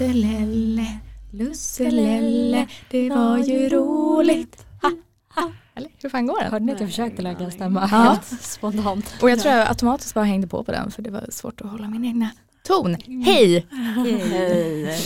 Lusselelle, 0.00 0.86
lusselelle, 1.32 2.66
det 2.90 3.08
var 3.10 3.38
ju 3.38 3.68
roligt. 3.68 4.59
Fan 6.10 6.26
går 6.26 6.40
den? 6.40 6.50
Hörde 6.52 6.64
ni 6.64 6.72
att 6.72 6.80
jag 6.80 6.88
försökte 6.88 7.22
lägga 7.22 7.38
en 7.44 7.50
stämma 7.52 7.80
Ja. 7.92 7.96
helt 7.98 8.42
spontant? 8.42 9.14
Och 9.22 9.30
jag 9.30 9.40
tror 9.40 9.54
jag 9.54 9.68
automatiskt 9.68 10.14
bara 10.14 10.24
hängde 10.24 10.46
på 10.46 10.64
på 10.64 10.72
den 10.72 10.90
för 10.90 11.02
det 11.02 11.10
var 11.10 11.26
svårt 11.30 11.60
att 11.60 11.70
hålla 11.70 11.88
min 11.88 12.04
egna 12.04 12.30
ton. 12.62 12.96
Hej! 13.24 13.66
Hej. 14.30 14.98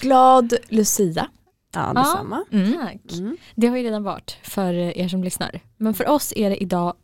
Glad 0.00 0.52
Lucia. 0.68 1.28
Ja, 1.74 1.92
detsamma. 1.94 2.44
Mm. 2.52 2.72
Tack. 2.72 3.12
Mm. 3.18 3.36
Det 3.54 3.66
har 3.66 3.76
ju 3.76 3.82
redan 3.82 4.02
varit 4.02 4.36
för 4.42 4.72
er 4.74 5.08
som 5.08 5.24
lyssnar. 5.24 5.60
Men 5.76 5.94
för 5.94 6.08
oss 6.08 6.32
är 6.36 6.50
det 6.50 6.56
idag 6.62 6.94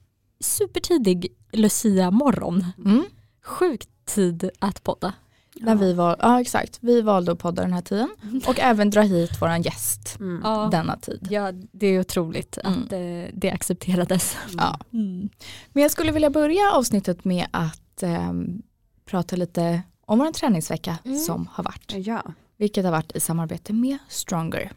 supertidig 0.40 1.26
Lucia-morgon. 1.52 2.64
Mm. 2.84 3.04
Sjukt 3.44 3.88
tid 4.06 4.50
att 4.58 4.82
podda. 4.84 5.12
När 5.60 5.74
vi 5.74 5.92
var, 5.92 6.16
ja 6.20 6.40
exakt, 6.40 6.78
vi 6.80 7.02
valde 7.02 7.32
att 7.32 7.38
podda 7.38 7.62
den 7.62 7.72
här 7.72 7.80
tiden 7.82 8.08
och 8.46 8.60
även 8.60 8.90
dra 8.90 9.00
hit 9.00 9.42
våran 9.42 9.62
gäst 9.62 10.16
Mm. 10.20 10.40
Ja, 10.44 10.68
denna 10.70 10.96
tid. 10.96 11.27
ja 11.30 11.52
det 11.52 11.86
är 11.86 12.00
otroligt 12.00 12.58
Mm. 12.64 12.82
att 12.82 12.92
eh, 12.92 13.34
det 13.40 13.50
accepterades. 13.50 14.36
Ja. 14.56 14.78
Mm. 14.92 15.28
Men 15.72 15.82
jag 15.82 15.92
skulle 15.92 16.12
vilja 16.12 16.30
börja 16.30 16.70
avsnittet 16.72 17.25
med 17.25 17.47
att 17.50 18.02
ehm, 18.02 18.62
prata 19.05 19.36
lite 19.36 19.82
om 20.06 20.19
vår 20.19 20.32
träningsvecka 20.32 20.98
Mm. 21.05 21.19
som 21.19 21.48
har 21.52 21.64
varit. 21.64 21.92
Ja. 22.06 22.22
Vilket 22.56 22.84
har 22.84 22.92
varit 22.92 23.16
i 23.16 23.20
samarbete 23.20 23.72
med 23.72 23.98
Stronger 24.08 24.72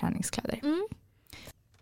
träningskläder. 0.00 0.60
Mm. 0.62 0.86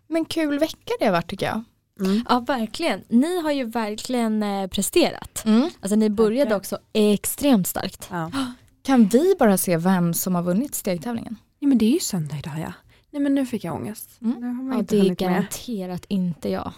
Men 0.07 0.25
kul 0.25 0.59
vecka 0.59 0.93
det 0.99 1.05
har 1.05 1.11
varit 1.11 1.29
tycker 1.29 1.45
jag. 1.45 1.63
Mm. 1.99 2.25
Ja 2.29 2.39
verkligen. 2.39 3.03
Ni 3.09 3.41
har 3.41 3.51
ju 3.51 3.63
verkligen 3.65 4.43
eh, 4.43 4.67
presterat. 4.67 5.45
Mm. 5.45 5.69
Alltså 5.79 5.95
ni 5.95 6.09
började 6.09 6.37
Verkligen. 6.37 6.57
också 6.57 6.77
extremt 6.93 7.67
starkt. 7.67 8.07
Ja. 8.11 8.31
Kan 8.83 9.05
vi 9.07 9.35
bara 9.39 9.57
se 9.57 9.77
vem 9.77 10.13
som 10.13 10.35
har 10.35 10.41
vunnit 10.43 10.75
stegtävlingen? 10.75 11.35
ja, 11.59 11.67
men 11.67 11.77
det 11.77 11.85
är 11.85 11.91
ju 11.93 11.99
söndag 11.99 12.37
idag 12.37 12.53
ja. 12.59 12.73
Nej 13.11 13.21
men 13.21 13.35
nu 13.35 13.45
fick 13.45 13.63
jag 13.63 13.75
ångest. 13.75 14.09
Mm. 14.21 14.39
Nu 14.39 14.47
har 14.47 14.53
man 14.53 14.73
Ja, 14.73 14.79
inte 14.79 14.95
det 14.95 14.99
är 14.99 15.03
hunnit 15.03 15.19
med. 15.21 15.29
garanterat 15.29 16.05
inte 16.07 16.49
jag. 16.49 16.71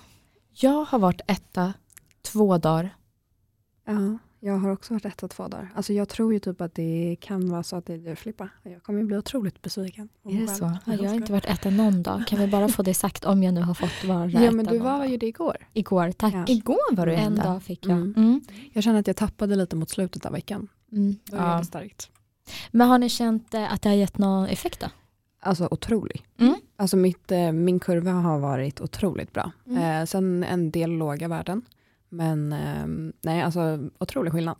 Jag 0.53 0.84
har 0.86 1.00
varit 1.00 1.22
etta 1.28 1.73
två 2.22 2.58
dagar. 2.58 2.95
Ja, 3.86 4.17
jag 4.40 4.58
har 4.58 4.70
också 4.70 4.94
varit 4.94 5.06
ett 5.06 5.23
och 5.23 5.30
två 5.30 5.48
dagar. 5.48 5.70
Alltså 5.76 5.94
jag 5.94 6.09
tror 6.09 6.34
ju 6.34 6.40
typ 6.40 6.62
att 6.62 6.76
det 6.76 7.16
kan 7.22 7.50
vara 7.50 7.64
så 7.64 7.76
att 7.76 7.86
det 7.86 7.94
är 7.94 7.98
du 7.98 8.16
Filippa. 8.16 8.50
Jag 8.64 8.84
kommer 8.84 9.04
bli 9.04 9.18
otroligt 9.18 9.62
besviken. 9.62 10.09
Är 10.26 10.42
det 10.42 10.48
så? 10.48 10.78
Ja, 10.86 10.94
jag 10.94 11.09
har 11.09 11.16
inte 11.16 11.31
varit 11.31 11.46
etta 11.46 11.70
någon 11.70 12.04
dag. 12.04 12.23
Kan 12.28 12.40
vi 12.40 12.48
bara 12.48 12.68
få 12.68 12.84
det 12.84 12.94
sagt 12.94 13.26
om 13.26 13.44
jag 13.44 13.54
nu 13.54 13.62
har 13.62 13.73
fått 13.73 14.04
vara 14.04 14.26
Ja 14.26 14.52
men 14.52 14.66
du 14.66 14.78
var 14.78 15.06
ju 15.06 15.18
det 15.18 15.26
igår. 15.28 15.58
Igår, 15.73 16.12
tack. 16.12 16.34
Ja. 16.34 16.46
Igår 16.48 16.96
var 16.96 17.06
du 17.06 17.14
En 17.16 17.36
dag 17.36 17.64
fick 17.64 17.86
jag. 17.86 17.92
Mm. 17.98 18.14
Mm. 18.18 18.42
Jag 18.73 18.84
känner 18.84 19.00
att 19.00 19.08
jag 19.08 19.16
tappade 19.16 19.56
lite 19.56 19.76
mot 19.76 19.90
slutet 19.90 20.26
av 20.26 20.31
veckan. 20.31 20.68
Mm. 20.92 21.16
Började 21.31 21.50
Ja. 21.52 21.64
starkt. 21.64 22.09
Men 22.72 22.88
har 22.88 22.98
ni 22.98 23.09
känt 23.09 23.53
eh, 23.53 23.74
att 23.74 23.81
det 23.81 23.90
har 23.90 23.96
gett 23.96 24.18
någon 24.18 24.46
effekt 24.48 24.80
då? 24.80 24.88
Alltså 25.42 25.68
otrolig. 25.72 26.24
Mm. 26.40 26.56
Alltså 26.76 26.98
mitt, 26.98 27.31
eh, 27.31 27.52
min 27.52 27.80
kurva 27.80 28.12
har 28.12 28.40
varit 28.40 28.81
otroligt 28.81 29.34
bra. 29.34 29.52
Mm. 29.68 30.02
Eh, 30.02 30.06
sen 30.06 30.44
en 30.44 30.72
del 30.72 30.92
låga 30.92 31.28
värden. 31.28 31.62
Men 32.10 32.54
eh, 32.54 33.14
nej, 33.22 33.42
alltså 33.42 33.90
otrolig 34.00 34.34
skillnad. 34.34 34.56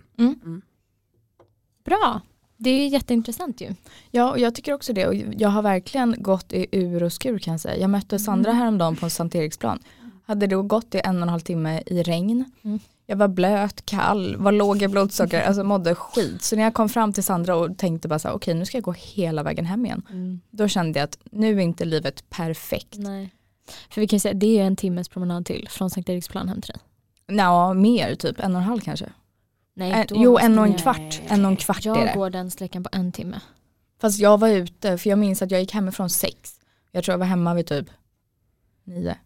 Bra, 1.86 2.22
det 2.58 2.70
är 2.70 2.88
jätteintressant 2.88 3.62
ju. 3.62 3.76
Ja, 4.12 4.32
och 4.32 4.40
jag 4.40 4.56
tycker 4.56 4.74
också 4.74 4.94
det. 4.94 5.08
Och 5.08 5.16
jag 5.16 5.50
har 5.50 5.62
verkligen 5.62 6.16
gått 6.18 6.54
i 6.54 6.68
ur 6.72 7.04
och 7.04 7.14
skur 7.14 7.40
kan 7.40 7.52
jag 7.52 7.62
säga. 7.62 7.78
Jag 7.78 7.90
mötte 7.90 8.20
Sandra 8.20 8.52
häromdagen 8.52 8.96
på 8.96 9.10
Sankt 9.10 9.36
Eriksplan. 9.36 9.80
Hade 10.26 10.48
då 10.48 10.62
gått 10.62 10.96
i 10.96 11.02
en 11.04 11.16
och 11.16 11.22
en 11.22 11.30
halv 11.30 11.40
timme 11.40 11.84
i 11.86 12.04
regn. 12.04 12.46
Mm. 12.62 12.80
Jag 13.06 13.16
var 13.16 13.28
blöt, 13.28 13.86
kall, 13.86 14.36
var 14.36 14.52
låg 14.52 14.82
i 14.82 14.88
blodsocker, 14.88 15.42
alltså 15.42 15.64
mådde 15.64 15.96
skit. 15.96 16.44
Så 16.44 16.56
när 16.56 16.64
jag 16.64 16.74
kom 16.74 16.90
fram 16.90 17.14
till 17.14 17.24
Sandra 17.24 17.56
och 17.56 17.78
tänkte 17.78 18.08
bara 18.08 18.20
så 18.20 18.28
här, 18.28 18.36
okej 18.36 18.54
nu 18.54 18.66
ska 18.66 18.78
jag 18.78 18.84
gå 18.84 18.92
hela 18.92 19.44
vägen 19.44 19.66
hem 19.66 19.86
igen. 19.86 20.04
Då 20.52 20.68
kände 20.68 21.00
jag 21.00 21.04
att 21.04 21.18
nu 21.32 21.58
är 21.58 21.60
inte 21.60 21.86
livet 21.86 22.30
perfekt. 22.30 22.98
Nej. 22.98 23.34
För 23.90 24.02
vi 24.02 24.08
kan 24.08 24.20
säga 24.20 24.34
det 24.34 24.60
är 24.60 24.64
en 24.64 24.76
timmes 24.76 25.10
promenad 25.10 25.46
till 25.46 25.68
från 25.70 25.90
Sankt 25.90 26.10
Eriksplan 26.10 26.50
hem 26.50 26.62
till 26.62 26.74
dig. 26.74 26.82
Nja, 27.30 27.74
mer 27.74 28.16
typ, 28.16 28.40
en 28.40 28.56
och 28.56 28.62
en 28.62 28.68
halv 28.68 28.80
kanske. 28.80 29.10
Nej, 29.74 29.92
En, 29.92 30.22
jo, 30.22 30.38
en 30.38 30.60
och 30.60 30.66
en 30.66 30.74
kvart. 30.74 31.22
En 31.28 31.46
och 31.46 31.52
en 31.52 31.58
kvart 31.58 31.86
är 31.86 31.90
Jag 31.90 31.98
det. 32.08 32.14
går 32.16 32.30
den 32.30 32.52
sträckan 32.52 32.84
på 32.84 32.90
en 32.92 33.12
timme. 33.12 33.42
Fast 34.02 34.20
jag 34.20 34.38
var 34.40 34.50
ute, 34.50 34.98
för 34.98 35.10
jag 35.10 35.20
minns 35.20 35.42
att 35.42 35.52
jag 35.52 35.60
gick 35.62 35.74
hemifrån 35.74 36.10
sex. 36.10 36.60
Jag 36.92 37.04
tror 37.04 37.14
jag 37.14 37.18
var 37.20 37.26
hemma 37.26 37.54
vid 37.54 37.66
typ 37.68 37.90
nio. 38.84 39.18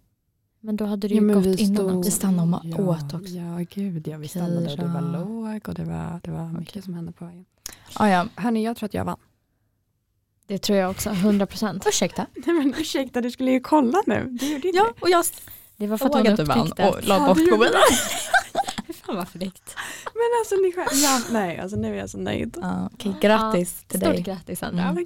Men 0.60 0.76
då 0.76 0.86
hade 0.86 1.08
du 1.08 1.16
ju 1.16 1.34
gått 1.34 1.60
innan. 1.60 2.02
Vi 2.02 2.12
stannade 2.12 2.58
och 2.58 2.62
ja, 2.66 2.78
åt 2.78 3.14
också. 3.14 3.34
Ja, 3.34 3.66
gud, 3.70 4.08
ja, 4.08 4.18
vi 4.18 4.28
stannade 4.28 4.72
och 4.72 4.78
det 4.78 4.86
var 4.86 5.02
låg 5.02 5.68
och 5.70 5.74
det 5.74 5.84
var, 5.84 6.20
det 6.24 6.32
var 6.32 6.46
mycket 6.48 6.70
Okej. 6.72 6.82
som 6.82 6.94
hände 6.94 7.12
på 7.12 7.26
vägen. 7.26 7.46
Ah, 7.94 8.08
ja. 8.08 8.28
Hörni, 8.36 8.64
jag 8.66 8.78
tror 8.78 8.88
att 8.88 8.94
jag 8.94 9.06
vann. 9.06 9.18
Det 10.48 10.58
tror 10.58 10.78
jag 10.78 10.92
också, 10.92 11.10
100 11.10 11.46
procent. 11.46 11.86
Ursäkta. 11.88 12.26
Nej 12.46 12.56
men 12.56 12.74
ursäkta, 12.78 13.22
du 13.22 13.32
skulle 13.32 13.52
ju 13.52 13.60
kolla 13.60 14.04
nu. 14.08 14.28
Du 14.40 14.54
gjorde 14.54 14.68
inte 14.68 14.78
Ja, 14.78 14.94
och 15.02 15.10
jag 15.10 15.26
Det 15.84 15.90
var 15.90 15.98
för 15.98 16.06
att 16.06 16.14
hon 16.14 16.28
att 16.28 16.38
du 16.38 16.44
vann 16.44 16.72
och 16.72 17.04
la 17.04 17.28
bort. 17.28 17.38
Hur 17.38 18.94
fan 19.06 19.16
vad 19.16 19.28
fräckt. 19.28 19.76
Men 20.14 20.30
alltså 20.42 20.56
ni 20.56 20.72
själv, 20.72 20.88
ja, 20.94 21.22
nej, 21.32 21.60
alltså 21.60 21.78
nu 21.78 21.94
är 21.96 22.00
jag 22.00 22.10
så 22.10 22.18
nöjd. 22.18 22.58
Ja, 22.62 22.90
Okej, 22.94 23.16
grattis 23.22 23.84
till 23.88 24.00
Stort 24.00 24.14
dig. 24.14 24.22
grattis 24.22 24.60
Sandra. 24.60 24.84
Mm. 24.84 25.06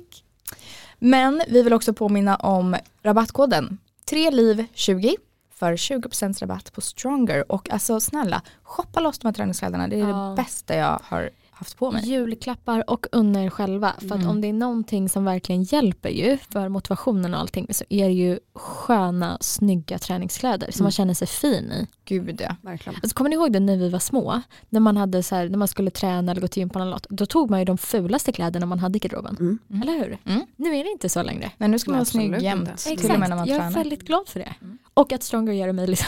Men 1.00 1.42
vi 1.48 1.62
vill 1.64 1.74
också 1.74 1.94
påminna 1.94 2.36
om 2.36 2.76
rabattkoden 3.04 3.78
3liv20 4.12 5.16
för 5.56 5.74
20% 5.74 6.40
rabatt 6.42 6.74
på 6.74 6.82
Stronger. 6.82 7.52
Och 7.52 7.72
alltså 7.72 8.00
snälla, 8.00 8.42
shoppa 8.64 9.00
loss 9.00 9.20
de 9.20 9.28
här 9.28 9.34
träningskläderna. 9.34 9.88
Det 9.88 9.96
är 9.96 10.10
Ja. 10.10 10.16
det 10.30 10.44
bästa 10.44 10.76
jag 10.76 11.00
har 11.04 11.30
haft 11.58 11.78
på 11.78 11.92
mig. 11.92 12.10
Julklappar 12.10 12.90
och 12.90 13.06
unna 13.12 13.44
er 13.44 13.50
själva. 13.50 13.94
För 14.00 14.06
att 14.06 14.12
Mm. 14.12 14.30
om 14.30 14.42
det 14.42 14.48
är 14.48 14.54
någonting 14.54 15.10
som 15.10 15.26
verkligen 15.26 15.64
hjälper 15.64 16.10
ju 16.10 16.38
för 16.52 16.70
motivationen 16.70 17.34
och 17.34 17.40
allting 17.40 17.68
så 17.74 17.84
är 17.90 18.06
det 18.08 18.14
ju 18.14 18.40
sköna, 18.56 19.38
snygga 19.42 20.00
träningskläder 20.00 20.72
som 20.72 20.80
Mm. 20.80 20.86
man 20.86 20.92
känner 20.92 21.14
sig 21.14 21.28
fin 21.28 21.72
i. 21.72 21.88
Gud 22.06 22.42
ja. 22.44 22.56
Verkligen. 22.62 22.96
Alltså, 23.04 23.16
kommer 23.16 23.30
ni 23.30 23.36
ihåg 23.36 23.52
det 23.54 23.60
när 23.60 23.78
vi 23.78 23.90
var 23.90 24.00
små? 24.00 24.42
När 24.70 24.80
man, 24.80 24.98
hade 24.98 25.24
så 25.24 25.36
här, 25.36 25.50
när 25.50 25.58
man 25.58 25.68
skulle 25.68 25.92
träna 25.92 26.32
eller 26.32 26.42
gå 26.42 26.48
till 26.48 26.62
gym 26.62 26.70
på 26.70 26.80
något 26.80 27.08
Då 27.10 27.26
tog 27.26 27.50
man 27.50 27.60
ju 27.60 27.66
de 27.66 27.78
fulaste 27.78 28.32
kläderna 28.32 28.66
man 28.66 28.80
hade 28.80 28.98
i 28.98 29.00
garderoben. 29.00 29.38
Mm. 29.40 29.60
Mm. 29.70 29.82
Eller 29.82 29.94
hur? 30.00 30.18
Mm. 30.26 30.46
Nu 30.56 30.76
är 30.78 30.84
det 30.84 30.90
inte 30.92 31.10
så 31.10 31.24
längre. 31.24 31.52
Men 31.58 31.72
nu 31.72 31.80
ska 31.80 31.92
man 31.92 31.98
vara 31.98 32.06
snygg 32.06 32.42
jämt. 32.42 32.70
inte. 32.70 32.84
Till 32.84 32.92
och 32.94 33.00
Exakt, 33.00 33.20
med 33.20 33.30
när 33.30 33.36
man 33.36 33.48
jag 33.48 33.58
är 33.66 33.70
väldigt 33.72 34.02
glad 34.04 34.28
för 34.28 34.40
det. 34.40 34.54
Mm. 34.62 34.78
Och 34.94 35.12
att 35.12 35.24
Stronger 35.24 35.54
gör 35.54 35.68
det 35.68 35.74
möjligt. 35.74 36.06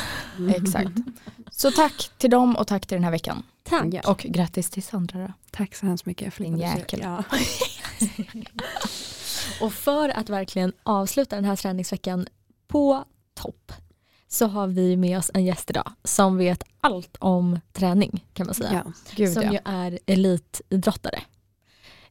Exakt. 0.55 0.89
Så 1.51 1.71
tack 1.71 2.11
till 2.17 2.29
dem 2.29 2.55
och 2.55 2.67
tack 2.67 2.85
till 2.87 2.95
den 2.95 3.03
här 3.03 3.11
veckan. 3.11 3.43
Tack. 3.69 3.85
Ja. 3.91 4.01
Och 4.11 4.17
grattis 4.17 4.69
till 4.69 4.83
Sandra 4.83 5.19
då. 5.19 5.33
Tack 5.51 5.75
så 5.75 5.85
hemskt 5.85 6.05
mycket. 6.05 6.37
Din 6.37 6.57
jäkel. 6.57 6.99
Ja. 7.03 7.23
Och 9.61 9.73
för 9.73 10.09
att 10.09 10.29
verkligen 10.29 10.73
avsluta 10.83 11.35
den 11.35 11.45
här 11.45 11.55
träningsveckan 11.55 12.27
på 12.67 13.03
topp 13.33 13.71
så 14.27 14.47
har 14.47 14.67
vi 14.67 14.97
med 14.97 15.17
oss 15.17 15.31
en 15.33 15.45
gäst 15.45 15.69
idag 15.69 15.91
som 16.03 16.37
vet 16.37 16.63
allt 16.81 17.17
om 17.19 17.59
träning 17.73 18.25
kan 18.33 18.45
man 18.45 18.55
säga. 18.55 18.83
Ja. 18.85 18.91
Gud 19.15 19.33
som 19.33 19.43
ja. 19.43 19.51
ju 19.51 19.59
är 19.65 19.99
elitidrottare. 20.05 21.19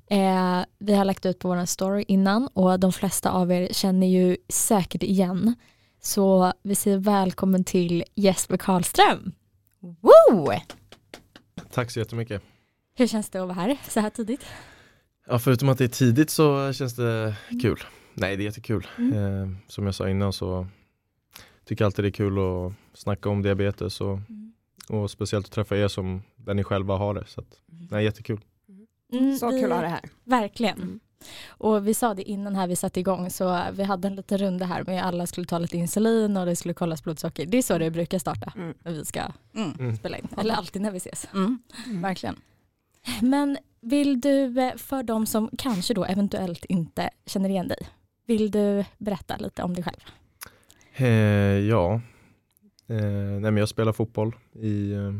Eh, 0.06 0.60
vi 0.78 0.94
har 0.94 1.04
lagt 1.04 1.26
ut 1.26 1.38
på 1.38 1.48
vår 1.48 1.66
story 1.66 2.04
innan 2.08 2.48
och 2.48 2.80
de 2.80 2.92
flesta 2.92 3.30
av 3.30 3.52
er 3.52 3.68
känner 3.72 4.06
ju 4.06 4.36
säkert 4.48 5.02
igen. 5.02 5.54
Så 6.00 6.52
vi 6.62 6.74
säger 6.74 6.98
välkommen 6.98 7.64
till 7.64 8.04
Jesper 8.14 8.56
Karlström. 8.56 9.32
Woo! 9.80 10.52
Tack 11.72 11.90
så 11.90 11.98
jättemycket. 11.98 12.42
Hur 12.94 13.06
känns 13.06 13.30
det 13.30 13.38
att 13.42 13.48
vara 13.48 13.54
här 13.54 13.76
så 13.88 14.00
här 14.00 14.10
tidigt? 14.10 14.46
Ja, 15.26 15.38
förutom 15.38 15.68
att 15.68 15.78
det 15.78 15.84
är 15.84 15.88
tidigt 15.88 16.30
så 16.30 16.72
känns 16.72 16.96
det 16.96 17.36
kul. 17.62 17.78
Nej, 18.14 18.36
det 18.36 18.42
är 18.42 18.44
jättekul. 18.44 18.86
Mm. 18.98 19.42
Eh, 19.42 19.48
som 19.66 19.86
jag 19.86 19.94
sa 19.94 20.08
innan 20.08 20.32
så 20.32 20.66
tycker 21.64 21.84
jag 21.84 21.86
alltid 21.86 22.04
det 22.04 22.08
är 22.08 22.12
kul 22.12 22.38
att 22.38 22.72
snacka 22.98 23.28
om 23.28 23.42
diabetes 23.42 24.00
och, 24.00 24.18
och 24.88 25.10
speciellt 25.10 25.46
att 25.46 25.52
träffa 25.52 25.76
er 25.76 25.88
som 25.88 26.22
där 26.36 26.54
ni 26.54 26.64
själva 26.64 26.96
har 26.96 27.14
det. 27.14 27.24
Så 27.26 27.40
att, 27.40 27.60
nej, 27.90 28.04
jättekul. 28.04 28.40
Mm, 29.12 29.36
Så 29.38 29.50
kul 29.50 29.64
att 29.72 29.78
ha 29.78 29.82
det 29.82 29.88
här. 29.88 30.00
Verkligen. 30.24 31.00
Mm. 31.20 31.30
Och 31.48 31.86
vi 31.88 31.94
sa 31.94 32.14
det 32.14 32.22
innan 32.22 32.56
här 32.56 32.66
vi 32.66 32.76
satte 32.76 33.00
igång 33.00 33.30
så 33.30 33.60
vi 33.72 33.82
hade 33.82 34.08
en 34.08 34.16
liten 34.16 34.38
runda 34.38 34.66
här 34.66 34.84
med 34.84 35.04
alla 35.06 35.26
skulle 35.26 35.46
ta 35.46 35.58
lite 35.58 35.76
insulin 35.76 36.36
och 36.36 36.46
det 36.46 36.56
skulle 36.56 36.74
kollas 36.74 37.04
blodsocker. 37.04 37.46
Det 37.46 37.58
är 37.58 37.62
så 37.62 37.78
det 37.78 37.90
brukar 37.90 38.18
starta 38.18 38.52
Mm. 38.56 38.74
när 38.82 38.92
vi 38.92 39.04
ska 39.04 39.20
Mm. 39.54 39.72
Mm. 39.78 39.96
spela 39.96 40.18
in. 40.18 40.28
Eller 40.38 40.54
alltid 40.54 40.82
när 40.82 40.90
vi 40.90 40.96
ses. 40.96 41.28
Mm. 41.34 41.58
Verkligen. 42.02 42.36
Men 43.22 43.58
vill 43.80 44.20
du, 44.20 44.60
eh, 44.60 44.76
för 44.76 45.02
de 45.02 45.26
som 45.26 45.50
kanske 45.58 45.94
då 45.94 46.04
eventuellt 46.04 46.64
inte 46.64 47.10
känner 47.26 47.48
igen 47.48 47.68
dig, 47.68 47.88
vill 48.26 48.50
du 48.50 48.84
berätta 48.98 49.36
lite 49.36 49.62
om 49.62 49.74
dig 49.74 49.84
själv? 49.84 50.00
Eh, 50.94 51.06
ja, 51.68 52.00
nej 52.86 53.40
men 53.40 53.56
jag 53.56 53.68
spelar 53.68 53.92
fotboll 53.92 54.36
i 54.52 54.92
eh, 54.92 55.14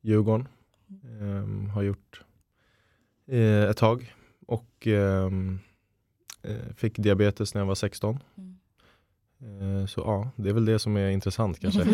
Djurgården. 0.00 0.48
Eh, 0.88 1.72
har 1.74 1.82
gjort 1.82 2.22
eh, 3.30 3.62
ett 3.62 3.76
tag 3.76 4.14
och 4.48 4.86
ehm, 4.86 5.58
eh, 6.42 6.74
fick 6.76 6.98
diabetes 6.98 7.54
när 7.54 7.60
jag 7.60 7.66
var 7.66 7.74
16. 7.74 8.18
Eh, 9.40 9.86
så 9.86 10.00
ja, 10.00 10.30
det 10.36 10.48
är 10.48 10.52
väl 10.52 10.64
det 10.64 10.78
som 10.78 10.96
är 10.96 11.10
intressant 11.10 11.60
kanske. 11.60 11.84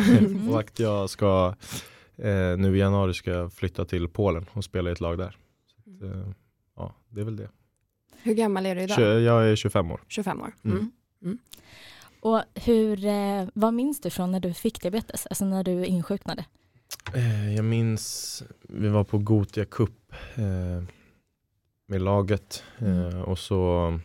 och 0.51 0.61
att 0.61 0.79
jag 0.79 1.11
ska 1.11 1.55
eh, 2.17 2.57
nu 2.57 2.77
i 2.77 2.79
januari 2.79 3.15
ska 3.15 3.31
jag 3.31 3.53
flytta 3.53 3.85
till 3.85 4.09
Polen 4.09 4.47
och 4.53 4.65
spela 4.65 4.91
i 4.91 4.93
ett 4.93 5.01
lag 5.01 5.19
där. 5.19 5.37
Så 5.67 5.81
att, 5.81 6.03
eh, 6.03 6.29
ja, 6.77 6.95
det 7.09 7.21
är 7.21 7.25
väl 7.25 7.37
det. 7.37 7.49
Hur 8.23 8.35
gammal 8.35 8.67
är 8.67 8.75
du 8.75 8.83
idag? 8.83 9.21
Jag 9.21 9.49
är 9.49 9.57
25 9.57 9.91
år. 9.91 10.01
25 10.09 10.41
år. 10.41 10.53
Mm. 10.65 10.91
Mm. 11.23 11.39
Och 12.21 12.43
hur, 12.55 13.05
eh, 13.07 13.49
vad 13.55 13.75
minns 13.75 14.01
du 14.01 14.11
från 14.11 14.31
när 14.31 14.41
du 14.41 14.55
fick 14.55 14.83
diabetes, 14.83 15.27
alltså 15.27 15.45
när 15.45 15.65
du 15.65 15.87
insjuknade? 15.87 16.45
Eh, 17.15 17.55
jag 17.55 17.65
minns, 17.65 18.43
vi 18.63 18.89
var 18.89 19.05
på 19.05 19.19
Gotia 19.19 19.65
Cup 19.65 20.13
eh, 20.35 20.83
med 21.87 22.03
laget 22.03 22.65
eh, 22.79 23.21
och 23.21 23.39
så 23.39 24.01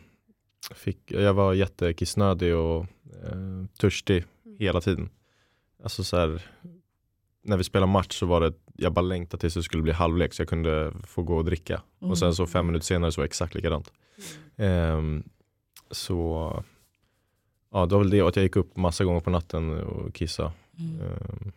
fick, 0.75 1.11
jag 1.11 1.33
var 1.33 1.53
jättekissnödig 1.53 2.55
och 2.55 2.85
eh, 3.23 3.65
törstig 3.79 4.25
hela 4.59 4.81
tiden. 4.81 5.09
Alltså 5.83 6.03
så 6.03 6.17
här, 6.17 6.41
när 7.43 7.57
vi 7.57 7.63
spelade 7.63 7.91
match 7.91 8.19
så 8.19 8.25
var 8.25 8.41
det, 8.41 8.53
jag 8.73 8.93
bara 8.93 9.01
längtade 9.01 9.41
tills 9.41 9.53
det 9.53 9.63
skulle 9.63 9.83
bli 9.83 9.91
halvlek 9.91 10.33
så 10.33 10.41
jag 10.41 10.49
kunde 10.49 10.93
få 11.07 11.23
gå 11.23 11.37
och 11.37 11.45
dricka. 11.45 11.81
Mm. 12.01 12.11
Och 12.11 12.17
sen 12.17 12.35
så 12.35 12.47
fem 12.47 12.65
minuter 12.67 12.85
senare 12.85 13.11
så 13.11 13.21
var 13.21 13.23
det 13.23 13.27
exakt 13.27 13.55
likadant. 13.55 13.93
Ehm, 14.57 15.23
så 15.91 16.63
ja, 17.71 17.85
det 17.85 17.95
var 17.95 18.01
väl 18.01 18.09
det 18.09 18.21
att 18.21 18.35
jag 18.35 18.43
gick 18.43 18.55
upp 18.55 18.75
massa 18.75 19.03
gånger 19.03 19.19
på 19.19 19.29
natten 19.29 19.79
och 19.79 20.13
kissade. 20.13 20.51
Mm. 20.79 21.01
Ehm, 21.01 21.51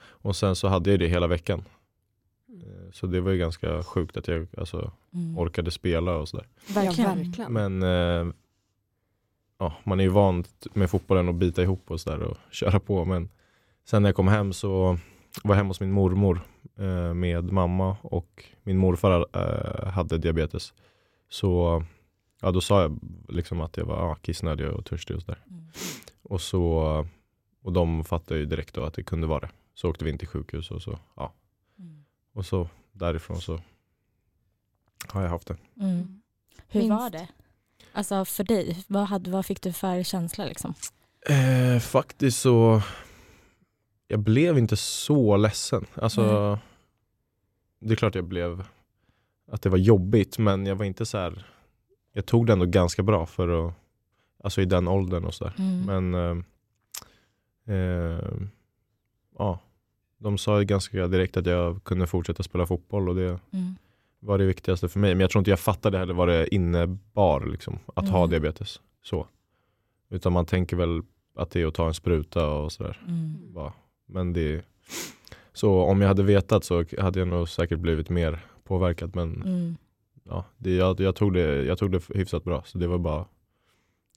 och 0.00 0.36
sen 0.36 0.56
så 0.56 0.68
hade 0.68 0.90
jag 0.90 0.98
det 0.98 1.08
hela 1.08 1.26
veckan. 1.26 1.64
Ehm, 2.48 2.92
Så 2.92 3.06
det 3.06 3.20
var 3.20 3.30
ju 3.30 3.38
ganska 3.38 3.82
sjukt 3.82 4.16
att 4.16 4.28
jag 4.28 4.46
alltså, 4.58 4.92
Mm. 5.14 5.38
orkade 5.38 5.70
spela 5.70 6.16
och 6.16 6.28
sådär. 6.28 6.46
Verkligen. 6.74 7.10
Ja, 7.10 7.14
verkligen. 7.24 7.52
Men 7.52 7.82
eh, 7.82 8.34
ja, 9.58 9.74
man 9.84 10.00
är 10.00 10.04
ju 10.04 10.10
van 10.10 10.44
med 10.74 10.90
fotbollen 10.90 11.28
att 11.28 11.34
bita 11.34 11.62
ihop 11.62 11.90
och 11.90 12.00
sådär 12.00 12.22
och 12.22 12.36
köra 12.50 12.80
på. 12.80 13.04
Men 13.04 13.28
sen 13.84 14.02
när 14.02 14.08
jag 14.08 14.16
kom 14.16 14.28
hem 14.28 14.52
så 14.52 14.98
var 15.42 15.54
jag 15.54 15.56
hemma 15.56 15.68
hos 15.70 15.80
min 15.80 15.92
mormor 15.92 16.40
eh, 16.76 17.14
med 17.14 17.52
mamma 17.52 17.96
och 18.02 18.44
min 18.62 18.78
morfar 18.78 19.26
eh, 19.32 19.88
hade 19.88 20.18
diabetes. 20.18 20.74
Så 21.28 21.84
ja, 22.40 22.50
då 22.50 22.60
sa 22.60 22.82
jag 22.82 22.98
liksom 23.28 23.60
att 23.60 23.76
jag 23.76 23.84
var 23.84 23.96
ja, 23.96 24.14
kissnödig 24.14 24.68
och 24.68 24.84
törstig 24.84 25.16
och 25.16 25.22
sådär. 25.22 25.44
Mm. 25.50 25.64
Och, 26.22 26.40
så, 26.40 27.06
och 27.62 27.72
de 27.72 28.04
fattade 28.04 28.40
ju 28.40 28.46
direkt 28.46 28.74
då 28.74 28.82
att 28.84 28.94
det 28.94 29.02
kunde 29.02 29.26
vara 29.26 29.40
det. 29.40 29.50
Så 29.74 29.88
åkte 29.90 30.04
vi 30.04 30.10
in 30.10 30.18
till 30.18 30.28
sjukhus 30.28 30.70
och 30.70 30.82
så, 30.82 30.98
ja. 31.16 31.32
Mm. 32.38 32.40
Och 32.40 32.46
så 32.46 32.68
därifrån 32.92 33.40
så 33.40 33.60
har 35.08 35.22
jag 35.22 35.28
haft 35.28 35.48
det. 35.48 35.56
Mm. 35.80 36.20
Hur 36.68 36.80
Minst. 36.80 36.90
var 36.90 37.10
det? 37.10 37.28
Alltså 37.92 38.24
för 38.24 38.44
dig, 38.44 38.84
vad, 38.86 39.06
hade, 39.06 39.30
vad 39.30 39.46
fick 39.46 39.62
du 39.62 39.72
för 39.72 40.02
känsla 40.02 40.44
liksom? 40.44 40.74
Eh, 41.28 41.80
faktiskt 41.80 42.40
så, 42.40 42.82
jag 44.08 44.20
blev 44.20 44.58
inte 44.58 44.76
så 44.76 45.36
ledsen. 45.36 45.86
Alltså, 45.94 46.50
Nej. 46.50 46.58
det 47.80 47.94
är 47.94 47.96
klart 47.96 48.14
jag 48.14 48.24
blev, 48.24 48.64
att 49.52 49.62
det 49.62 49.68
var 49.68 49.78
jobbigt 49.78 50.38
men 50.38 50.66
jag 50.66 50.76
var 50.76 50.84
inte 50.84 51.06
så 51.06 51.18
här, 51.18 51.46
jag 52.12 52.26
tog 52.26 52.46
det 52.46 52.52
ändå 52.52 52.66
ganska 52.66 53.02
bra 53.02 53.26
för 53.26 53.68
att, 53.68 53.74
alltså 54.44 54.60
i 54.60 54.64
den 54.64 54.88
åldern 54.88 55.24
och 55.24 55.34
sådär. 55.34 55.54
Mm. 55.58 55.84
Men 55.84 56.14
eh, 56.14 57.74
eh, 57.74 58.40
ja, 59.38 59.58
de 60.18 60.38
sa 60.38 60.58
ju 60.58 60.64
ganska 60.64 61.06
direkt 61.06 61.36
att 61.36 61.46
jag 61.46 61.84
kunde 61.84 62.06
fortsätta 62.06 62.42
spela 62.42 62.66
fotboll 62.66 63.08
och 63.08 63.14
det 63.14 63.28
Mm. 63.52 63.74
var 64.20 64.38
det 64.38 64.44
viktigaste 64.46 64.88
för 64.88 65.00
mig. 65.00 65.14
Men 65.14 65.20
jag 65.20 65.30
tror 65.30 65.40
inte 65.40 65.50
jag 65.50 65.60
fattade 65.60 65.98
heller 65.98 66.14
vad 66.14 66.28
det 66.28 66.54
innebar 66.54 67.46
liksom, 67.46 67.78
att 67.94 68.08
ha 68.08 68.18
Mm. 68.18 68.30
diabetes. 68.30 68.80
Så. 69.02 69.26
Utan 70.10 70.32
man 70.32 70.46
tänker 70.46 70.76
väl 70.76 71.02
att 71.34 71.50
det 71.50 71.62
är 71.62 71.66
att 71.66 71.74
ta 71.74 71.86
en 71.88 71.94
spruta 71.94 72.50
och 72.50 72.72
sådär. 72.72 73.00
Mm. 73.08 73.70
Men 74.06 74.32
det 74.32 74.64
så 75.52 75.82
om 75.82 76.00
jag 76.00 76.08
hade 76.08 76.22
vetat 76.22 76.64
så 76.64 76.84
hade 76.98 77.18
jag 77.18 77.28
nog 77.28 77.48
säkert 77.48 77.78
blivit 77.78 78.10
mer 78.10 78.44
påverkad. 78.64 79.16
Men 79.16 79.42
Mm. 79.42 79.76
ja, 80.24 80.44
det, 80.56 80.74
jag, 80.74 81.00
jag, 81.00 81.16
tog 81.16 81.34
det, 81.34 81.64
jag 81.64 81.78
tog 81.78 81.92
det 81.92 82.02
hyfsat 82.14 82.44
bra. 82.44 82.62
Så 82.66 82.78
det 82.78 82.86
var 82.86 82.98
bara 82.98 83.24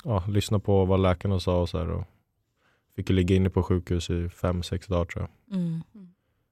ja, 0.03 0.23
lyssna 0.27 0.59
på 0.59 0.85
vad 0.85 0.99
läkarna 0.99 1.39
sa 1.39 1.61
och 1.61 1.69
så 1.69 1.77
här. 1.77 1.89
Och 1.89 2.03
fick 3.01 3.09
ju 3.09 3.15
ligga 3.15 3.35
inne 3.35 3.49
på 3.49 3.63
sjukhus 3.63 4.09
i 4.09 4.29
fem, 4.29 4.63
sex 4.63 4.87
dagar 4.87 5.05
tror 5.05 5.27
jag. 5.47 5.57
Mm. 5.59 5.81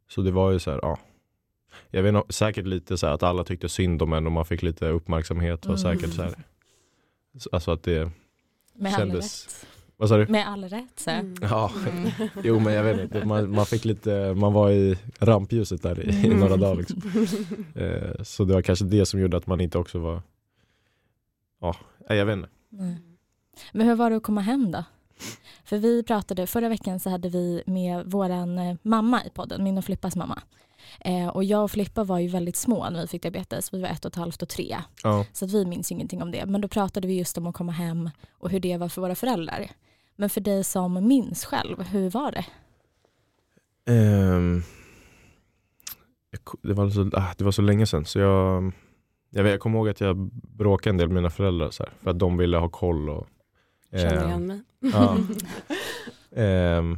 Så 0.10 0.22
det 0.22 0.32
var 0.32 0.52
ju 0.52 0.60
så 0.60 0.72
här, 0.72 0.80
ja. 0.82 0.98
Jag 1.90 2.04
vet 2.04 2.14
nog, 2.14 2.34
säkert 2.34 2.66
lite 2.66 2.98
så 2.98 3.08
här 3.08 3.14
att 3.14 3.24
alla 3.24 3.44
tyckte 3.44 3.70
synd 3.70 4.02
om 4.02 4.14
en 4.14 4.26
och 4.26 4.32
man 4.32 4.46
fick 4.46 4.62
lite 4.62 4.88
uppmärksamhet. 4.90 5.60
Och 5.66 5.66
Mm. 5.66 5.78
säkert 5.78 6.14
så 6.16 6.22
här. 6.22 6.34
Alltså 7.52 7.72
att 7.72 7.84
det, 7.84 8.12
Med 8.76 8.92
Kändes- 8.94 9.66
vad 9.98 10.10
sa 10.10 10.18
du? 10.18 10.28
Med 10.28 10.48
all 10.48 10.64
rätt 10.64 11.00
så. 11.00 11.10
Mm. 11.10 11.36
Ja, 11.42 11.72
Mm. 11.90 12.10
jo 12.44 12.60
men 12.60 12.74
jag 12.74 12.84
vet 12.84 13.00
inte. 13.00 13.26
Man, 13.26 13.52
man 13.52 13.66
fick 13.66 13.86
lite, 13.86 14.34
man 14.34 14.54
var 14.54 14.72
i 14.72 14.98
rampljuset 15.20 15.82
där 15.82 16.00
i, 16.00 16.10
i 16.10 16.26
Mm. 16.26 16.40
några 16.40 16.58
dagar. 16.58 16.76
Liksom. 16.76 17.02
Eh, 17.76 18.24
så 18.24 18.44
det 18.46 18.54
var 18.54 18.62
kanske 18.62 18.86
det 18.86 19.06
som 19.06 19.20
gjorde 19.20 19.38
att 19.38 19.48
man 19.48 19.62
inte 19.62 19.78
också 19.78 20.00
var, 20.00 20.22
ja, 21.62 21.76
jag 22.10 22.26
vet 22.26 22.38
inte. 22.38 22.50
Nej. 22.70 22.98
Men 23.74 23.88
hur 23.88 23.96
var 23.96 24.10
det 24.10 24.16
att 24.16 24.24
komma 24.24 24.42
hem 24.42 24.72
då? 24.72 24.84
För 25.64 25.78
vi 25.78 26.04
pratade, 26.04 26.48
förra 26.48 26.70
veckan 26.70 27.00
så 27.00 27.10
hade 27.10 27.30
vi 27.30 27.64
med 27.66 28.06
våran 28.06 28.58
eh, 28.58 28.78
mamma 28.82 29.26
i 29.26 29.30
podden, 29.30 29.64
min 29.64 29.78
och 29.78 29.86
Flippas 29.86 30.16
mamma. 30.16 30.42
Eh, 31.00 31.28
och 31.28 31.44
jag 31.44 31.64
och 31.64 31.72
Flippa 31.72 32.04
var 32.04 32.20
ju 32.20 32.28
väldigt 32.28 32.56
små 32.56 32.90
när 32.90 33.02
vi 33.02 33.08
fick 33.08 33.22
diabetes, 33.22 33.74
vi 33.74 33.82
var 33.82 33.90
ett 33.90 34.06
och 34.06 34.12
ett 34.12 34.16
halvt 34.16 34.42
och 34.42 34.50
tre. 34.50 34.78
Ja. 35.04 35.26
Så 35.34 35.46
att 35.46 35.52
vi 35.52 35.66
minns 35.66 35.92
ingenting 35.92 36.22
om 36.22 36.32
det. 36.32 36.46
Men 36.46 36.62
då 36.62 36.68
pratade 36.68 37.08
vi 37.08 37.18
just 37.18 37.38
om 37.38 37.48
att 37.48 37.56
komma 37.56 37.72
hem 37.72 38.10
och 38.32 38.50
hur 38.50 38.60
det 38.60 38.78
var 38.78 38.90
för 38.90 39.02
våra 39.02 39.16
föräldrar. 39.16 39.72
Men 40.16 40.30
för 40.30 40.42
dig 40.42 40.64
som 40.64 41.08
minns 41.08 41.46
själv, 41.46 41.82
hur 41.82 42.10
var 42.10 42.32
det? 42.32 42.46
Ehm, 43.92 44.64
det, 46.62 46.74
var 46.74 46.90
så, 46.90 47.10
ah, 47.14 47.34
det 47.38 47.44
var 47.44 47.52
så 47.52 47.62
länge 47.62 47.86
sedan 47.86 48.06
så 48.06 48.20
jag, 48.20 48.72
jag, 49.30 49.44
vet, 49.44 49.52
jag 49.52 49.60
kommer 49.60 49.78
ihåg 49.78 49.90
att 49.90 50.02
jag 50.02 50.18
bråkade 50.34 50.94
en 50.94 50.98
del 50.98 51.08
med 51.08 51.16
mina 51.16 51.30
föräldrar 51.30 51.70
så 51.72 51.84
här, 51.84 51.94
för 52.04 52.10
att 52.10 52.20
de 52.20 52.38
ville 52.38 52.58
ha 52.58 52.70
koll. 52.70 53.10
Och, 53.10 53.28
Känner 53.92 54.16
ehm, 54.24 54.28
igen 54.30 54.48
mig. 54.48 54.62
Ja. 54.80 55.18
Ehm, 56.32 56.98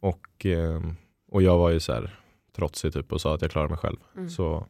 och, 0.00 0.46
ehm, 0.46 0.94
och 1.28 1.42
jag 1.42 1.58
var 1.58 1.70
ju 1.70 1.80
så 1.80 1.92
här 1.92 2.18
trotsig 2.56 2.92
typ 2.92 3.12
och 3.12 3.20
sa 3.20 3.34
att 3.34 3.42
jag 3.42 3.50
klarar 3.50 3.68
mig 3.68 3.78
själv. 3.78 3.96
Mm. 4.16 4.30
Så 4.30 4.66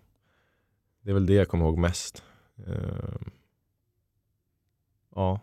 det 1.02 1.10
är 1.10 1.14
väl 1.14 1.26
det 1.26 1.34
jag 1.34 1.48
kommer 1.48 1.64
ihåg 1.64 1.78
mest. 1.78 2.22
Ehm, 2.66 3.30
ja, 5.14 5.40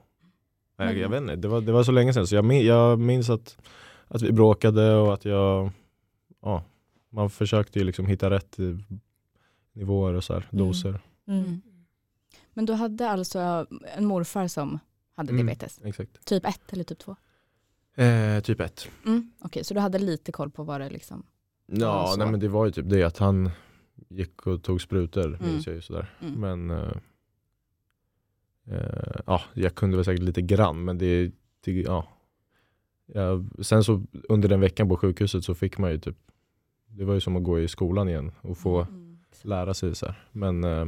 jag, 0.78 0.88
Mm. 0.90 1.02
jag 1.02 1.10
vet 1.10 1.22
inte, 1.22 1.36
det 1.36 1.48
var, 1.48 1.62
det 1.62 1.72
var 1.72 1.84
så 1.84 1.92
länge 1.92 2.14
sedan 2.14 2.28
så 2.28 2.36
jag, 2.36 2.46
min, 2.46 2.66
jag 2.66 3.00
minns 3.00 3.30
att, 3.30 3.58
att 4.08 4.22
vi 4.22 4.32
bråkade 4.32 4.96
och 4.96 5.14
att 5.14 5.26
jag, 5.26 5.70
ja, 6.42 6.64
man 7.10 7.30
försökte 7.30 7.80
ju 7.80 7.86
liksom 7.86 8.06
hitta 8.06 8.30
rätt 8.30 8.60
i 8.60 8.84
nivåer 9.74 10.14
och 10.14 10.24
så 10.24 10.34
här, 10.34 10.48
Mm. 10.52 10.66
doser. 10.68 11.00
Mm. 11.28 11.62
Men 12.54 12.66
du 12.66 12.74
hade 12.74 13.10
alltså 13.10 13.68
en 13.98 14.06
morfar 14.06 14.48
som 14.48 14.80
hade 15.18 15.30
Mm. 15.34 15.46
diabetes? 15.46 15.80
Exakt. 15.84 16.26
Typ 16.26 16.46
ett 16.46 16.74
eller 16.74 16.84
typ 16.84 17.00
två? 17.00 17.16
Eh, 17.96 18.40
typ 18.40 18.60
ett. 18.60 18.88
Mm. 19.06 19.32
Okej, 19.40 19.64
så 19.64 19.74
du 19.74 19.80
hade 19.80 20.00
lite 20.00 20.32
koll 20.32 20.52
på 20.52 20.64
vad 20.64 20.82
det 20.82 20.90
liksom 20.90 21.26
Ja, 21.66 22.16
nej 22.18 22.28
men 22.32 22.40
det 22.40 22.48
var 22.48 22.66
ju 22.66 22.72
typ 22.72 22.90
det 22.90 23.04
att 23.04 23.18
han 23.18 23.50
gick 24.10 24.48
och 24.48 24.64
tog 24.64 24.82
sprutor, 24.82 25.26
Mm. 25.28 25.40
minns 25.52 25.68
jag 25.68 25.76
ju 25.76 25.82
sådär. 25.82 26.14
Mm. 26.22 26.34
Men 26.40 26.70
eh, 26.80 26.92
eh, 28.68 29.16
ja, 29.26 29.42
jag 29.54 29.76
kunde 29.76 29.98
väl 29.98 30.06
säkert 30.06 30.24
lite 30.24 30.42
grann 30.42 30.84
men 30.86 30.98
det, 30.98 31.32
det 31.62 31.72
ja. 31.72 32.08
ja. 33.06 33.44
Sen 33.62 33.84
så 33.84 34.04
under 34.30 34.50
den 34.50 34.60
veckan 34.60 34.90
på 34.90 34.98
sjukhuset 34.98 35.44
så 35.44 35.56
fick 35.56 35.78
man 35.78 35.92
ju 35.92 35.98
typ, 36.00 36.18
det 36.88 37.06
var 37.06 37.14
ju 37.14 37.20
som 37.20 37.36
att 37.36 37.44
gå 37.44 37.60
i 37.60 37.68
skolan 37.68 38.10
igen 38.10 38.32
och 38.42 38.58
få 38.58 38.82
Mm. 38.82 39.20
lära 39.42 39.74
sig 39.74 39.96
så 39.96 40.06
här. 40.06 40.28
Men 40.32 40.64
eh, 40.64 40.86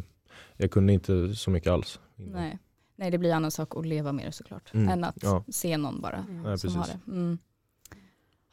jag 0.57 0.71
kunde 0.71 0.93
inte 0.93 1.36
så 1.36 1.51
mycket 1.51 1.71
alls. 1.71 2.00
innan. 2.15 2.31
Nej. 2.41 2.59
Nej, 2.99 3.11
det 3.11 3.17
blir 3.17 3.29
en 3.29 3.35
annan 3.35 3.51
sak 3.51 3.75
att 3.77 3.85
leva 3.85 4.11
med 4.11 4.25
det 4.25 4.31
såklart, 4.31 4.73
Mm, 4.73 4.89
än 4.89 5.03
att 5.03 5.23
ja. 5.23 5.43
se 5.49 5.77
någon 5.77 6.01
bara 6.01 6.17
Mm. 6.29 6.41
Nej, 6.43 6.57
som 6.59 6.75
har 6.75 6.83
precis. 6.83 6.99
det. 7.05 7.11
Mm. 7.11 7.37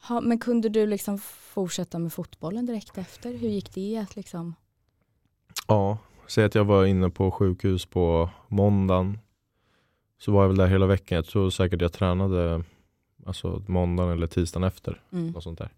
Ha, 0.01 0.21
men 0.21 0.39
kunde 0.39 0.69
du 0.69 0.87
liksom 0.87 1.17
fortsätta 1.19 1.99
med 1.99 2.13
fotbollen 2.13 2.65
direkt 2.65 2.97
efter? 2.97 3.33
Hur 3.33 3.49
gick 3.49 3.73
det? 3.73 3.97
Att 3.97 4.15
liksom... 4.15 4.55
Ja, 5.67 5.97
säg 6.27 6.43
att 6.45 6.55
jag 6.55 6.65
var 6.65 6.85
inne 6.85 7.09
på 7.09 7.31
sjukhus 7.31 7.85
på 7.85 8.29
måndagen. 8.47 9.19
Så 10.19 10.31
var 10.31 10.41
jag 10.41 10.47
väl 10.47 10.57
där 10.57 10.67
hela 10.67 10.85
veckan. 10.85 11.15
Jag 11.15 11.25
tror 11.25 11.49
säkert 11.49 11.81
jag 11.81 11.93
tränade 11.93 12.63
alltså 13.25 13.63
måndagen 13.67 14.11
eller 14.13 14.27
tisdagen 14.27 14.63
efter. 14.67 15.01
Mm. 15.11 15.27
Något 15.31 15.43
sånt 15.43 15.59
där. 15.59 15.73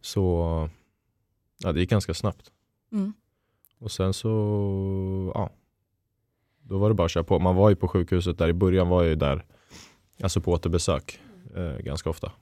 Så 0.00 0.68
ja, 1.58 1.72
det 1.72 1.80
gick 1.80 1.90
ganska 1.90 2.14
snabbt. 2.14 2.50
Mm. 2.92 3.12
Och 3.78 3.90
sen 3.90 4.14
så, 4.14 4.28
ja. 5.34 5.50
Då 6.68 6.78
var 6.78 6.88
det 6.88 6.94
bara 6.94 7.04
att 7.04 7.10
köra 7.10 7.24
på. 7.24 7.38
Man 7.38 7.56
var 7.56 7.70
ju 7.70 7.76
på 7.76 7.88
sjukhuset 7.88 8.38
där 8.38 8.48
i 8.48 8.52
början 8.52 8.88
var 8.88 9.02
jag 9.02 9.10
ju 9.10 9.16
där, 9.16 9.44
alltså 10.22 10.40
på 10.40 10.52
återbesök 10.52 11.20
eh, 11.54 11.78
ganska 11.78 12.10
ofta. 12.10 12.32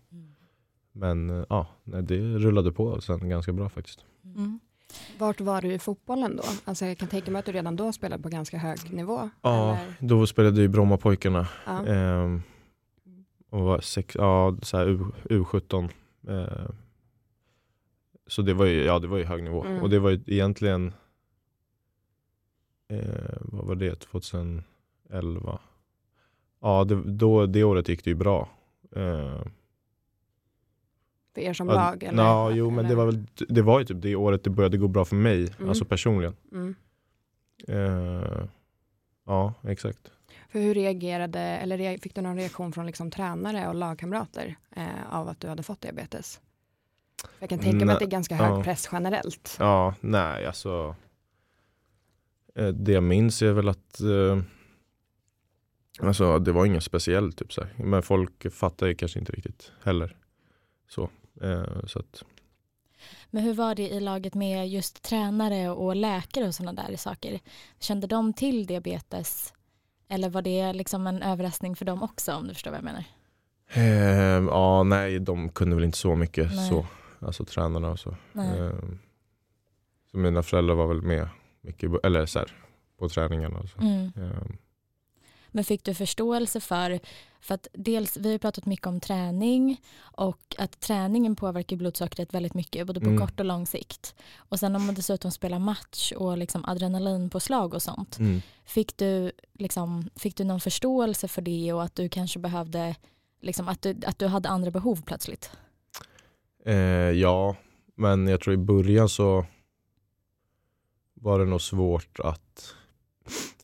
men 0.93 1.31
eh, 1.31 1.47
ja, 1.49 1.67
det 1.85 2.19
rullade 2.19 2.73
på 2.73 3.00
sen 3.00 3.29
ganska 3.29 3.52
bra 3.52 3.69
faktiskt. 3.69 4.05
Mm. 4.25 4.61
Vart 5.19 5.41
var 5.41 5.62
du 5.62 5.73
i 5.73 5.79
fotbollen 5.79 6.37
då? 6.37 6.43
Alltså 6.64 6.87
jag 6.87 6.99
kan 6.99 7.09
tänka 7.09 7.31
mig 7.31 7.38
att 7.41 7.47
du 7.47 7.52
redan 7.52 7.76
då 7.76 7.93
spelade 7.93 8.23
på 8.23 8.29
ganska 8.29 8.59
hög 8.59 8.93
nivå. 8.93 9.31
Ja, 9.43 9.76
eller? 9.76 9.95
då 10.00 10.26
spelade 10.26 10.57
jag 10.57 10.64
i 10.64 10.69
Brommapojkarna. 10.69 11.49
Ja. 11.67 11.87
Ehm, 11.87 12.43
och 13.50 13.61
var 13.61 13.81
sex, 13.81 14.14
ja, 14.19 14.57
så 14.62 14.76
här 14.76 14.87
U, 14.87 15.05
U17. 15.25 15.91
Eh, 16.29 16.71
så 18.26 18.43
det 18.43 18.55
var 18.55 18.67
ju, 18.67 18.85
ja, 18.85 18.99
det 18.99 19.07
var 19.07 19.19
ju 19.19 19.25
hög 19.25 19.43
nivå. 19.43 19.64
Mm. 19.64 19.83
Och 19.83 19.91
det 19.91 19.99
var 19.99 20.11
ju 20.11 20.21
egentligen, 20.26 20.93
eh, 22.99 23.37
vad 23.41 23.67
var 23.67 23.75
det, 23.75 23.95
2011? 23.95 25.61
Ja, 26.61 26.85
det, 26.85 27.03
då, 27.05 27.47
det 27.47 27.65
året 27.65 27.89
gick 27.89 28.05
det 28.05 28.11
ju 28.11 28.17
bra. 28.17 28.49
Eh, 28.97 29.43
För 31.35 31.41
er 31.41 31.53
som 31.53 31.69
ja, 31.69 31.75
lag? 31.75 32.03
Eller? 32.03 32.23
ja, 32.23 32.51
jo, 32.51 32.71
men 32.71 32.89
det 32.89 32.95
var, 32.95 33.07
väl, 33.07 33.27
det 33.49 33.63
var 33.63 33.79
ju 33.79 33.85
typ 33.85 34.03
det 34.03 34.17
året 34.17 34.45
det 34.45 34.51
började 34.51 34.79
gå 34.79 34.89
bra 34.89 35.05
för 35.05 35.17
mig, 35.17 35.53
Mm. 35.59 35.69
alltså 35.69 35.85
personligen. 35.85 36.37
Mm. 36.53 36.75
Eh, 37.69 38.45
ja, 39.27 39.55
exakt. 39.63 40.11
För 40.49 40.59
hur 40.61 40.75
reagerade, 40.75 41.41
eller 41.41 41.99
fick 41.99 42.15
du 42.15 42.21
någon 42.21 42.37
reaktion 42.37 42.73
från 42.73 42.87
liksom 42.87 43.11
tränare 43.11 43.69
och 43.69 43.75
lagkamrater 43.75 44.57
eh, 44.77 44.87
av 45.11 45.29
att 45.29 45.41
du 45.41 45.49
hade 45.49 45.63
fått 45.63 45.81
diabetes? 45.81 46.41
Jag 47.39 47.49
kan 47.49 47.59
tänka 47.59 47.87
mig 47.87 47.93
att 47.93 47.99
det 47.99 48.05
är 48.05 48.11
ganska 48.11 48.35
hög 48.35 48.59
ja. 48.59 48.63
press 48.63 48.89
generellt. 48.93 49.57
Ja, 49.59 49.95
nej 50.01 50.47
alltså. 50.47 50.97
Eh, 52.54 52.68
Det 52.68 52.92
jag 52.92 53.02
minns 53.02 53.42
är 53.42 53.52
väl 53.52 53.68
att 53.68 54.00
eh, 54.00 54.42
Alltså 56.00 56.38
det 56.38 56.52
var 56.52 56.66
inget 56.66 56.85
speciellt 56.85 57.38
typ 57.38 57.52
så 57.52 57.61
här. 57.61 57.75
Men 57.76 58.02
folk 58.02 58.52
fattar 58.52 58.87
ju 58.87 58.94
kanske 58.94 59.18
inte 59.18 59.32
riktigt 59.32 59.73
heller. 59.82 60.16
Så, 60.88 61.11
eh, 61.42 61.87
så 61.87 61.99
att, 61.99 62.25
Men 63.30 63.42
hur 63.42 63.54
var 63.54 63.75
det 63.75 63.88
i 63.88 64.00
laget 64.00 64.35
med 64.35 64.68
just 64.68 65.02
tränare 65.02 65.71
och 65.71 65.97
läkare 65.97 66.47
och 66.47 66.54
sådana 66.54 66.82
där 66.82 66.97
saker? 66.97 67.40
Kände 67.80 68.06
de 68.06 68.32
till 68.32 68.66
diabetes? 68.66 69.54
Eller 70.09 70.30
var 70.30 70.42
det 70.42 70.73
liksom 70.73 71.06
en 71.06 71.23
överraskning 71.23 71.76
för 71.76 71.85
dem 71.85 72.02
också 72.02 72.32
om 72.35 72.49
du 72.49 72.54
förstår 72.54 72.71
vad 72.71 72.78
jag 72.78 72.85
menar? 72.85 73.04
eh, 73.75 74.44
ja 74.50 74.82
nej 74.82 75.18
de 75.18 75.49
kunde 75.49 75.76
väl 75.76 75.85
inte 75.85 75.99
så 75.99 76.16
mycket 76.16 76.54
Nej. 76.54 76.68
så. 76.68 76.87
Alltså 77.18 77.44
tränarna 77.44 77.90
och 77.90 77.99
så. 77.99 78.11
Eh, 78.35 78.73
så 80.11 80.18
mina 80.18 80.42
föräldrar 80.42 80.75
var 80.75 80.87
väl 80.87 81.02
med 81.02 81.28
mycket, 81.62 81.90
eller 82.02 82.26
så 82.26 82.38
här, 82.38 82.52
på 82.99 83.09
träningarna 83.09 83.62
så. 83.66 83.81
Mm. 83.81 84.12
Eh, 84.16 84.47
Men 85.54 85.64
fick 85.64 85.85
du 85.85 85.95
förståelse 85.95 86.61
för, 86.61 87.00
för 87.40 87.54
att 87.54 87.69
dels, 87.73 88.16
vi 88.16 88.31
har 88.33 88.38
pratat 88.38 88.66
mycket 88.66 88.87
om 88.87 89.00
träning 89.00 89.81
och 90.00 90.54
att 90.59 90.81
träningen 90.81 91.37
påverkar 91.37 91.76
blodsockret 91.76 92.35
väldigt 92.35 92.54
mycket, 92.54 92.87
både 92.87 93.00
på 93.00 93.07
Mm. 93.07 93.21
kort 93.21 93.40
och 93.40 93.47
lång 93.47 93.66
sikt. 93.66 94.14
Och 94.37 94.59
sen 94.59 94.76
om 94.76 94.87
man 94.87 94.95
dessutom 94.95 95.31
spelar 95.31 95.59
match 95.59 96.12
och 96.12 96.38
liksom 96.38 96.64
adrenalinpåslag 96.64 97.75
och 97.75 97.83
sånt, 97.83 98.19
mm. 98.19 98.42
fick 98.64 98.97
du, 98.97 99.33
liksom, 99.59 100.11
fick 100.16 100.37
du 100.37 100.45
någon 100.45 100.61
förståelse 100.61 101.28
för 101.28 101.42
det 101.42 101.73
och 101.73 101.83
att 101.83 101.95
du 101.95 102.09
kanske 102.09 102.38
behövde, 102.38 102.97
liksom, 103.40 103.69
att, 103.69 103.83
du, 103.83 103.97
att 104.07 104.19
du 104.19 104.26
hade 104.26 104.49
andra 104.49 104.71
behov 104.71 105.02
plötsligt? 105.07 105.50
Eh, 106.64 106.75
ja, 107.11 107.57
men 107.95 108.28
jag 108.28 108.40
tror 108.40 108.54
i 108.54 108.59
början 108.59 109.09
så 109.09 109.47
var 111.23 111.38
det 111.38 111.45
nog 111.45 111.61
svårt 111.61 112.21
att 112.21 112.75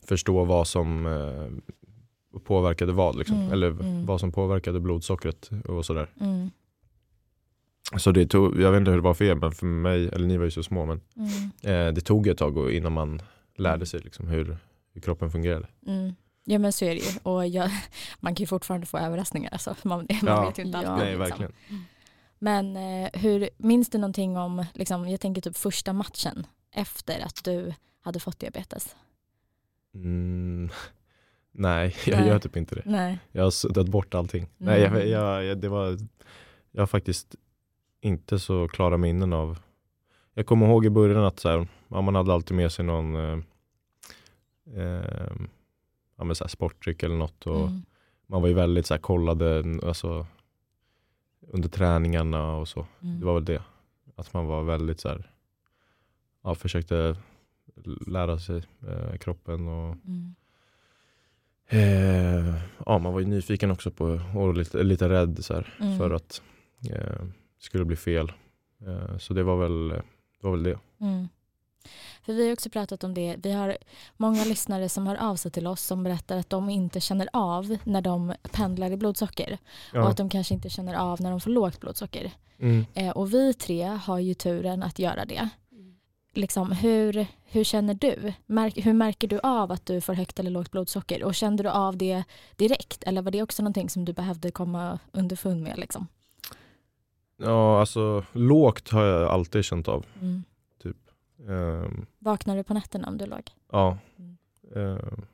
förstå 0.07 0.45
vad 0.45 0.69
som 0.69 1.07
eh, 1.07 2.41
påverkade 2.41 2.93
vad. 2.93 3.17
Liksom. 3.17 3.37
Mm, 3.37 3.53
Eller 3.53 3.71
mm. 3.71 4.07
vad 4.07 4.21
som 4.21 4.33
påverkade 4.33 4.81
blodsockret 4.81 5.51
och 5.69 5.87
sådär. 5.87 6.09
Mm. 6.21 6.51
Så 7.99 8.11
det 8.13 8.27
tog, 8.27 8.61
jag 8.61 8.71
vet 8.73 8.79
inte 8.79 8.91
hur 8.91 8.99
det 8.99 9.03
var 9.05 9.15
för 9.15 9.25
er, 9.25 9.35
men 9.35 9.53
för 9.53 9.67
mig, 9.67 10.09
eller 10.09 10.27
ni 10.27 10.37
var 10.37 10.45
ju 10.45 10.51
så 10.51 10.63
små, 10.63 10.87
men 10.87 11.01
Mm. 11.17 11.89
eh, 11.89 11.95
det 11.95 12.01
tog 12.01 12.27
ett 12.27 12.39
tag 12.39 12.73
innan 12.73 12.93
man 12.93 13.23
lärde 13.57 13.87
sig 13.87 14.01
liksom, 14.01 14.29
hur, 14.29 14.59
hur 14.93 15.01
kroppen 15.01 15.31
fungerade. 15.31 15.67
Mm. 15.87 16.15
Ja 16.45 16.59
men 16.59 16.73
så 16.73 16.85
är 16.85 16.89
det 16.89 16.95
ju. 17.01 17.19
Och 17.23 17.47
jag, 17.49 17.71
man 18.21 18.35
kan 18.35 18.43
ju 18.43 18.47
fortfarande 18.47 18.87
få 18.87 18.99
överraskningar. 18.99 19.51
Alltså. 19.53 19.75
Man, 19.83 19.99
man 19.99 20.19
Ja. 20.23 20.47
vet 20.47 20.59
ju 20.59 20.63
inte 20.63 20.79
Ja. 20.79 20.89
alltid. 20.89 21.05
Nej, 21.07 21.19
liksom. 21.19 21.39
verkligen. 21.39 21.53
Men 22.39 22.77
eh, 22.77 23.11
hur, 23.21 23.51
minns 23.57 23.91
du 23.91 23.99
någonting 23.99 24.37
om, 24.37 24.65
liksom, 24.75 25.09
jag 25.09 25.21
tänker 25.21 25.43
typ 25.43 25.57
första 25.57 25.93
matchen 25.93 26.47
efter 26.73 27.21
att 27.21 27.45
du 27.45 27.75
hade 28.01 28.21
fått 28.21 28.39
diabetes? 28.39 28.97
Mm, 29.95 30.69
nej, 31.53 31.97
jag 32.07 32.19
Nej. 32.19 32.29
gör 32.29 32.39
typ 32.39 32.57
inte 32.57 32.75
det. 32.75 32.83
Nej. 32.87 33.19
Jag 33.33 33.43
har 33.45 33.51
suddat 33.51 33.89
bort 33.89 34.15
allting. 34.15 34.47
Nej, 34.57 34.81
jag, 34.81 34.93
Mm. 34.93 35.11
jag, 35.11 35.45
jag, 35.45 35.59
det 35.59 35.69
var, 35.69 35.99
jag 36.71 36.83
har 36.83 36.87
faktiskt 36.87 37.35
inte 38.01 38.39
så 38.39 38.69
klara 38.69 38.97
minnen 38.97 39.33
av 39.33 39.59
Jag 40.35 40.47
kommer 40.47 40.67
ihåg 40.67 40.87
i 40.87 40.91
början 40.91 41.25
att 41.25 41.41
så 41.41 41.49
här, 41.49 41.69
ja, 41.89 42.01
man 42.01 42.15
hade 42.15 42.33
alltid 42.33 42.57
med 42.57 42.73
sig 42.73 42.85
någon 42.85 43.15
eh, 43.17 43.39
eh, 44.77 45.33
ja, 46.17 46.25
men 46.25 46.35
så 46.35 46.45
här, 46.45 46.49
sportdryck 46.49 47.03
eller 47.03 47.17
något 47.17 47.47
och 47.47 47.61
Mm. 47.69 47.83
man 48.27 48.43
var 48.43 48.49
ju 48.49 48.55
väldigt 48.55 48.87
så 48.87 48.95
här, 48.95 49.01
kollade 49.01 49.65
alltså, 49.83 50.27
under 51.41 51.69
träningarna 51.69 52.57
och 52.57 52.69
så. 52.69 52.87
Mm. 53.03 53.21
Det 53.21 53.27
var 53.27 53.35
väl 53.35 53.45
det. 53.45 53.63
Att 54.17 54.33
man 54.33 54.47
var 54.47 54.63
väldigt 54.63 55.01
så 55.01 55.09
här, 55.09 55.31
ja, 56.45 56.55
försökte 56.55 57.17
lära 58.07 58.39
sig 58.39 58.63
eh, 58.89 59.17
kroppen 59.19 59.69
och 59.69 59.97
Mm. 60.07 60.35
Eh, 61.71 62.55
ja, 62.87 62.99
man 62.99 63.13
var 63.13 63.21
ju 63.21 63.27
nyfiken 63.27 63.71
också 63.71 63.91
på 63.91 64.21
och 64.37 64.55
lite, 64.55 64.83
lite 64.83 65.09
rädd 65.09 65.45
så 65.45 65.55
här, 65.55 65.75
Mm. 65.81 65.99
för 65.99 66.11
att 66.11 66.43
eh, 66.91 66.97
det 67.25 67.65
skulle 67.65 67.85
bli 67.85 67.97
fel. 67.97 68.33
Eh, 68.87 69.19
så 69.19 69.35
det 69.35 69.43
var 69.43 69.57
väl 69.57 69.89
det. 69.89 70.03
Var 70.41 70.51
väl 70.51 70.63
det. 70.63 70.79
Mm. 71.01 71.29
För 72.23 72.33
vi 72.33 72.47
har 72.47 72.53
också 72.53 72.71
pratat 72.71 73.05
om 73.05 73.15
det. 73.15 73.37
Vi 73.43 73.53
har 73.53 73.77
många 74.17 74.45
lyssnare 74.45 74.89
som 74.89 75.07
hör 75.07 75.17
av 75.17 75.37
sig 75.37 75.51
till 75.51 75.67
oss 75.67 75.83
som 75.83 76.03
berättar 76.03 76.37
att 76.37 76.51
de 76.51 76.71
inte 76.71 77.01
känner 77.01 77.29
av 77.33 77.77
när 77.85 78.01
de 78.01 78.35
pendlar 78.53 78.91
i 78.91 78.97
blodsocker. 78.97 79.59
Och 79.93 79.97
Ja. 79.99 80.09
att 80.09 80.17
de 80.17 80.29
kanske 80.29 80.55
inte 80.55 80.71
känner 80.71 80.95
av 80.95 81.21
när 81.21 81.31
de 81.31 81.41
får 81.41 81.51
lågt 81.51 81.81
blodsocker. 81.81 82.33
Mm. 82.59 82.85
Eh, 82.95 83.11
och 83.11 83.35
vi 83.35 83.55
tre 83.55 83.83
har 83.85 84.19
ju 84.19 84.35
turen 84.35 84.83
att 84.83 84.99
göra 84.99 85.25
det. 85.25 85.49
Liksom, 86.39 86.73
hur, 86.73 87.27
hur 87.45 87.65
känner 87.65 87.95
du? 87.95 88.33
Märk, 88.47 88.87
hur 88.87 88.93
märker 88.93 89.29
du 89.29 89.41
av 89.43 89.73
att 89.73 89.87
du 89.87 90.01
får 90.01 90.15
högt 90.15 90.39
eller 90.39 90.51
lågt 90.51 90.71
blodsocker? 90.71 91.25
Och 91.25 91.35
kände 91.35 91.63
du 91.63 91.69
av 91.69 91.97
det 91.97 92.25
direkt? 92.57 93.03
Eller 93.03 93.23
var 93.23 93.31
det 93.31 93.43
också 93.43 93.63
någonting 93.63 93.89
som 93.91 94.05
du 94.05 94.13
behövde 94.13 94.51
komma 94.51 94.99
underfund 95.13 95.63
med? 95.63 95.79
Liksom? 95.79 96.07
ja, 97.37 97.81
alltså 97.81 98.25
lågt 98.33 98.89
har 98.89 99.05
jag 99.05 99.31
alltid 99.31 99.65
känt 99.65 99.89
av. 99.89 100.07
Mm. 100.21 100.45
Ehm, 101.49 102.07
Vaknar 102.19 102.57
du 102.57 102.65
på 102.65 102.75
nätterna 102.75 103.09
om 103.09 103.19
du 103.19 103.27
låg? 103.27 103.51
ja. 103.73 103.99
Mm. 104.19 104.37
Ehm, 104.77 105.25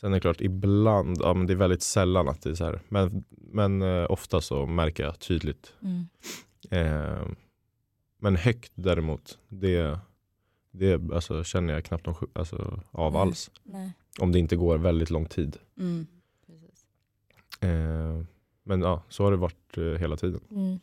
sen 0.00 0.12
är 0.12 0.14
det 0.16 0.20
klart, 0.20 0.40
ibland, 0.40 1.18
ja, 1.20 1.34
men 1.34 1.46
det 1.46 1.52
är 1.52 1.56
väldigt 1.56 1.82
sällan 1.82 2.28
att 2.28 2.42
det 2.42 2.50
är 2.50 2.54
så 2.54 2.64
här. 2.64 2.80
Men, 2.88 3.24
men 3.30 3.82
eh, 3.82 4.10
ofta 4.10 4.40
så 4.40 4.66
märker 4.66 5.02
jag 5.04 5.18
tydligt. 5.18 5.74
Mm. 5.82 6.08
Ehm, 6.70 7.36
men 8.24 8.36
högt 8.36 8.72
däremot, 8.74 9.38
det, 9.48 9.98
det 10.70 11.12
alltså, 11.12 11.44
känner 11.44 11.74
jag 11.74 11.84
knappt 11.84 12.08
om, 12.08 12.14
alltså, 12.32 12.80
av 12.90 13.16
alls. 13.16 13.50
Nej. 13.62 13.92
Om 14.20 14.32
det 14.32 14.38
inte 14.38 14.56
går 14.56 14.78
väldigt 14.78 15.10
lång 15.10 15.26
tid. 15.26 15.56
Mm. 15.78 16.06
Eh, 17.60 18.26
men 18.62 18.80
ja, 18.80 19.02
så 19.08 19.24
har 19.24 19.30
det 19.30 19.36
varit 19.36 19.78
eh, 19.78 19.84
hela 19.84 20.16
tiden. 20.16 20.40
Mm. 20.50 20.80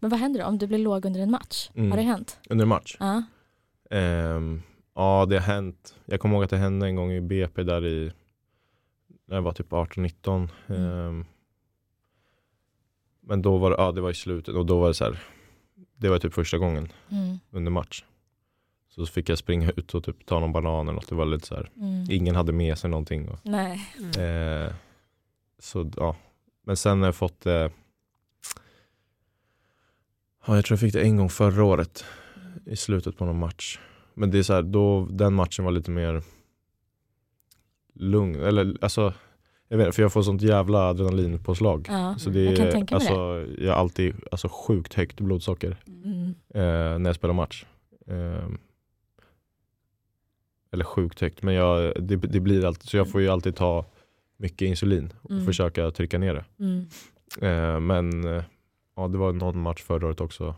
Men 0.00 0.10
vad 0.10 0.20
händer 0.20 0.40
då 0.40 0.46
om 0.46 0.58
du 0.58 0.66
blir 0.66 0.78
låg 0.78 1.04
under 1.04 1.20
en 1.20 1.30
match? 1.30 1.70
Mm. 1.74 1.90
Har 1.90 1.98
det 1.98 2.04
hänt? 2.04 2.38
Under 2.50 2.66
match? 2.66 2.96
Ja. 3.00 3.22
Ehm, 3.90 4.62
ja, 4.94 5.26
det 5.28 5.36
har 5.36 5.54
hänt. 5.54 5.96
Jag 6.04 6.20
kommer 6.20 6.34
ihåg 6.34 6.44
att 6.44 6.50
det 6.50 6.56
hände 6.56 6.86
en 6.86 6.96
gång 6.96 7.12
i 7.12 7.20
BP 7.20 7.62
där 7.62 7.86
i, 7.86 8.12
när 9.26 9.36
jag 9.36 9.42
var 9.42 9.52
typ 9.52 9.70
18-19. 9.70 10.48
Mm. 10.66 10.82
Ehm, 10.82 11.24
men 13.20 13.42
då 13.42 13.56
var 13.56 13.70
det, 13.70 13.76
ja, 13.78 13.92
det 13.92 14.00
var 14.00 14.10
i 14.10 14.14
slutet 14.14 14.54
och 14.54 14.66
då 14.66 14.80
var 14.80 14.88
det 14.88 14.94
så 14.94 15.04
här, 15.04 15.18
det 16.00 16.08
var 16.08 16.18
typ 16.18 16.34
första 16.34 16.58
gången 16.58 16.92
Mm. 17.10 17.38
under 17.50 17.70
match. 17.70 18.04
Så 18.88 19.06
fick 19.06 19.28
jag 19.28 19.38
springa 19.38 19.70
ut 19.70 19.94
och 19.94 20.04
typ 20.04 20.26
ta 20.26 20.40
någon 20.40 20.52
banan 20.52 20.80
eller 20.88 20.92
något. 20.92 21.08
Det 21.08 21.14
var 21.14 21.26
lite 21.26 21.46
så 21.46 21.54
här, 21.54 21.70
Mm. 21.76 22.06
ingen 22.10 22.34
hade 22.36 22.52
med 22.52 22.78
sig 22.78 22.90
någonting. 22.90 23.28
Och, 23.28 23.38
Nej. 23.42 23.80
Eh, 24.18 24.72
så 25.58 25.90
ja, 25.96 26.16
men 26.64 26.76
sen 26.76 26.98
har 27.00 27.06
jag 27.06 27.16
fått 27.16 27.40
det. 27.40 27.70
Ja, 30.46 30.54
jag 30.56 30.64
tror 30.64 30.74
jag 30.76 30.80
fick 30.80 30.92
det 30.92 31.02
en 31.02 31.16
gång 31.16 31.28
förra 31.30 31.64
året 31.64 32.04
i 32.66 32.76
slutet 32.76 33.16
på 33.18 33.24
någon 33.24 33.38
match. 33.38 33.78
Men 34.14 34.30
det 34.30 34.38
är 34.38 34.42
så 34.42 34.52
här, 34.52 34.62
då, 34.62 35.06
den 35.10 35.34
matchen 35.34 35.64
var 35.64 35.72
lite 35.72 35.90
mer 35.90 36.22
lugn. 37.94 38.34
Eller 38.42 38.76
alltså, 38.80 39.14
jag 39.68 39.78
vet 39.78 39.94
för 39.94 40.02
jag 40.02 40.12
får 40.12 40.22
sånt 40.22 40.42
jävla 40.42 40.78
adrenalinpåslag. 40.78 41.86
Ja. 41.90 42.14
Så 42.18 42.30
det 42.30 42.44
Jag 42.44 42.56
kan 42.56 42.66
är, 42.66 42.72
tänka 42.72 42.94
mig 42.98 43.08
alltså, 43.08 43.46
jag 43.62 43.72
har 43.72 43.80
alltid 43.80 44.14
alltså, 44.30 44.48
sjukt 44.48 44.94
högt 44.94 45.20
blodsocker 45.20 45.76
Mm. 45.86 46.34
eh, 46.54 46.98
när 46.98 47.06
jag 47.08 47.14
spelar 47.16 47.34
match. 47.34 47.66
Eh, 48.06 48.48
eller 50.72 50.84
sjukt 50.84 51.20
högt, 51.20 51.42
men 51.42 51.54
jag, 51.54 52.02
det, 52.02 52.16
det 52.16 52.40
blir 52.40 52.64
alltid, 52.64 52.88
så 52.88 52.96
jag 52.96 53.10
får 53.10 53.20
ju 53.20 53.28
alltid 53.28 53.56
ta 53.56 53.84
mycket 54.36 54.62
insulin 54.68 55.12
och 55.22 55.30
Mm. 55.30 55.46
försöka 55.46 55.90
trycka 55.90 56.18
ner 56.18 56.34
det. 56.34 56.44
Mm. 56.64 56.86
Eh, 57.42 57.80
men 57.80 58.24
eh, 58.36 58.42
ja, 58.96 59.08
det 59.08 59.18
var 59.18 59.32
någon 59.32 59.60
match 59.62 59.82
förra 59.82 60.06
året 60.06 60.20
också 60.20 60.54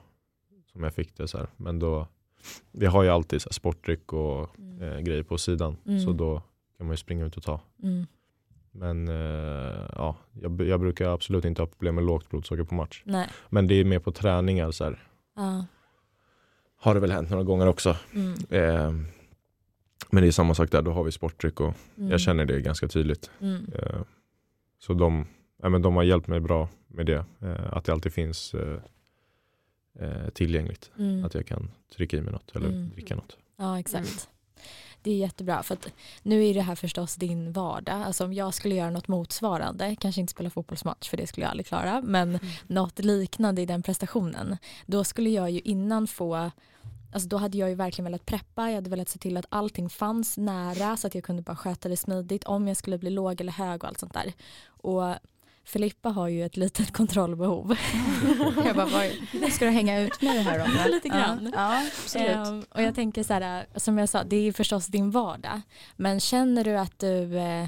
som 0.73 0.83
jag 0.85 0.95
fick 0.95 1.17
det 1.17 1.29
så 1.29 1.39
här. 1.39 1.47
Men 1.57 1.79
då, 1.79 2.07
vi 2.73 2.87
har 2.87 3.03
ju 3.03 3.09
alltid 3.09 3.43
så 3.43 3.49
här, 3.49 3.53
sportdryck 3.53 4.13
och 4.13 4.59
Mm. 4.59 4.83
eh, 4.83 4.99
grejer 5.01 5.23
på 5.23 5.39
sidan. 5.39 5.77
Mm. 5.87 6.01
Så 6.01 6.13
då 6.13 6.43
kan 6.77 6.87
man 6.87 6.93
ju 6.93 6.97
springa 6.97 7.25
ut 7.27 7.37
och 7.37 7.43
ta. 7.43 7.61
Mm. 8.75 9.05
Men 9.05 9.09
eh, 9.09 9.91
ja, 9.97 10.17
jag, 10.33 10.61
jag 10.61 10.81
brukar 10.81 11.09
absolut 11.09 11.45
inte 11.45 11.63
ha 11.63 11.67
problem 11.67 11.95
med 11.95 12.05
lågt 12.05 12.29
blodsocker 12.31 12.65
på 12.65 12.75
match. 12.75 13.03
Nej. 13.05 13.29
Men 13.49 13.67
det 13.67 13.75
är 13.75 13.85
mer 13.85 13.99
på 13.99 14.13
träningar 14.13 14.71
så 14.71 14.85
här. 14.85 14.99
Ja. 15.37 15.67
Har 16.77 16.95
det 16.95 17.01
väl 17.01 17.13
hänt 17.13 17.31
några 17.31 17.45
gånger 17.45 17.67
också. 17.67 17.97
Mm. 18.15 18.33
Eh, 18.51 18.93
men 20.11 20.23
det 20.23 20.27
är 20.29 20.33
samma 20.33 20.55
sak 20.55 20.71
där, 20.71 20.83
då 20.83 20.93
har 20.93 21.05
vi 21.05 21.13
sportdryck 21.13 21.61
och 21.61 21.75
Mm. 21.97 22.11
jag 22.11 22.21
känner 22.21 22.45
det 22.45 22.61
ganska 22.61 22.89
tydligt. 22.89 23.31
Mm. 23.41 23.67
Eh, 23.75 24.01
så 24.79 24.95
de, 24.95 25.27
ja, 25.63 25.69
men 25.69 25.83
de 25.83 25.97
har 25.97 26.03
hjälpt 26.03 26.27
mig 26.29 26.41
bra 26.41 26.69
med 26.87 27.07
det. 27.07 27.25
Eh, 27.41 27.73
att 27.77 27.85
det 27.85 27.93
alltid 27.93 28.13
finns 28.13 28.55
eh, 28.55 28.79
eh, 30.01 30.29
tillgängligt. 30.29 30.91
Mm. 30.99 31.25
Att 31.25 31.35
jag 31.35 31.47
kan 31.47 31.71
trycka 31.97 32.17
i 32.17 32.21
mig 32.21 32.33
något 32.33 32.57
eller 32.57 32.69
Mm. 32.69 32.91
dricka 32.91 33.15
något. 33.15 33.37
Ja 33.57 33.79
exakt. 33.79 34.29
Det 35.03 35.11
är 35.11 35.17
jättebra 35.17 35.63
för 35.63 35.75
att 35.75 35.89
nu 36.23 36.47
är 36.47 36.55
det 36.55 36.61
här 36.61 36.75
förstås 36.75 37.17
din 37.17 37.53
vardag. 37.53 38.03
Alltså 38.03 38.25
om 38.25 38.33
jag 38.33 38.55
skulle 38.55 38.75
göra 38.75 38.91
något 38.91 39.09
motsvarande, 39.09 39.97
kanske 40.01 40.21
inte 40.21 40.31
spela 40.31 40.51
fotbollsmatch 40.51 41.11
för 41.11 41.17
det 41.17 41.27
skulle 41.27 41.45
jag 41.45 41.51
aldrig 41.51 41.67
klara, 41.67 42.01
men 42.01 42.39
något 42.67 42.99
liknande 42.99 43.63
i 43.63 43.67
den 43.67 43.83
prestationen, 43.83 44.57
då 44.87 45.05
skulle 45.05 45.31
jag 45.31 45.51
ju 45.51 45.61
innan 45.61 46.07
få 46.07 46.51
Alltså 47.13 47.29
då 47.29 47.37
hade 47.37 47.59
jag 47.59 47.69
ju 47.69 47.75
verkligen 47.75 48.05
velat 48.05 48.27
preppa, 48.27 48.69
jag 48.69 48.75
hade 48.75 48.91
velat 48.91 49.09
se 49.09 49.19
till 49.19 49.37
att 49.37 49.47
allting 49.49 49.91
fanns 49.91 50.37
nära 50.37 50.97
så 50.97 51.07
att 51.07 51.15
jag 51.15 51.25
kunde 51.25 51.43
bara 51.43 51.57
sköta 51.57 51.89
det 51.89 51.97
smidigt 51.97 52.45
om 52.45 52.69
jag 52.69 52.77
skulle 52.77 52.99
bli 52.99 53.11
låg 53.11 53.41
eller 53.41 53.53
hög 53.53 53.85
och 53.85 53.89
allt 53.89 53.99
sånt 53.99 54.15
där. 54.15 54.33
Och 54.67 55.15
Filippa 55.65 56.09
har 56.09 56.29
ju 56.29 56.45
ett 56.45 56.57
litet 56.57 56.93
kontrollbehov. 56.93 57.77
Jag 58.65 58.77
bara, 58.77 58.89
vad, 59.33 59.53
ska 59.53 59.65
du 59.65 59.71
hänga 59.71 60.01
ut 60.01 60.23
med 60.23 60.37
det 60.37 60.41
här 60.41 60.61
om? 60.65 60.91
Lite 60.91 61.09
grann. 61.09 61.53
Ja, 61.55 61.75
ja 61.75 61.87
absolut. 62.03 62.29
Ehm, 62.29 62.65
och 62.71 62.83
jag 62.83 62.95
tänker 62.95 63.23
så 63.23 63.35
här, 63.35 63.67
som 63.77 63.99
jag 63.99 64.09
sa, 64.09 64.25
det 64.25 64.37
är 64.37 64.43
ju 64.43 64.53
förstås 64.53 64.87
din 64.87 65.11
vardag. 65.11 65.61
Men 65.97 66.21
känner 66.21 66.65
du 66.65 66.79
att 66.79 66.99
du, 66.99 67.39
eh, 67.39 67.67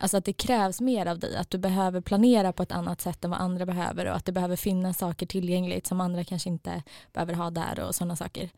alltså 0.00 0.16
att 0.16 0.24
det 0.24 0.32
krävs 0.32 0.80
mer 0.80 1.06
av 1.06 1.18
dig, 1.18 1.36
att 1.36 1.50
du 1.50 1.58
behöver 1.58 2.00
planera 2.00 2.52
på 2.52 2.62
ett 2.62 2.72
annat 2.72 3.00
sätt 3.00 3.24
än 3.24 3.30
vad 3.30 3.40
andra 3.40 3.66
behöver 3.66 4.06
och 4.06 4.16
att 4.16 4.24
det 4.24 4.32
behöver 4.32 4.56
finnas 4.56 4.98
saker 4.98 5.26
tillgängligt 5.26 5.86
som 5.86 6.00
andra 6.00 6.24
kanske 6.24 6.48
inte 6.48 6.82
behöver 7.12 7.34
ha 7.34 7.50
där 7.50 7.80
och 7.80 7.94
sådana 7.94 8.16
saker? 8.16 8.50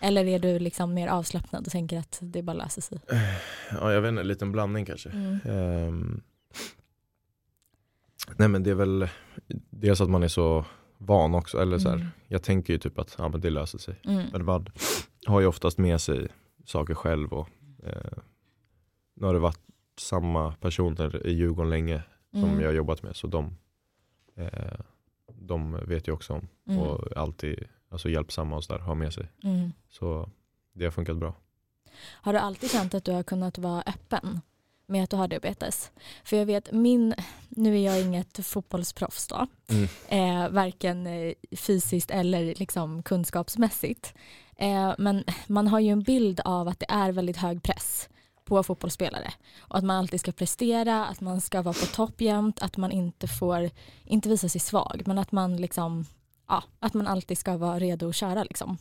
Eller 0.00 0.24
är 0.24 0.38
du 0.38 0.58
liksom 0.58 0.94
mer 0.94 1.08
avslappnad 1.08 1.66
och 1.66 1.72
tänker 1.72 1.98
att 1.98 2.18
det 2.22 2.42
bara 2.42 2.56
löser 2.56 2.82
sig? 2.82 3.00
Ja, 3.70 3.92
jag 3.92 4.00
vet 4.00 4.08
inte, 4.08 4.20
en 4.20 4.28
liten 4.28 4.52
blandning 4.52 4.86
kanske. 4.86 5.08
Mm. 5.08 5.40
Ehm, 5.44 6.20
nej 8.36 8.48
men 8.48 8.62
det 8.62 8.70
är 8.70 8.74
väl 8.74 9.08
dels 9.70 10.00
att 10.00 10.10
man 10.10 10.22
är 10.22 10.28
så 10.28 10.64
van 10.98 11.34
också. 11.34 11.58
Eller 11.60 11.78
så 11.78 11.88
här, 11.88 11.96
Mm. 11.96 12.06
Jag 12.28 12.42
tänker 12.42 12.72
ju 12.72 12.78
typ 12.78 12.98
att 12.98 13.14
ja, 13.18 13.28
men 13.28 13.40
det 13.40 13.50
löser 13.50 13.78
sig. 13.78 14.00
Mm. 14.04 14.26
Men 14.32 14.44
man 14.44 14.66
har 15.26 15.40
ju 15.40 15.46
oftast 15.46 15.78
med 15.78 16.00
sig 16.00 16.28
saker 16.64 16.94
själv. 16.94 17.32
Och, 17.32 17.48
eh, 17.82 18.18
nu 19.14 19.26
har 19.26 19.34
det 19.34 19.40
varit 19.40 19.60
samma 19.98 20.52
personer 20.52 21.26
i 21.26 21.32
Djurgården 21.32 21.70
länge 21.70 22.02
som 22.30 22.44
Mm. 22.44 22.60
jag 22.60 22.68
har 22.68 22.74
jobbat 22.74 23.02
med. 23.02 23.16
Så 23.16 23.26
de, 23.26 23.56
eh, 24.36 24.80
de 25.34 25.72
vet 25.86 26.08
ju 26.08 26.12
också 26.12 26.32
om. 26.32 26.48
Mm. 26.68 26.80
Och 26.82 27.16
alltid 27.16 27.64
alltså, 27.88 28.08
hjälpsamma 28.08 28.56
och 28.56 28.64
sådär, 28.64 28.80
har 28.80 28.94
med 28.94 29.12
sig. 29.14 29.28
Mm. 29.44 29.72
Så 29.88 30.30
det 30.72 30.84
har 30.84 30.90
funkat 30.92 31.16
bra. 31.16 31.34
Har 32.02 32.32
du 32.32 32.38
alltid 32.38 32.70
känt 32.70 32.94
att 32.94 33.04
du 33.04 33.12
har 33.12 33.22
kunnat 33.22 33.58
vara 33.58 33.82
öppen 33.86 34.40
med 34.88 35.04
att 35.04 35.10
du 35.10 35.16
har 35.16 35.28
diabetes? 35.28 35.90
För 36.24 36.36
jag 36.36 36.46
vet, 36.46 36.72
min, 36.72 37.14
nu 37.48 37.74
är 37.78 37.84
jag 37.84 38.00
inget 38.00 38.46
fotbollsproffs 38.46 39.26
då, 39.26 39.46
Mm. 39.70 39.88
eh, 40.08 40.48
varken 40.50 41.06
eh, 41.06 41.32
fysiskt 41.56 42.10
eller 42.10 42.54
liksom 42.54 43.02
kunskapsmässigt. 43.02 44.14
Eh, 44.56 44.92
men 44.98 45.24
man 45.46 45.68
har 45.68 45.80
ju 45.80 45.88
en 45.90 46.02
bild 46.02 46.40
av 46.44 46.68
att 46.68 46.80
det 46.80 46.86
är 46.88 47.12
väldigt 47.12 47.36
hög 47.36 47.62
press 47.62 48.08
på 48.44 48.62
fotbollsspelare 48.62 49.32
och 49.60 49.78
att 49.78 49.84
man 49.84 49.96
alltid 49.96 50.20
ska 50.20 50.32
prestera, 50.32 51.06
att 51.06 51.20
man 51.20 51.40
ska 51.40 51.62
vara 51.62 51.74
på 51.74 51.86
topp 51.86 52.20
jämt, 52.20 52.62
att 52.62 52.76
man 52.76 52.92
inte 52.92 53.28
får, 53.28 53.70
inte 54.04 54.28
visa 54.28 54.48
sig 54.48 54.60
svag, 54.60 55.02
men 55.06 55.18
att 55.18 55.32
man 55.32 55.56
liksom, 55.56 56.06
ja, 56.48 56.62
att 56.80 56.94
man 56.94 57.06
alltid 57.06 57.38
ska 57.38 57.56
vara 57.56 57.78
redo 57.78 58.08
att 58.08 58.14
köra 58.16 58.44
liksom. 58.44 58.78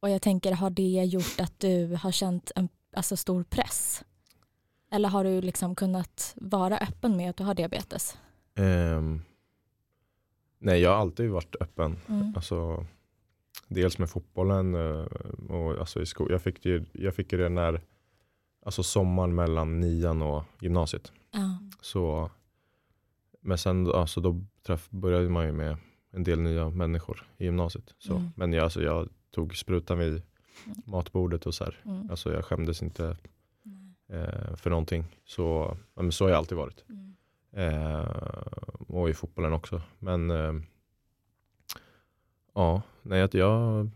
Och 0.00 0.10
jag 0.10 0.22
tänker, 0.22 0.52
har 0.52 0.70
det 0.70 0.82
gjort 1.04 1.40
att 1.40 1.60
du 1.60 1.98
har 2.02 2.12
känt 2.12 2.50
en 2.56 2.68
alltså, 2.96 3.16
stor 3.16 3.44
press? 3.44 4.02
Eller 4.92 5.08
har 5.08 5.24
du 5.24 5.40
liksom 5.40 5.74
kunnat 5.74 6.34
vara 6.36 6.78
öppen 6.78 7.16
med 7.16 7.30
att 7.30 7.36
du 7.36 7.44
har 7.44 7.54
diabetes? 7.54 8.18
Ehm, 8.54 9.20
nej, 10.58 10.80
jag 10.80 10.90
har 10.90 10.96
alltid 10.96 11.30
varit 11.30 11.56
öppen. 11.60 11.96
Mm. 12.08 12.32
Alltså, 12.36 12.86
dels 13.68 13.98
med 13.98 14.10
fotbollen 14.10 14.74
eh, 14.74 15.04
och 15.50 15.78
alltså 15.80 16.02
i 16.02 16.06
sko- 16.06 16.30
jag, 16.30 16.42
fick 16.42 16.66
jag 16.92 17.14
fick 17.14 17.32
ju 17.32 17.38
det 17.38 17.48
när 17.48 17.80
alltså 18.66 18.82
sommaren 18.82 19.34
mellan 19.34 19.80
nian 19.80 20.22
och 20.22 20.44
gymnasiet. 20.60 21.12
Ja. 21.30 21.58
Så, 21.80 22.30
men 23.40 23.58
sen 23.58 23.92
alltså 23.92 24.20
då 24.20 24.40
träff, 24.66 24.90
började 24.90 25.28
man 25.28 25.46
ju 25.46 25.52
med 25.52 25.76
en 26.10 26.24
del 26.24 26.40
nya 26.40 26.70
människor 26.70 27.26
i 27.38 27.44
gymnasiet. 27.44 27.94
Så. 27.98 28.16
Mm. 28.16 28.30
Men 28.36 28.52
jag, 28.52 28.64
alltså, 28.64 28.82
jag 28.82 29.08
tog 29.30 29.56
sprutan 29.56 29.98
vid 29.98 30.22
matbordet 30.84 31.46
och 31.46 31.54
så 31.54 31.64
här. 31.64 31.80
Mm. 31.84 32.10
Alltså, 32.10 32.32
jag 32.32 32.44
skämdes 32.44 32.82
inte. 32.82 33.16
Eh, 34.12 34.56
för 34.56 34.70
någonting. 34.70 35.04
Så, 35.24 35.76
ja, 35.94 36.02
men 36.02 36.12
så 36.12 36.24
har 36.24 36.30
jag 36.30 36.38
alltid 36.38 36.58
varit. 36.58 36.84
Mm. 36.88 37.14
Eh, 37.52 38.06
och 38.88 39.10
i 39.10 39.14
fotbollen 39.14 39.52
också. 39.52 39.82
Men 39.98 40.30
eh, 40.30 40.52
ja, 42.54 42.82
nej 43.02 43.22
att 43.22 43.34
jag, 43.34 43.90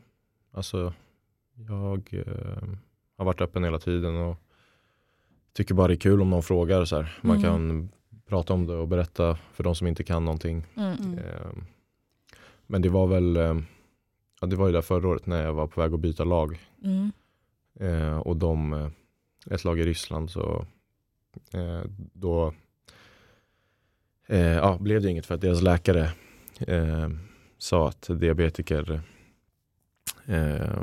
alltså, 0.52 0.92
jag 1.54 2.08
eh, 2.26 2.68
har 3.16 3.24
varit 3.24 3.40
öppen 3.40 3.64
hela 3.64 3.78
tiden 3.78 4.16
och 4.16 4.36
tycker 5.52 5.74
bara 5.74 5.88
det 5.88 5.94
är 5.94 5.96
kul 5.96 6.20
om 6.22 6.30
någon 6.30 6.42
frågar. 6.42 6.84
Så 6.84 6.96
här. 6.96 7.18
Man 7.22 7.36
Mm. 7.36 7.42
kan 7.42 7.88
prata 8.26 8.52
om 8.54 8.66
det 8.66 8.74
och 8.74 8.88
berätta 8.88 9.38
för 9.52 9.64
de 9.64 9.74
som 9.74 9.86
inte 9.86 10.04
kan 10.04 10.24
någonting. 10.24 10.64
Mm. 10.76 10.92
Mm. 10.98 11.18
Eh, 11.18 11.50
men 12.66 12.82
det 12.82 12.88
var 12.88 13.06
väl, 13.06 13.36
eh, 13.36 13.56
ja, 14.40 14.46
det 14.46 14.56
var 14.56 14.66
ju 14.66 14.72
där 14.72 14.82
förra 14.82 15.08
året 15.08 15.26
när 15.26 15.42
jag 15.44 15.52
var 15.54 15.66
på 15.66 15.80
väg 15.80 15.94
att 15.94 16.00
byta 16.00 16.24
lag. 16.24 16.58
Mm. 16.84 17.12
Eh, 17.80 18.18
och 18.18 18.36
de, 18.36 18.90
ett 19.50 19.64
lag 19.64 19.80
i 19.80 19.82
Ryssland 19.84 20.30
så 20.30 20.66
eh, 21.52 21.82
då 22.12 22.54
eh, 24.26 24.38
ja, 24.40 24.78
blev 24.80 25.02
det 25.02 25.10
inget 25.10 25.26
för 25.26 25.34
att 25.34 25.40
deras 25.40 25.62
läkare 25.62 26.10
eh, 26.60 27.08
sa 27.58 27.88
att 27.88 28.08
diabetiker 28.20 29.00
eh, 30.26 30.80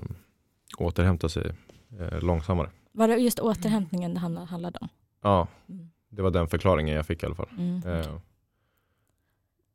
återhämtar 0.78 1.28
sig 1.28 1.52
eh, 2.00 2.22
långsammare. 2.22 2.70
Var 2.92 3.08
det 3.08 3.16
just 3.18 3.40
återhämtningen 3.40 4.14
det 4.14 4.20
handla- 4.20 4.46
handlade 4.46 4.80
om? 4.82 4.88
Ja, 5.22 5.48
Mm. 5.70 5.90
det 6.10 6.22
var 6.22 6.32
den 6.32 6.48
förklaringen 6.48 6.96
jag 6.96 7.06
fick 7.06 7.24
i 7.24 7.26
alla 7.26 7.36
fall. 7.36 7.50
Mm. 7.58 7.82
Eh, 7.88 8.16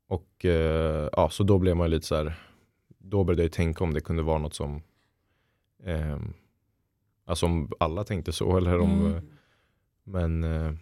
och 0.09 0.44
eh, 0.44 1.09
ja, 1.12 1.31
så 1.31 1.42
då 1.42 1.59
blev 1.59 1.77
man 1.77 1.90
lite 1.90 2.07
så 2.07 2.16
här, 2.16 2.35
då 2.98 3.24
började 3.24 3.42
jag 3.42 3.53
tänka 3.53 3.85
om 3.85 3.94
det 3.94 4.01
kunde 4.01 4.22
vara 4.22 4.38
något 4.38 4.55
som, 4.55 4.83
alltså 7.29 7.47
om 7.47 7.73
alla 7.81 8.05
tänkte 8.05 8.33
så 8.33 8.57
eller 8.57 8.79
om, 8.79 9.01
Mm. 9.07 9.14
eh, 9.17 9.23
men 10.05 10.45
eh, 10.45 10.73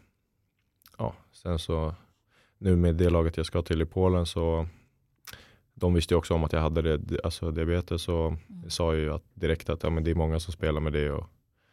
ja, 0.99 1.15
sen 1.33 1.59
så 1.59 1.95
nu 2.59 2.77
med 2.77 2.95
det 2.97 3.11
laget 3.11 3.37
jag 3.37 3.47
ska 3.47 3.63
till 3.63 3.83
i 3.83 3.87
Polen 3.87 4.27
så 4.27 4.67
de 5.75 5.95
visste 5.95 6.15
ju 6.15 6.19
också 6.19 6.35
om 6.35 6.45
att 6.45 6.53
jag 6.53 6.61
hade 6.61 6.97
det, 6.97 7.21
alltså 7.25 7.51
diabetes 7.51 8.09
och 8.09 8.27
Mm. 8.27 8.71
sa 8.71 8.95
ju 8.95 9.13
att 9.15 9.25
direkt 9.35 9.69
att 9.69 9.83
ja, 9.83 9.91
men 9.91 10.05
det 10.05 10.11
är 10.11 10.15
många 10.15 10.41
som 10.41 10.53
spelar 10.53 10.81
med 10.81 10.93
det 10.93 11.11
och 11.11 11.27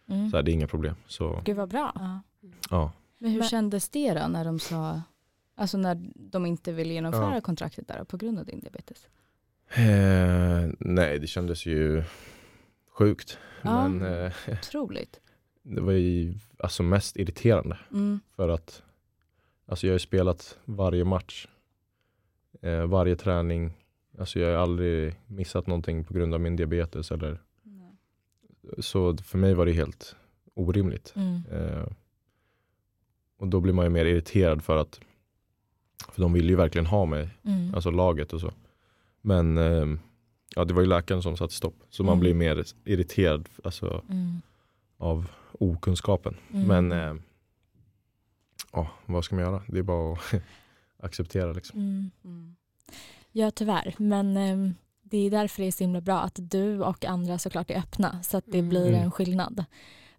Mm. 0.10 0.30
så 0.30 0.36
här, 0.38 0.44
det 0.44 0.52
är 0.52 0.54
inga 0.54 0.68
problem. 0.68 0.96
Så 1.08 1.42
Gud 1.46 1.58
vad 1.58 1.70
bra. 1.70 1.92
Ja. 1.96 2.20
ja, 2.70 2.92
Men 3.18 3.32
hur 3.32 3.40
Men- 3.40 3.50
kändes 3.50 3.90
det 3.90 4.14
då 4.14 4.28
när 4.28 4.46
de 4.46 4.60
sa, 4.60 5.02
alltså 5.56 5.78
när 5.78 6.12
de 6.16 6.46
inte 6.46 6.72
ville 6.72 6.94
genomföra 6.94 7.36
Ja. 7.36 7.42
kontraktet 7.42 7.88
där 7.88 8.04
på 8.04 8.18
grund 8.18 8.40
av 8.40 8.46
din 8.46 8.60
diabetes? 8.60 9.08
eh, 9.76 10.70
nej 10.80 11.20
det 11.20 11.28
kändes 11.28 11.66
ju 11.66 12.04
sjukt. 12.94 13.38
Ja. 13.62 13.88
Men 13.88 14.24
eh, 14.26 14.34
Otroligt. 14.52 15.20
det 15.64 15.82
var 15.82 15.92
ju 15.92 16.34
alltså 16.58 16.84
mest 16.84 17.18
irriterande. 17.18 17.78
Mm. 17.92 18.20
För 18.36 18.50
att 18.50 18.84
alltså 19.66 19.88
jag 19.88 19.92
har 19.92 19.96
ju 19.96 20.00
spelat 20.00 20.58
varje 20.66 21.04
match, 21.06 21.48
eh, 22.62 22.86
varje 22.86 23.16
träning. 23.16 23.74
Alltså 24.20 24.40
jag 24.40 24.48
har 24.58 24.64
aldrig 24.64 25.16
missat 25.28 25.68
någonting 25.68 26.04
på 26.04 26.14
grund 26.14 26.34
av 26.34 26.42
min 26.42 26.56
diabetes. 26.56 27.12
Eller, 27.12 27.42
så 28.80 29.18
för 29.18 29.38
mig 29.38 29.54
var 29.54 29.66
det 29.66 29.72
helt 29.72 30.16
orimligt. 30.54 31.14
Mm. 31.16 31.42
Eh, 31.52 31.88
och 33.38 33.48
då 33.48 33.60
blir 33.60 33.74
man 33.74 33.86
ju 33.86 33.90
mer 33.90 34.06
irriterad 34.06 34.64
för 34.64 34.78
att 34.78 35.00
för 36.12 36.22
de 36.22 36.34
ville 36.34 36.50
ju 36.50 36.56
verkligen 36.56 36.86
ha 36.86 37.06
mig, 37.06 37.30
Mm. 37.44 37.76
alltså 37.76 37.92
laget 37.92 38.34
och 38.34 38.42
så. 38.42 38.54
Men 39.22 39.58
eh, 39.58 39.86
ja, 40.56 40.66
det 40.66 40.74
var 40.74 40.82
ju 40.82 40.88
läkaren 40.88 41.22
som 41.22 41.38
satte 41.38 41.54
stopp. 41.54 41.76
Så 41.90 42.04
man 42.04 42.14
Mm. 42.14 42.20
blir 42.20 42.34
mer 42.34 42.64
irriterad 42.86 43.50
alltså, 43.64 44.04
Mm. 44.10 44.42
av 44.98 45.28
okunskapen. 45.60 46.36
Mm. 46.54 46.68
Men 46.68 46.92
eh, 46.92 47.22
ja, 48.72 48.88
vad 49.06 49.26
ska 49.26 49.36
man 49.36 49.44
göra? 49.46 49.62
Det 49.68 49.80
är 49.80 49.84
bara 49.84 50.14
att 50.14 50.20
acceptera 51.00 51.54
liksom. 51.54 51.80
Mm. 51.80 52.12
Mm. 52.24 52.56
Ja 53.32 53.52
tyvärr, 53.52 53.96
men 53.98 54.38
ehm, 54.38 54.76
det 55.02 55.18
är 55.18 55.32
därför 55.32 55.62
det 55.62 55.68
är 55.68 55.72
så 55.72 55.84
himla 55.84 56.02
bra 56.02 56.20
att 56.20 56.40
du 56.42 56.82
och 56.82 57.06
andra 57.06 57.38
såklart 57.40 57.72
är 57.72 57.78
öppna 57.80 58.24
så 58.24 58.38
att 58.38 58.46
det 58.48 58.58
Mm. 58.60 58.70
blir 58.70 58.92
en 58.94 59.12
skillnad. 59.12 59.66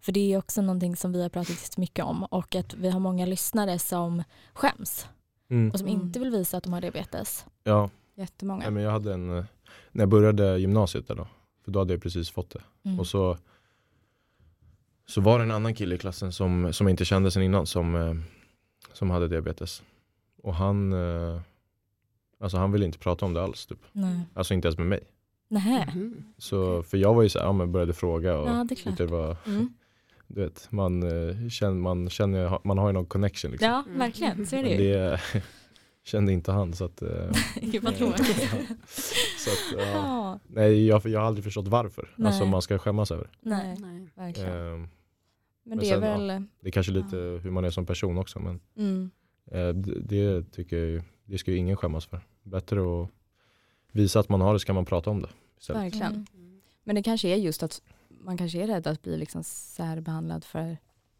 För 0.01 0.13
det 0.13 0.33
är 0.33 0.39
också 0.39 0.63
någonting 0.63 0.97
som 0.97 1.13
vi 1.13 1.23
har 1.23 1.29
pratat 1.29 1.63
jättemycket 1.63 2.05
om 2.05 2.25
och 2.25 2.55
att 2.55 2.75
vi 2.75 2.91
har 2.91 3.01
många 3.01 3.27
lyssnare 3.27 3.79
som 3.79 4.23
skäms 4.55 5.09
Mm. 5.51 5.71
och 5.71 5.79
som 5.79 5.89
inte 5.89 6.19
vill 6.21 6.31
visa 6.31 6.57
att 6.57 6.65
de 6.65 6.73
har 6.73 6.81
diabetes. 6.81 7.47
Ja, 7.65 7.91
Jättemånga. 8.15 8.61
nej, 8.63 8.71
men 8.71 8.83
jag 8.83 8.91
hade 8.91 9.15
en, 9.15 9.39
eh, 9.39 9.45
när 9.95 10.03
jag 10.03 10.09
började 10.09 10.59
gymnasiet 10.59 11.09
där 11.09 11.15
då, 11.15 11.29
för 11.65 11.71
då 11.73 11.79
hade 11.79 11.93
jag 11.95 12.03
precis 12.03 12.31
fått 12.31 12.51
det. 12.51 12.61
Mm. 12.85 13.01
Och 13.01 13.07
så, 13.07 13.39
så 15.07 15.21
var 15.21 15.39
det 15.39 15.45
en 15.45 15.51
annan 15.51 15.75
kille 15.75 15.95
i 15.95 15.99
klassen 15.99 16.33
som, 16.33 16.73
som 16.73 16.87
jag 16.87 16.93
inte 16.93 17.05
kände 17.05 17.31
sen 17.31 17.43
innan 17.43 17.67
som, 17.67 17.95
eh, 17.97 18.15
som 18.93 19.11
hade 19.11 19.29
diabetes. 19.29 19.83
Och 20.43 20.55
han, 20.55 20.93
eh, 20.93 21.41
alltså 22.41 22.57
han 22.59 22.73
ville 22.73 22.85
inte 22.87 22.99
prata 22.99 23.27
om 23.27 23.35
det 23.35 23.43
alls. 23.43 23.67
Typ. 23.67 23.79
Nej. 23.93 24.21
Alltså 24.35 24.55
inte 24.55 24.69
ens 24.69 24.79
med 24.79 24.87
mig. 24.87 25.01
Nähä. 25.49 25.93
Mhm. 25.95 26.25
Så, 26.39 26.83
för 26.83 26.99
jag 26.99 27.15
var 27.15 27.23
ju 27.23 27.29
så 27.29 27.39
här, 27.39 27.47
ja, 27.47 27.53
men 27.53 27.73
började 27.73 27.93
fråga 27.93 28.39
och 28.39 28.49
Ja, 28.49 28.53
det 28.53 28.75
är 28.75 28.77
klart. 28.77 28.93
tyckte 28.93 29.03
det 29.05 29.11
var, 29.13 29.37
Mm. 29.47 29.75
du 30.27 30.41
vet, 30.41 30.73
man, 30.73 31.03
eh, 31.03 31.49
känner, 31.49 31.75
man, 31.75 32.11
känner, 32.11 32.59
man 32.65 32.79
har 32.79 32.87
ju 32.89 32.93
någon 32.93 33.07
connection. 33.07 33.51
Liksom. 33.51 33.69
Ja, 33.69 33.83
Mm. 33.87 33.99
verkligen. 33.99 34.47
Så 34.47 34.57
är 34.57 34.63
det 34.63 34.69
ju. 34.71 34.93
det 34.93 35.21
kände 36.05 36.33
inte 36.33 36.53
han. 36.53 36.73
Så 36.73 36.85
att, 36.85 37.03
eh, 37.03 37.31
Gud 37.63 37.83
vad 37.83 37.97
tråkigt. 37.97 38.27
så 39.39 39.51
att, 39.51 39.79
ja. 39.79 39.87
Ja, 39.87 40.39
Nej, 40.47 40.87
jag, 40.87 41.07
jag 41.07 41.21
har 41.21 41.27
aldrig 41.27 41.45
förstått 41.45 41.69
varför. 41.69 42.15
Nej. 42.17 42.27
Alltså 42.27 42.47
man 42.47 42.63
ska 42.63 42.79
skämmas 42.79 43.11
över. 43.11 43.31
nej, 43.41 43.77
Nej. 43.79 44.09
verkligen. 44.15 44.51
Eh, 44.51 44.55
Men 44.55 44.89
Men 45.63 45.79
det 45.79 45.87
är 45.87 45.91
sen, 45.91 46.01
väl, 46.01 46.27
det 46.61 46.69
är 46.69 46.73
kanske 46.73 46.93
lite 46.93 47.17
hur 47.17 47.51
man 47.51 47.65
är 47.65 47.71
som 47.71 47.87
person 47.87 48.19
också. 48.19 48.41
Men 48.41 48.61
mm. 48.77 49.11
eh, 49.51 49.69
det, 49.69 50.01
det 50.01 50.53
tycker 50.53 50.77
jag 50.77 51.05
det 51.25 51.39
ska 51.39 51.51
ju 51.51 51.57
ingen 51.57 51.77
skämmas 51.77 52.07
för. 52.07 52.21
Bättre 52.43 52.81
att 52.81 53.11
visa 53.93 54.21
att 54.21 54.29
man 54.29 54.41
har 54.41 54.53
det 54.53 54.61
så 54.61 54.67
kan 54.67 54.75
man 54.75 54.85
prata 54.85 55.11
om 55.11 55.23
det. 55.23 55.29
Istället. 55.61 55.83
verkligen. 55.83 56.13
Mm. 56.13 56.61
Men 56.85 56.95
det 56.95 57.03
kanske 57.03 57.29
är 57.29 57.37
just 57.37 57.63
att 57.63 57.83
man 58.09 58.39
kanske 58.39 58.63
är 58.63 58.67
rädd 58.67 58.87
att 58.87 59.03
bli 59.03 59.17
liksom 59.17 59.45
särbehandlad 59.45 60.45
för 60.45 60.77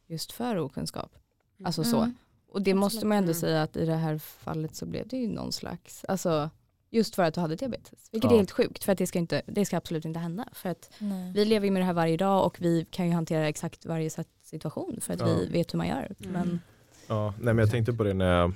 just 0.07 0.33
för 0.33 0.59
okunskap. 0.59 1.17
Alltså 1.65 1.85
så. 1.85 2.13
Och 2.55 2.63
det 2.63 2.75
måste 2.75 3.07
man 3.07 3.19
ändå 3.19 3.35
säga 3.35 3.63
att 3.63 3.77
i 3.77 3.85
det 3.87 3.95
här 3.97 4.19
fallet 4.19 4.75
så 4.75 4.87
blev 4.87 5.09
det 5.09 5.17
ju 5.17 5.29
någon 5.29 5.53
slags, 5.53 6.05
alltså 6.09 6.51
just 6.91 7.15
för 7.15 7.23
att 7.23 7.35
du 7.35 7.41
hade 7.41 7.57
diabetes. 7.57 8.09
Vilket 8.13 8.31
är 8.31 8.35
Ja. 8.35 8.39
helt 8.39 8.51
sjukt 8.51 8.85
för 8.85 8.93
att 8.93 8.99
det 8.99 9.07
ska, 9.07 9.19
inte, 9.19 9.43
det 9.47 9.65
ska 9.65 9.77
absolut 9.77 10.05
inte 10.05 10.19
hända. 10.21 10.49
För 10.53 10.69
att 10.69 10.91
Nej. 10.99 11.33
vi 11.33 11.45
lever 11.45 11.67
ju 11.67 11.71
med 11.71 11.83
det 11.83 11.87
här 11.87 11.93
varje 11.93 12.17
dag 12.17 12.47
och 12.47 12.57
vi 12.61 12.87
kan 12.91 13.07
ju 13.07 13.13
hantera 13.13 13.49
exakt 13.49 13.87
varje 13.87 14.11
situation 14.43 14.99
för 15.01 15.15
att 15.15 15.21
Ja. 15.21 15.27
vi 15.27 15.47
vet 15.47 15.75
hur 15.75 15.77
man 15.79 15.89
gör. 15.89 16.15
Mm. 16.21 16.33
Men, 16.33 16.61
Ja, 17.07 17.35
nej, 17.41 17.55
men 17.55 17.59
jag 17.59 17.71
tänkte 17.71 17.93
på 17.93 18.05
det 18.05 18.15
när 18.15 18.41
jag 18.41 18.53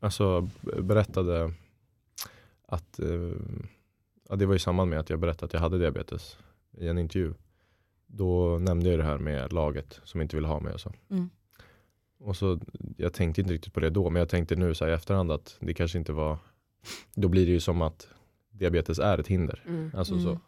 alltså, 0.00 0.48
berättade 0.82 1.52
att 2.66 2.98
eh, 2.98 3.08
ja, 4.28 4.36
det 4.36 4.46
var 4.46 4.54
i 4.54 4.58
samband 4.58 4.90
med 4.90 4.98
att 5.00 5.10
jag 5.10 5.18
berättade 5.18 5.44
att 5.46 5.52
jag 5.52 5.60
hade 5.60 5.78
diabetes 5.78 6.38
i 6.78 6.88
en 6.88 6.98
intervju. 6.98 7.34
Då 8.06 8.58
nämnde 8.58 8.90
jag 8.90 8.98
det 8.98 9.04
här 9.04 9.18
med 9.18 9.52
laget 9.52 10.00
som 10.04 10.20
inte 10.20 10.36
ville 10.36 10.48
ha 10.48 10.60
mig 10.60 10.72
och 10.74 10.80
så. 10.80 10.92
Mm. 11.10 11.30
Och 12.20 12.36
så 12.36 12.60
jag 12.96 13.12
tänkte 13.12 13.40
inte 13.40 13.52
riktigt 13.52 13.72
på 13.74 13.80
det 13.80 13.90
då 13.90 14.10
men 14.10 14.20
jag 14.20 14.28
tänkte 14.28 14.56
nu 14.56 14.74
så 14.74 14.84
här 14.84 14.92
i 14.92 14.94
efterhand 14.94 15.32
att 15.32 15.56
det 15.60 15.74
kanske 15.74 15.98
inte 15.98 16.12
var 16.12 16.38
då 17.14 17.28
blir 17.28 17.46
det 17.46 17.52
ju 17.52 17.60
som 17.60 17.82
att 17.82 18.08
diabetes 18.50 18.98
är 18.98 19.18
ett 19.18 19.26
hinder. 19.28 19.62
Mm. 19.66 19.90
Alltså 19.96 20.14
Mm. 20.14 20.24
så. 20.24 20.38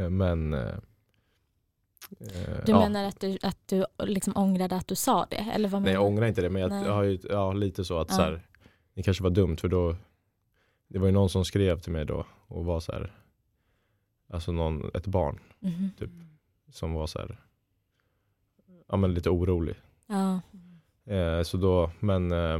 Eh, 0.00 0.10
Men 0.10 0.54
eh, 0.54 0.60
eh, 2.20 2.64
Du 2.66 2.72
ja. 2.72 2.78
menar 2.80 3.04
att 3.04 3.20
du, 3.20 3.38
att 3.42 3.58
du 3.68 3.84
liksom 3.98 4.36
ångrade 4.36 4.76
att 4.76 4.88
du 4.88 4.94
sa 4.94 5.26
det? 5.30 5.36
Eller 5.54 5.68
vad 5.68 5.82
Nej 5.82 5.92
jag 5.92 6.04
ångrar 6.06 6.26
inte 6.26 6.40
det 6.42 6.50
men 6.50 6.62
jag, 6.62 6.72
jag 6.72 6.92
har 6.94 7.02
ju, 7.02 7.18
ja, 7.30 7.52
lite 7.52 7.84
så 7.84 7.98
att 8.00 8.08
Ja. 8.10 8.16
så 8.16 8.22
här, 8.22 8.46
det 8.94 9.02
kanske 9.02 9.22
var 9.22 9.30
dumt 9.30 9.56
för 9.56 9.68
då 9.68 9.96
det 10.88 10.98
var 10.98 11.06
ju 11.06 11.12
någon 11.12 11.28
som 11.30 11.44
skrev 11.44 11.80
till 11.80 11.92
mig 11.92 12.04
då 12.04 12.26
och 12.46 12.64
var 12.64 12.80
så 12.80 12.92
här 12.92 13.12
alltså 14.28 14.52
någon, 14.52 14.90
ett 14.94 15.06
barn 15.06 15.38
Mhm. 15.58 15.90
typ 15.98 16.10
som 16.70 16.92
var 16.92 17.06
så 17.06 17.18
här 17.18 17.40
ja 18.88 18.96
men 18.96 19.14
lite 19.14 19.30
orolig. 19.30 19.74
Ja. 20.06 20.40
Eh, 21.10 21.42
så 21.42 21.56
då, 21.56 21.90
men 22.00 22.32
eh, 22.32 22.58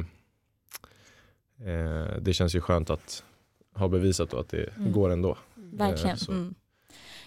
eh, 1.66 2.16
det 2.20 2.32
känns 2.34 2.54
ju 2.54 2.60
skönt 2.60 2.90
att 2.90 3.24
ha 3.74 3.88
bevisat 3.88 4.30
då 4.30 4.38
att 4.38 4.48
det 4.48 4.76
Mm. 4.76 4.92
går 4.92 5.10
ändå. 5.10 5.36
Verkligen. 5.54 6.10
Eh, 6.10 6.16
så. 6.16 6.32
mm. 6.32 6.54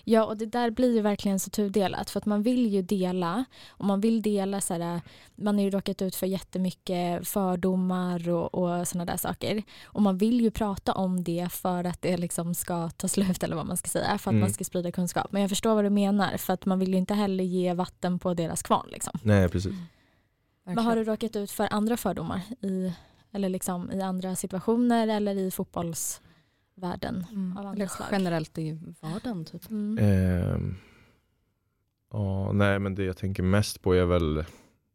Ja 0.06 0.26
och 0.26 0.38
det 0.38 0.46
där 0.46 0.70
blir 0.72 0.94
ju 0.96 1.02
verkligen 1.02 1.40
så 1.40 1.50
tudelat 1.50 2.10
för 2.10 2.20
att 2.20 2.26
man 2.26 2.44
vill 2.44 2.68
ju 2.68 2.82
dela 2.82 3.46
och 3.70 3.86
man 3.86 4.02
vill 4.02 4.22
dela 4.22 4.62
så 4.62 4.74
här, 4.74 5.02
man 5.36 5.56
har 5.56 5.64
ju 5.64 5.70
råkat 5.70 6.02
ut 6.02 6.16
för 6.16 6.28
jättemycket 6.28 7.28
fördomar 7.28 8.30
och, 8.30 8.54
och 8.56 8.88
sådana 8.88 9.12
där 9.12 9.18
saker 9.18 9.64
och 9.86 10.02
man 10.02 10.18
vill 10.18 10.42
ju 10.42 10.52
prata 10.52 10.94
om 10.94 11.24
det 11.24 11.48
för 11.52 11.84
att 11.84 12.02
det 12.02 12.18
liksom 12.18 12.54
ska 12.56 12.90
ta 12.90 13.08
slut 13.08 13.44
eller 13.44 13.56
vad 13.56 13.66
man 13.66 13.78
ska 13.78 13.88
säga 13.88 14.06
för 14.18 14.30
att 14.30 14.34
Mm. 14.34 14.40
man 14.42 14.50
ska 14.54 14.64
sprida 14.64 14.92
kunskap 14.92 15.32
men 15.32 15.42
jag 15.42 15.50
förstår 15.50 15.76
vad 15.76 15.84
du 15.86 15.90
menar 15.90 16.38
för 16.38 16.54
att 16.54 16.66
man 16.66 16.80
vill 16.80 16.90
ju 16.92 16.98
inte 16.98 17.14
heller 17.14 17.44
ge 17.44 17.74
vatten 17.74 18.20
på 18.20 18.34
deras 18.34 18.64
kvarn 18.64 18.88
liksom. 18.92 19.20
Nej 19.24 19.50
precis. 19.50 19.74
Men 20.64 20.78
har 20.78 20.96
du 20.96 21.04
råkat 21.04 21.36
ut 21.36 21.52
för 21.52 21.68
andra 21.72 21.98
fördomar 21.98 22.42
i, 22.62 22.94
eller 23.32 23.50
liksom 23.50 23.92
i 23.92 24.02
andra 24.02 24.36
situationer 24.36 25.08
eller 25.08 25.36
i 25.36 25.52
fotbollsvärlden? 25.52 27.26
Mm. 27.32 27.58
av 27.58 27.66
andra 27.66 27.74
Eller 27.74 27.88
slag. 27.88 28.08
generellt 28.12 28.58
i 28.58 28.80
vardagen 29.02 29.46
typ. 29.46 29.70
Mm. 29.70 29.98
Ehm, 30.06 30.76
ja, 32.12 32.52
nej 32.52 32.80
men 32.80 32.96
det 32.96 33.04
jag 33.04 33.18
tänker 33.18 33.44
mest 33.44 33.82
på 33.82 33.94
är 33.94 34.06
väl 34.06 34.46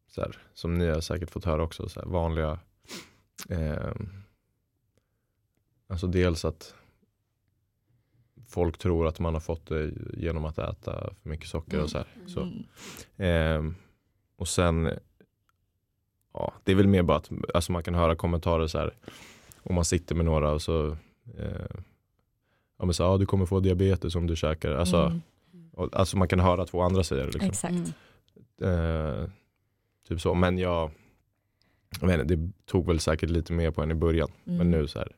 så 0.07 0.21
här, 0.21 0.37
som 0.53 0.77
ni 0.77 0.87
har 0.87 1.01
säkert 1.01 1.31
fått 1.31 1.45
höra 1.45 1.63
också, 1.63 1.89
så 1.89 1.99
här, 1.99 2.07
vanliga 2.07 2.59
ehm, 3.49 4.09
Alltså 5.87 6.07
dels 6.07 6.45
att 6.45 6.73
folk 8.47 8.77
tror 8.77 9.07
att 9.07 9.19
man 9.19 9.33
har 9.33 9.41
fått 9.41 9.65
det 9.65 9.93
genom 10.13 10.45
att 10.45 10.57
äta 10.57 11.13
för 11.21 11.29
mycket 11.29 11.47
socker 11.49 11.83
och 11.83 11.89
så 11.89 11.97
här. 11.97 12.07
Så. 12.27 12.41
Mm. 12.41 12.63
Ehm, 13.17 13.75
och 14.35 14.47
sen 14.47 14.89
ja, 16.33 16.53
det 16.63 16.71
är 16.71 16.75
väl 16.75 16.87
mer 16.87 17.03
bara 17.03 17.17
att 17.17 17.29
alltså 17.53 17.71
man 17.71 17.83
kan 17.83 17.95
höra 17.95 18.15
kommentarer 18.15 18.67
så 18.67 18.77
här 18.77 18.93
om 19.63 19.75
man 19.75 19.85
sitter 19.85 20.15
med 20.15 20.25
några 20.25 20.51
och 20.51 20.61
så 20.61 20.87
eh, 21.37 21.75
ja, 22.77 22.85
men 22.85 22.93
så, 22.93 23.03
ja, 23.03 23.17
du 23.17 23.25
kommer 23.25 23.45
få 23.45 23.59
diabetes 23.59 24.15
om 24.15 24.27
du 24.27 24.35
käkar. 24.35 24.71
Alltså, 24.71 24.97
Mm. 25.53 25.69
och, 25.73 25.89
alltså 25.95 26.17
man 26.17 26.27
kan 26.27 26.39
höra 26.39 26.65
två 26.65 26.81
andra 26.81 27.03
säga 27.03 27.25
det. 27.25 27.31
Liksom. 27.31 27.49
Exakt. 27.49 27.93
Mm. 28.61 29.21
Eh, 29.21 29.29
typ 30.07 30.21
så. 30.21 30.33
Men 30.33 30.57
jag, 30.57 30.91
jag 32.01 32.07
vet 32.07 32.21
inte, 32.21 32.35
det 32.35 32.51
tog 32.65 32.87
väl 32.87 32.99
säkert 32.99 33.29
lite 33.29 33.53
mer 33.53 33.71
på 33.71 33.81
en 33.83 33.91
i 33.91 33.95
början. 33.95 34.29
Mm. 34.45 34.57
Men 34.57 34.71
nu 34.71 34.87
så 34.87 34.99
här, 34.99 35.11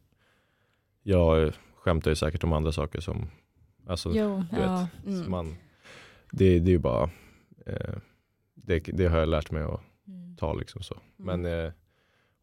jag 1.04 1.54
skämtar 1.76 2.12
ju 2.12 2.16
säkert 2.16 2.44
om 2.44 2.54
andra 2.54 2.72
saker 2.72 3.00
som, 3.02 3.28
alltså, 3.88 4.12
Jo, 4.16 4.44
du 4.52 4.58
ja. 4.58 4.88
vet, 5.04 5.08
Mm. 5.16 5.32
man, 5.32 5.56
det, 6.32 6.60
det 6.60 6.70
är 6.70 6.74
ju 6.74 6.80
bara, 6.80 7.10
eh, 7.66 7.96
det, 8.54 8.80
det 8.80 9.08
har 9.08 9.18
jag 9.20 9.30
lärt 9.30 9.52
mig 9.52 9.64
att 9.64 9.82
Mm. 10.12 10.36
ta 10.36 10.54
liksom 10.54 10.82
så. 10.84 10.98
Mm. 11.20 11.42
Men 11.42 11.66
eh, 11.66 11.72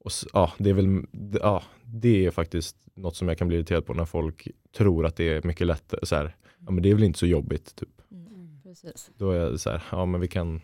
och, 0.04 0.10
ja, 0.32 0.52
det 0.58 0.70
är 0.70 0.74
väl, 0.74 1.02
ja, 1.40 1.62
det 1.84 2.26
är 2.26 2.30
faktiskt 2.30 2.76
något 2.94 3.16
som 3.16 3.28
jag 3.28 3.38
kan 3.38 3.48
bli 3.48 3.56
irriterad 3.56 3.86
på 3.86 3.94
när 3.94 4.04
folk 4.04 4.48
tror 4.76 5.06
att 5.06 5.16
det 5.16 5.24
är 5.36 5.42
mycket 5.42 5.66
lättare. 5.66 6.06
Så 6.06 6.16
här, 6.16 6.36
ja 6.66 6.70
men 6.70 6.82
det 6.82 6.90
är 6.90 6.94
väl 6.94 7.04
inte 7.04 7.18
så 7.18 7.26
jobbigt 7.26 7.74
typ. 7.76 8.02
Mm. 8.12 8.60
Precis. 8.62 9.10
Då 9.16 9.30
är 9.30 9.36
jag 9.36 9.60
så 9.60 9.70
här, 9.70 9.82
ja 9.92 10.06
men 10.06 10.20
vi 10.20 10.28
kan 10.28 10.60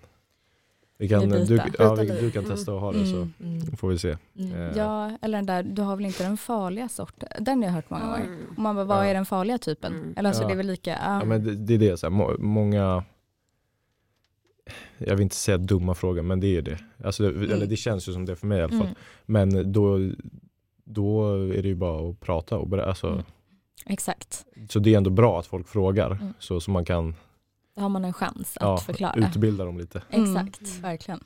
vi 0.98 1.08
kan, 1.08 1.30
Vi 1.30 1.44
du, 1.44 1.60
ja, 1.78 1.94
vi, 1.94 2.06
du 2.20 2.30
kan 2.30 2.44
testa 2.44 2.74
att 2.74 2.80
ha 2.80 2.92
det 2.92 3.06
så 3.06 3.16
Mm. 3.16 3.32
Mm. 3.40 3.76
får 3.76 3.88
vi 3.88 3.98
se. 3.98 4.16
Mm. 4.38 4.52
Eh, 4.54 4.76
Ja, 4.76 5.18
eller 5.22 5.38
den 5.38 5.46
där, 5.46 5.62
du 5.62 5.82
har 5.82 5.96
väl 5.96 6.06
inte 6.06 6.22
den 6.24 6.36
farliga 6.36 6.88
sorten? 6.88 7.28
Den 7.44 7.58
har 7.58 7.64
jag 7.64 7.72
hört 7.74 7.90
många 7.90 8.04
gånger. 8.06 8.24
Mm. 8.26 8.46
Och 8.56 8.58
man 8.58 8.74
bara, 8.76 8.84
vad 8.84 8.98
Ja. 8.98 9.04
är 9.10 9.14
den 9.14 9.26
farliga 9.26 9.58
typen? 9.58 9.92
Mm. 9.92 10.14
Eller 10.16 10.28
alltså 10.28 10.42
Ja. 10.42 10.46
det 10.48 10.54
är 10.54 10.56
väl 10.56 10.66
lika, 10.66 10.90
ja. 10.90 11.18
Ja, 11.18 11.24
men 11.24 11.44
det, 11.44 11.54
det 11.54 11.74
är 11.74 11.78
det, 11.78 11.96
så 11.96 12.06
här, 12.06 12.10
må, 12.10 12.36
många 12.38 13.04
jag 14.98 15.14
vill 15.16 15.22
inte 15.22 15.37
säga 15.37 15.59
dumma 15.59 15.94
frågor 15.94 16.22
men 16.22 16.40
det 16.40 16.57
är 16.57 16.62
det. 16.62 16.78
Alltså, 17.04 17.22
det 17.22 17.28
Mm. 17.28 17.50
Eller 17.50 17.66
det 17.66 17.76
känns 17.76 18.09
ju 18.09 18.12
som 18.12 18.24
det 18.24 18.37
för 18.37 18.46
mig 18.46 18.59
i 18.59 18.62
alla 18.62 18.72
fall. 18.72 18.80
Mm. 18.80 18.94
Men 19.26 19.72
då, 19.72 19.98
då 20.85 21.35
är 21.37 21.62
det 21.62 21.68
ju 21.68 21.74
bara 21.74 22.11
att 22.11 22.20
prata 22.20 22.57
och 22.59 22.68
berätta. 22.68 22.88
Alltså, 22.88 23.07
Mm. 23.09 23.22
Exakt, 23.87 24.44
Så 24.70 24.78
det 24.78 24.94
är 24.94 24.96
ändå 24.96 25.11
bra 25.11 25.38
att 25.38 25.46
folk 25.46 25.68
frågar 25.68 26.11
Mm. 26.11 26.33
så, 26.38 26.61
så 26.61 26.70
man 26.70 26.85
kan 26.85 27.14
då 27.76 27.83
har 27.83 27.88
man 27.88 28.04
en 28.04 28.12
chans 28.12 28.57
att 28.57 28.62
ja, 28.62 28.76
förklara. 28.76 29.14
utbilda 29.28 29.64
dem 29.64 29.78
lite. 29.78 30.02
Exakt. 30.11 30.61
Mm, 30.61 30.83
verkligen. 30.83 31.20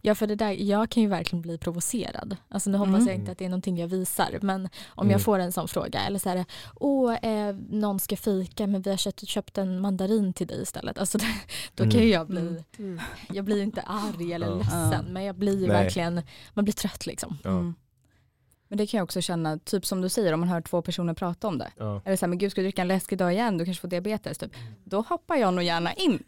Ja 0.00 0.14
för 0.14 0.26
det 0.26 0.34
där, 0.34 0.50
jag 0.50 0.90
kan 0.90 1.02
ju 1.02 1.08
verkligen 1.08 1.42
bli 1.42 1.58
provocerad. 1.58 2.36
Alltså 2.48 2.70
nu 2.70 2.78
hoppas 2.78 2.94
Mm. 2.94 3.06
jag 3.06 3.14
inte 3.14 3.32
att 3.32 3.38
det 3.38 3.44
är 3.44 3.48
någonting 3.48 3.78
jag 3.78 3.88
visar 3.88 4.38
men 4.42 4.68
om 4.88 5.02
Mm. 5.06 5.10
jag 5.12 5.22
får 5.22 5.38
en 5.38 5.52
sån 5.52 5.68
fråga 5.68 6.00
eller 6.00 6.18
så 6.18 6.28
här, 6.28 6.44
åh 6.74 7.14
eh, 7.14 7.54
någon 7.70 8.00
ska 8.00 8.16
fika 8.16 8.66
men 8.66 8.82
vi 8.82 8.90
har 8.90 8.96
köpt, 8.96 9.28
köpt 9.28 9.58
en 9.58 9.80
mandarin 9.80 10.32
till 10.32 10.46
dig 10.46 10.62
istället. 10.62 10.98
Alltså 10.98 11.18
det, 11.18 11.26
då 11.74 11.82
kan 11.84 11.90
ju 11.92 11.98
Mm. 11.98 12.10
jag 12.12 12.26
bli, 12.26 12.40
Mm. 12.40 12.62
Mm. 12.78 13.00
jag 13.32 13.44
blir 13.44 13.62
inte 13.62 13.80
arg 13.80 14.32
eller 14.32 14.46
Ja. 14.46 14.54
ledsen 14.54 15.04
men 15.10 15.24
jag 15.24 15.36
blir 15.36 15.54
ju 15.60 15.66
Nej. 15.66 15.82
verkligen, 15.82 16.22
man 16.54 16.64
blir 16.64 16.74
trött 16.74 17.06
liksom. 17.06 17.38
Ja. 17.44 17.72
Mm. 18.68 18.76
Men 18.76 18.78
det 18.78 18.86
kan 18.86 18.98
jag 18.98 19.04
också 19.04 19.20
känna, 19.20 19.58
typ 19.58 19.86
som 19.86 20.00
du 20.00 20.08
säger 20.08 20.32
om 20.32 20.40
man 20.40 20.48
hör 20.48 20.60
två 20.60 20.82
personer 20.82 21.14
prata 21.14 21.48
om 21.48 21.58
det. 21.58 21.70
Ja. 21.76 22.02
Eller 22.04 22.16
så 22.16 22.20
här, 22.26 22.28
men 22.28 22.38
gud 22.38 22.50
ska 22.50 22.60
du 22.60 22.64
dricka 22.66 22.82
en 22.82 22.88
läsk 22.88 23.12
idag 23.12 23.32
igen, 23.32 23.58
du 23.58 23.64
kanske 23.64 23.80
får 23.80 23.88
diabetes. 23.88 24.38
Typ. 24.38 24.52
Då 24.84 25.00
hoppar 25.00 25.36
jag 25.36 25.54
nog 25.54 25.64
gärna 25.64 25.92
in. 25.94 26.22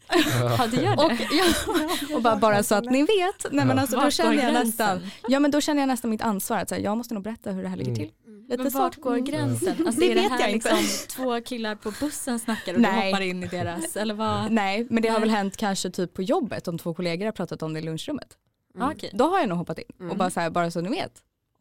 Ja 0.57 0.67
du 0.71 0.77
gör 0.77 0.95
det. 0.95 1.03
Och, 1.05 1.11
ja, 1.31 2.15
och 2.15 2.21
bara, 2.21 2.35
bara 2.35 2.63
så 2.63 2.75
att 2.75 2.85
ni 2.85 3.01
vet. 3.01 3.51
Nej, 3.51 3.65
men 3.65 3.79
alltså, 3.79 3.99
då 4.01 4.11
känner 4.11 4.43
jag 4.43 4.53
nästan, 4.53 4.99
ja, 5.27 5.39
men 5.39 5.51
då 5.51 5.61
känner 5.61 5.81
jag 5.81 5.87
nästan 5.87 6.09
mitt 6.11 6.21
ansvar. 6.21 6.57
Att, 6.57 6.69
så 6.69 6.75
här, 6.75 6.81
jag 6.81 6.97
måste 6.97 7.13
nog 7.13 7.23
berätta 7.23 7.51
hur 7.51 7.63
det 7.63 7.69
här 7.69 7.77
ligger 7.77 7.91
Mm. 7.91 7.99
till. 8.05 8.11
Mm. 8.27 8.45
Lite 8.49 8.63
Men 8.63 8.71
vart 8.71 8.95
går 8.95 9.13
Mm. 9.13 9.25
gränsen? 9.25 9.75
Alltså, 9.85 9.99
Det 10.01 10.11
är 10.11 10.15
det 10.15 10.21
vet 10.21 10.31
här 10.31 10.39
jag 10.39 10.51
inte. 10.51 10.75
liksom 10.75 11.07
två 11.23 11.41
killar 11.41 11.75
på 11.75 11.93
bussen 11.99 12.39
snackar 12.39 12.73
och 12.73 12.79
Nej. 12.81 13.01
du 13.01 13.07
hoppar 13.07 13.21
in 13.21 13.43
i 13.43 13.47
deras? 13.47 13.95
Eller 13.95 14.13
vad? 14.13 14.51
Nej, 14.51 14.87
men 14.89 15.03
det 15.03 15.09
har 15.09 15.19
Nej. 15.19 15.27
väl 15.29 15.35
hänt 15.37 15.57
kanske 15.57 15.89
typ 15.89 16.13
på 16.13 16.21
jobbet 16.21 16.67
om 16.67 16.77
två 16.77 16.93
kollegor 16.93 17.25
har 17.25 17.31
pratat 17.31 17.61
om 17.63 17.73
det 17.73 17.79
i 17.79 17.83
lunchrummet. 17.83 18.37
Ah, 18.79 18.91
okej. 18.91 19.09
Då 19.13 19.23
har 19.29 19.39
jag 19.39 19.49
nog 19.49 19.57
hoppat 19.57 19.77
in 19.77 19.83
Mm. 19.99 20.11
och 20.11 20.17
bara 20.17 20.29
så 20.29 20.39
här, 20.39 20.49
bara 20.49 20.71
så 20.71 20.81
ni 20.81 20.89
vet. 20.89 21.11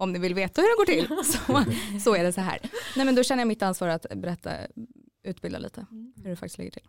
Om 0.01 0.13
ni 0.13 0.19
vill 0.19 0.35
veta 0.35 0.61
hur 0.61 0.69
det 0.69 0.77
går 0.77 0.85
till 0.95 1.25
så, 1.25 1.65
så 2.05 2.15
är 2.17 2.25
det 2.25 2.33
så 2.33 2.41
här. 2.41 2.59
Nej 2.97 3.07
men 3.07 3.15
då 3.15 3.23
känner 3.23 3.41
jag 3.41 3.49
mitt 3.49 3.63
ansvar 3.63 3.89
att 3.89 4.07
berätta, 4.17 4.51
utbilda 5.23 5.59
lite 5.59 5.87
hur 6.23 6.31
det 6.31 6.37
faktiskt 6.37 6.59
ligger 6.59 6.71
till. 6.71 6.83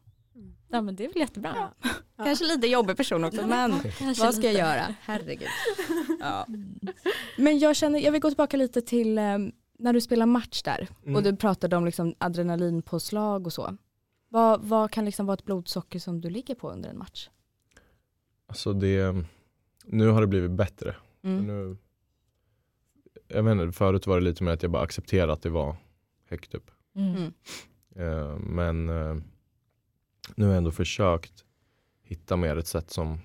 Ja 0.71 0.81
men 0.81 0.95
det 0.95 1.03
är 1.05 1.07
väl 1.07 1.17
jättebra. 1.17 1.69
Kanske 2.17 2.45
lite 2.45 2.67
jobbig 2.67 2.97
person 2.97 3.23
också 3.23 3.47
men 3.47 3.79
Kanske 3.97 4.23
vad 4.25 4.35
ska 4.35 4.43
jag 4.43 4.53
lite. 4.53 4.65
göra? 4.65 4.95
Herregud. 5.01 5.47
Ja. 6.19 6.47
Men 7.37 7.59
jag 7.59 7.75
känner, 7.75 7.99
jag 7.99 8.11
vill 8.11 8.21
gå 8.21 8.29
tillbaka 8.29 8.57
lite 8.57 8.81
till 8.81 9.17
eh, 9.17 9.37
när 9.79 9.93
du 9.93 10.01
spelar 10.01 10.25
match 10.25 10.61
där 10.63 10.87
Mm. 11.03 11.15
och 11.15 11.23
du 11.23 11.35
pratade 11.35 11.75
om 11.77 11.85
liksom 11.85 12.15
adrenalinpåslag 12.17 13.45
och 13.47 13.53
så. 13.53 13.77
Vad, 14.29 14.61
vad 14.61 14.91
kan 14.91 15.05
liksom 15.05 15.25
vara 15.25 15.33
ett 15.33 15.45
blodsocker 15.45 15.99
som 15.99 16.21
du 16.21 16.29
ligger 16.29 16.55
på 16.55 16.71
under 16.71 16.89
en 16.89 16.97
match? 16.97 17.29
Alltså 18.47 18.73
det, 18.73 19.15
nu 19.85 20.07
har 20.07 20.21
det 20.21 20.27
blivit 20.27 20.51
bättre. 20.51 20.95
Mm. 21.23 21.43
Nu, 21.47 21.77
jag 23.29 23.43
vet 23.43 23.51
inte, 23.51 23.77
förut 23.77 24.07
var 24.07 24.15
det 24.15 24.25
lite 24.25 24.43
mer 24.43 24.51
att 24.51 24.63
jag 24.63 24.71
bara 24.71 24.83
accepterade 24.83 25.33
att 25.33 25.41
det 25.41 25.49
var 25.49 25.75
högt 26.29 26.53
upp. 26.53 26.71
Mm. 26.95 27.33
Eh, 27.95 28.37
men 28.37 28.89
eh, 28.89 29.15
nu 30.35 30.45
har 30.45 30.51
jag 30.51 30.57
ändå 30.57 30.71
försökt 30.71 31.45
hitta 32.03 32.35
mer 32.35 32.57
ett 32.57 32.67
sätt 32.67 32.89
som 32.89 33.19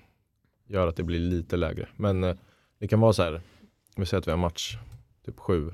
gör 0.65 0.87
att 0.87 0.95
det 0.95 1.03
blir 1.03 1.19
lite 1.19 1.57
lägre. 1.57 1.89
Men 1.95 2.23
eh, 2.23 2.35
det 2.79 2.87
kan 2.87 2.99
vara 2.99 3.13
så 3.13 3.23
här, 3.23 3.41
vi 3.95 4.05
säger 4.05 4.21
att 4.21 4.27
vi 4.27 4.31
har 4.31 4.37
match 4.37 4.77
typ 5.25 5.39
sju. 5.39 5.71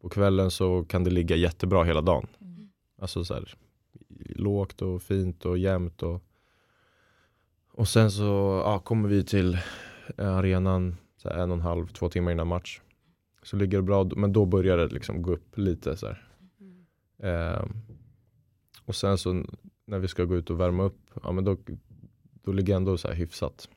På 0.00 0.08
kvällen 0.08 0.50
så 0.50 0.84
kan 0.84 1.04
det 1.04 1.10
ligga 1.10 1.36
jättebra 1.36 1.84
hela 1.84 2.00
dagen. 2.00 2.26
Mm. 2.40 2.70
Alltså 2.98 3.24
så 3.24 3.34
här, 3.34 3.54
lågt 4.28 4.82
och 4.82 5.02
fint 5.02 5.44
och 5.44 5.58
jämnt. 5.58 6.02
Och, 6.02 6.22
och 7.72 7.88
sen 7.88 8.10
så 8.10 8.62
ja, 8.64 8.78
kommer 8.78 9.08
vi 9.08 9.24
till 9.24 9.58
arenan 10.16 10.96
så 11.26 11.32
en 11.32 11.50
och 11.50 11.56
en 11.56 11.62
halv, 11.62 11.86
två 11.86 12.08
timmar 12.08 12.32
innan 12.32 12.46
match. 12.46 12.80
Så 13.42 13.56
ligger 13.56 13.78
det 13.78 13.82
bra, 13.82 14.04
men 14.16 14.32
då 14.32 14.44
börjar 14.44 14.76
det 14.76 14.86
liksom 14.86 15.22
gå 15.22 15.32
upp 15.32 15.58
lite. 15.58 15.96
Så 15.96 16.06
här. 16.06 16.28
Ehm, 17.18 17.72
och 18.84 18.96
sen 18.96 19.18
så 19.18 19.44
när 19.84 19.98
vi 19.98 20.08
ska 20.08 20.24
gå 20.24 20.36
ut 20.36 20.50
och 20.50 20.60
värma 20.60 20.82
upp, 20.82 21.10
ja, 21.22 21.32
men 21.32 21.44
då, 21.44 21.56
då 22.42 22.52
ligger 22.52 22.72
jag 22.72 22.76
ändå 22.76 22.98
så 22.98 23.08
här 23.08 23.14
hyfsat. 23.14 23.68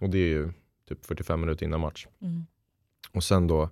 Och 0.00 0.10
det 0.10 0.18
är 0.18 0.28
ju 0.28 0.52
typ 0.88 1.06
45 1.06 1.40
minuter 1.40 1.66
innan 1.66 1.80
match. 1.80 2.06
Mm. 2.20 2.46
Och 3.12 3.24
sen 3.24 3.46
då 3.46 3.70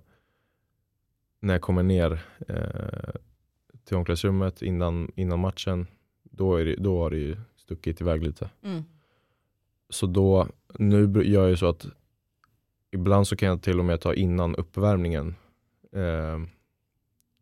när 1.39 1.53
jag 1.53 1.61
kommer 1.61 1.83
ner 1.83 2.25
eh, 2.47 3.15
till 3.83 3.97
omklädningsrummet 3.97 4.61
innan, 4.61 5.11
innan 5.15 5.39
matchen, 5.39 5.87
då, 6.23 6.55
är 6.55 6.65
det, 6.65 6.75
då 6.75 7.03
har 7.03 7.09
det 7.09 7.17
ju 7.17 7.37
stuckit 7.55 8.01
iväg 8.01 8.23
lite. 8.23 8.49
Mm. 8.63 8.83
Så 9.89 10.07
då, 10.07 10.47
nu 10.79 11.23
gör 11.23 11.41
jag 11.41 11.49
ju 11.49 11.57
så 11.57 11.69
att 11.69 11.85
ibland 12.91 13.27
så 13.27 13.35
kan 13.35 13.49
jag 13.49 13.61
till 13.61 13.79
och 13.79 13.85
med 13.85 14.01
ta 14.01 14.13
innan 14.13 14.55
uppvärmningen 14.55 15.35
eh, 15.95 16.39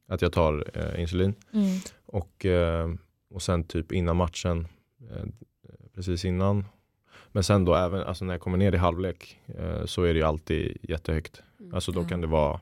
att 0.08 0.22
jag 0.22 0.32
tar 0.34 0.72
eh, 0.74 1.02
insulin 1.02 1.34
Mm. 1.54 1.66
och, 2.06 2.46
eh, 2.46 2.90
och 3.30 3.42
sen 3.42 3.64
typ 3.64 3.92
innan 3.92 4.16
matchen 4.16 4.68
eh, 5.12 5.26
precis 5.96 6.26
innan. 6.26 6.66
Men 7.32 7.44
sen 7.44 7.66
då 7.66 7.76
även 7.76 8.02
alltså 8.04 8.26
när 8.26 8.34
jag 8.34 8.42
kommer 8.42 8.58
ner 8.58 8.72
i 8.74 8.78
halvlek 8.78 9.40
eh, 9.46 9.86
så 9.86 10.04
är 10.04 10.14
det 10.14 10.20
ju 10.20 10.26
alltid 10.26 10.78
jättehögt. 10.82 11.42
Alltså 11.74 11.92
då 11.92 12.06
kan 12.06 12.22
det 12.22 12.28
vara 12.28 12.60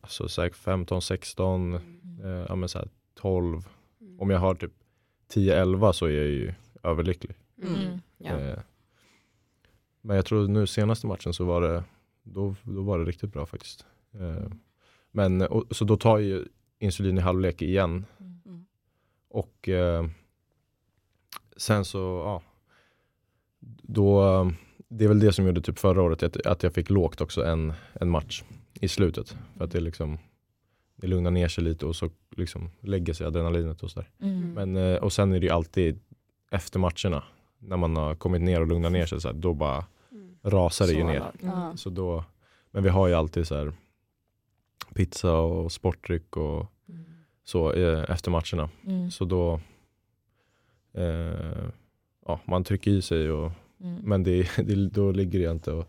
alltså, 0.00 0.28
säkert 0.28 0.56
15, 0.56 1.02
16, 1.02 1.74
Mm. 1.74 2.20
eh, 2.24 2.46
ja, 2.48 2.54
men 2.54 2.68
så 2.68 2.78
här 2.78 2.88
12. 3.14 3.68
Om 4.18 4.30
jag 4.30 4.38
har 4.38 4.54
typ 4.54 4.72
10-11 5.34 5.92
så 5.92 6.06
är 6.06 6.10
jag 6.10 6.24
ju 6.26 6.52
överlycklig. 6.82 7.34
Mm. 7.62 7.98
Ja. 8.18 8.54
Men 10.02 10.16
jag 10.16 10.26
tror 10.26 10.48
nu 10.48 10.66
senaste 10.66 11.06
matchen 11.06 11.32
så 11.34 11.44
var 11.44 11.60
det 11.60 11.84
då, 12.22 12.54
då 12.62 12.82
var 12.82 12.98
det 12.98 13.04
riktigt 13.04 13.32
bra 13.32 13.46
faktiskt. 13.46 13.86
Eh, 14.14 14.52
men 15.10 15.42
och, 15.42 15.64
så 15.70 15.84
då 15.84 15.96
tar 15.96 16.18
ju 16.18 16.44
insulin 16.78 17.18
i 17.18 17.20
halvlek 17.20 17.62
igen 17.62 18.04
Mm. 18.46 18.66
och 19.28 19.68
eh, 19.68 20.06
sen 21.56 21.84
så 21.84 21.98
ja 21.98 22.42
då 23.82 24.50
det 24.88 25.04
är 25.04 25.08
väl 25.08 25.20
det 25.20 25.32
som 25.32 25.46
gjorde 25.46 25.60
typ 25.60 25.78
förra 25.78 26.02
året 26.02 26.22
att, 26.22 26.46
att 26.46 26.62
jag 26.62 26.74
fick 26.74 26.90
lågt 26.90 27.20
också 27.20 27.44
en, 27.44 27.72
en 27.92 28.10
match 28.10 28.42
i 28.74 28.88
slutet 28.88 29.36
för 29.56 29.64
att 29.64 29.70
det 29.70 29.80
liksom 29.80 30.18
det 30.96 31.06
lugnar 31.06 31.30
ner 31.30 31.48
sig 31.48 31.64
lite 31.64 31.86
och 31.86 31.96
så 31.96 32.10
liksom 32.36 32.70
lägger 32.80 33.12
sig 33.12 33.26
adrenalinet 33.26 33.82
och 33.82 33.90
sådär. 33.90 34.10
Mm. 34.20 34.52
Men, 34.54 34.76
eh, 34.76 34.96
och 34.96 35.12
sen 35.12 35.32
är 35.32 35.40
det 35.40 35.46
ju 35.46 35.52
alltid 35.52 36.00
efter 36.50 36.78
matcherna 36.78 37.24
när 37.58 37.76
man 37.76 37.96
har 37.96 38.14
kommit 38.14 38.42
ner 38.42 38.60
och 38.60 38.66
lugnat 38.66 38.92
ner 38.92 39.06
sig 39.06 39.20
så 39.20 39.28
här, 39.28 39.34
då 39.34 39.54
bara 39.54 39.84
rasar 40.42 40.86
det 40.86 40.92
ju 40.92 41.00
Så 41.00 41.06
ner. 41.06 41.32
Ja. 41.42 41.76
Så 41.76 41.90
då, 41.90 42.24
men 42.70 42.82
vi 42.82 42.88
har 42.88 43.08
ju 43.08 43.14
alltid 43.14 43.46
så 43.46 43.54
här 43.54 43.72
pizza 44.94 45.38
och 45.38 45.72
sportdryck 45.72 46.36
och 46.36 46.66
så 47.44 47.72
eh, 47.72 48.10
efter 48.10 48.30
matcherna. 48.30 48.70
Mm. 48.86 49.10
Så 49.10 49.24
då, 49.24 49.60
eh, 50.94 51.68
ja 52.26 52.40
man 52.44 52.64
trycker 52.64 52.90
i 52.90 53.02
sig 53.02 53.30
och, 53.30 53.52
Mm. 53.82 54.00
men 54.04 54.22
det, 54.22 54.56
det, 54.56 54.74
då 54.88 55.12
ligger 55.12 55.38
det 55.38 55.50
inte 55.50 55.72
och, 55.72 55.88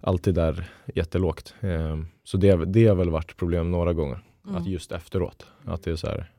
alltid 0.00 0.34
där 0.34 0.70
jättelågt. 0.94 1.54
Eh, 1.60 2.02
så 2.24 2.36
det, 2.36 2.64
det 2.64 2.86
har 2.86 2.94
väl 2.94 3.10
varit 3.10 3.36
problem 3.36 3.70
några 3.70 3.92
gånger. 3.92 4.20
Mm. 4.44 4.56
Att 4.56 4.66
just 4.66 4.92
efteråt, 4.92 5.46
att 5.64 5.82
det 5.82 5.90
är 5.90 5.96
så 5.96 6.06
här. 6.06 6.30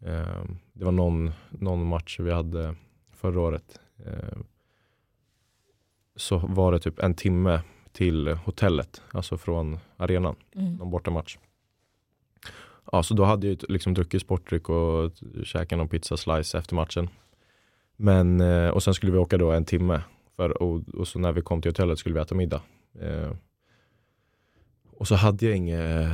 Eh, 0.00 0.44
det 0.72 0.84
var 0.84 0.92
någon, 0.92 1.32
någon 1.50 1.86
match 1.86 2.20
vi 2.20 2.32
hade 2.32 2.74
förra 3.12 3.40
året. 3.40 3.80
Eh, 6.18 6.20
så 6.20 6.38
var 6.38 6.72
det 6.72 6.78
typ 6.78 6.98
en 6.98 7.14
timme 7.14 7.60
till 7.92 8.28
hotellet, 8.28 9.02
alltså 9.12 9.36
från 9.38 9.78
arenan, 9.96 10.36
Mm. 10.54 10.74
någon 10.74 10.90
bortamatch. 10.90 11.36
Ja, 12.92 13.02
så 13.02 13.14
då 13.14 13.24
hade 13.24 13.46
jag 13.48 13.58
liksom 13.68 13.94
druckit 13.94 14.22
sportdryck 14.22 14.68
och 14.68 15.12
käkat 15.44 15.78
någon 15.78 15.88
pizza 15.88 16.16
slice 16.16 16.58
efter 16.58 16.74
matchen. 16.74 17.08
Men, 17.96 18.40
eh, 18.40 18.68
och 18.70 18.82
sen 18.82 18.94
skulle 18.94 19.12
vi 19.12 19.18
åka 19.18 19.38
då 19.38 19.50
en 19.52 19.64
timme. 19.64 20.02
För, 20.36 20.62
och, 20.62 20.88
och 20.88 21.08
så 21.08 21.18
när 21.18 21.32
vi 21.32 21.42
kom 21.42 21.62
till 21.62 21.70
hotellet 21.70 21.98
skulle 21.98 22.14
vi 22.14 22.20
äta 22.20 22.34
middag. 22.34 22.62
Eh, 23.00 23.32
och 24.96 25.08
så 25.08 25.14
hade 25.14 25.46
jag 25.46 25.56
inget, 25.56 26.10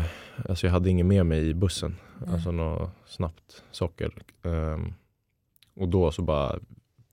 alltså 0.48 0.66
jag 0.66 0.72
hade 0.72 0.90
inget 0.90 1.06
med 1.06 1.26
mig 1.26 1.48
i 1.48 1.54
bussen. 1.54 1.96
Nej. 2.18 2.34
Alltså 2.34 2.50
något 2.50 2.90
snabbt 3.06 3.62
socker. 3.70 4.12
Ehm, 4.42 4.94
och 5.74 5.88
då 5.88 6.10
så 6.10 6.22
bara 6.22 6.58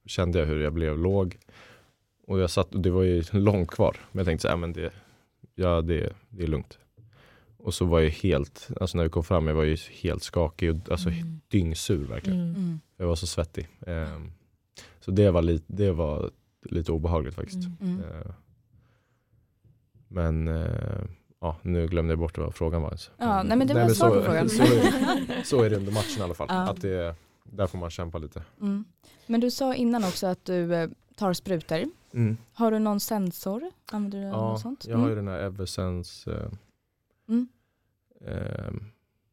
kände 0.06 0.40
jag 0.40 0.46
hur 0.46 0.64
jag 0.64 0.74
blev 0.74 0.98
låg. 0.98 1.38
Och 2.28 2.40
jag 2.40 2.50
satt, 2.50 2.68
det 2.72 2.90
var 2.90 3.04
ju 3.04 3.24
långt 3.32 3.72
kvar. 3.72 3.98
Men 4.12 4.20
jag 4.20 4.26
tänkte 4.28 4.42
så 4.42 4.48
här, 4.48 4.58
men 4.58 4.74
det, 4.74 4.94
ja, 5.56 5.82
det, 5.82 6.14
det 6.30 6.44
är 6.44 6.48
lugnt. 6.48 6.78
Och 7.58 7.74
så 7.74 7.86
var 7.86 8.00
jag 8.00 8.10
helt, 8.10 8.68
alltså 8.82 8.98
när 8.98 9.04
vi 9.04 9.10
kom 9.10 9.24
fram, 9.24 9.48
jag 9.48 9.56
var 9.56 9.64
ju 9.64 9.78
helt 10.02 10.24
skakig 10.24 10.72
och 10.72 10.92
alltså 10.92 11.10
Mm. 11.10 11.42
dyngsur 11.48 12.06
verkligen. 12.08 12.40
Mm. 12.40 12.56
Mm. 12.56 12.80
Jag 12.98 13.08
var 13.08 13.16
så 13.16 13.28
svettig. 13.28 13.68
Ehm, 13.88 14.32
så 15.00 15.12
det 15.12 15.32
var, 15.32 15.42
lite, 15.42 15.66
det 15.68 15.92
var 15.92 16.32
lite 16.70 16.92
obehagligt 16.92 17.36
faktiskt. 17.36 17.68
Mm. 17.82 18.00
Eh, 18.00 18.32
men 20.08 20.48
eh, 20.48 21.04
ja, 21.42 21.56
nu 21.62 21.88
glömde 21.88 22.12
jag 22.12 22.20
bort 22.20 22.38
vad 22.38 22.56
frågan 22.56 22.82
var. 22.82 22.90
ens. 22.90 23.12
Ja, 23.18 23.44
nej, 23.44 23.58
men 23.58 23.68
det 23.68 23.74
var 23.74 23.82
men 23.82 23.96
svar 23.96 24.10
så, 24.10 24.16
på 24.16 24.22
frågan. 24.22 24.50
Så, 24.58 24.64
är- 24.64 25.44
så 25.44 25.64
är 25.64 25.70
det 25.70 25.76
under 25.76 25.92
matchen 25.92 26.20
i 26.20 26.22
alla 26.22 26.34
fall. 26.34 26.48
Ja. 26.50 26.70
Att 26.70 26.82
det, 26.82 27.16
där 27.44 27.68
får 27.68 27.78
man 27.78 27.90
kämpa 27.90 28.18
lite. 28.18 28.44
Mm. 28.62 28.86
Men 29.28 29.40
du 29.42 29.52
sa 29.52 29.76
innan 29.76 30.04
också 30.04 30.28
att 30.28 30.46
du 30.46 30.76
eh, 30.76 30.90
tar 31.16 31.34
sprutor. 31.34 31.84
Har 32.54 32.72
du 32.72 32.80
någon 32.80 33.00
sensor? 33.00 33.72
Använder 33.92 34.20
du 34.20 34.26
Ja, 34.26 34.32
något 34.52 34.62
sånt? 34.62 34.86
jag 34.88 34.98
har 34.98 35.10
ju 35.10 35.16
den 35.16 35.28
här 35.28 35.40
Eversense. 35.40 36.32
Eh, 36.32 36.52
Mm. 37.28 37.48
ehm, 38.26 38.84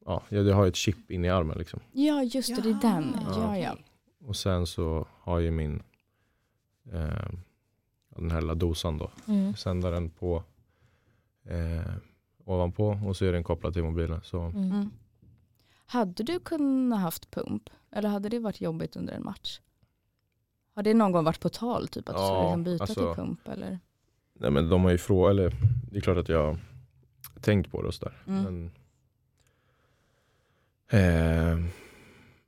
ja, 0.04 0.22
jag 0.28 0.54
har 0.54 0.64
ju 0.64 0.68
ett 0.68 0.76
chip 0.76 1.10
in 1.10 1.24
i 1.24 1.28
armen 1.28 1.58
liksom. 1.58 1.80
Ja 1.92 2.22
just 2.22 2.56
det, 2.56 2.62
det 2.62 2.70
är 2.70 2.80
den. 2.94 3.16
Ja. 3.28 3.56
Ja, 3.56 3.58
ja. 3.58 3.76
Och 4.26 4.36
sen 4.36 4.66
så 4.66 5.06
har 5.20 5.40
jag 5.40 5.52
min 5.54 5.82
eh, 6.92 7.28
den 8.08 8.30
här 8.30 8.40
lilla 8.40 8.54
dosan 8.54 8.98
då. 8.98 9.10
Mm. 9.28 9.56
Sändaren 9.56 10.10
på 10.10 10.42
eh, 11.44 11.92
ovanpå 12.44 12.98
och 13.06 13.16
så 13.16 13.24
är 13.24 13.32
den 13.32 13.44
kopplad 13.44 13.72
till 13.72 13.82
mobilen. 13.84 14.20
Så 14.24 14.40
Mm. 14.40 14.56
Mm. 14.72 14.90
Hade 15.86 16.22
du 16.22 16.40
kunnat 16.40 17.00
haft 17.00 17.30
pump? 17.30 17.70
Eller 17.90 18.08
hade 18.08 18.28
det 18.28 18.38
varit 18.38 18.60
jobbigt 18.60 18.96
under 18.96 19.12
en 19.14 19.24
match? 19.24 19.60
Har 20.78 20.82
det 20.82 20.94
någon 20.94 21.12
gång 21.12 21.24
varit 21.24 21.40
på 21.40 21.48
tal, 21.48 21.88
typ 21.88 22.08
att 22.08 22.14
du 22.16 22.20
Ja, 22.22 22.26
skulle 22.28 22.42
liksom 22.46 22.64
byta 22.64 22.82
alltså- 22.82 23.14
till 23.14 23.24
pump? 23.24 23.48
Eller? 23.48 23.78
nej 24.32 24.50
men 24.50 24.68
de 24.68 24.84
har 24.84 24.90
ju 24.90 24.98
frågat, 24.98 25.30
eller 25.30 25.52
det 25.90 25.96
är 25.96 26.00
klart 26.00 26.16
att 26.16 26.28
jag 26.28 26.44
har 26.44 26.58
tänkt 27.40 27.70
på 27.70 27.82
det 27.82 27.88
och 27.88 27.94
sådär. 27.94 28.16
Mm. 28.26 28.42
Men, 28.44 28.70
eh, 30.90 31.64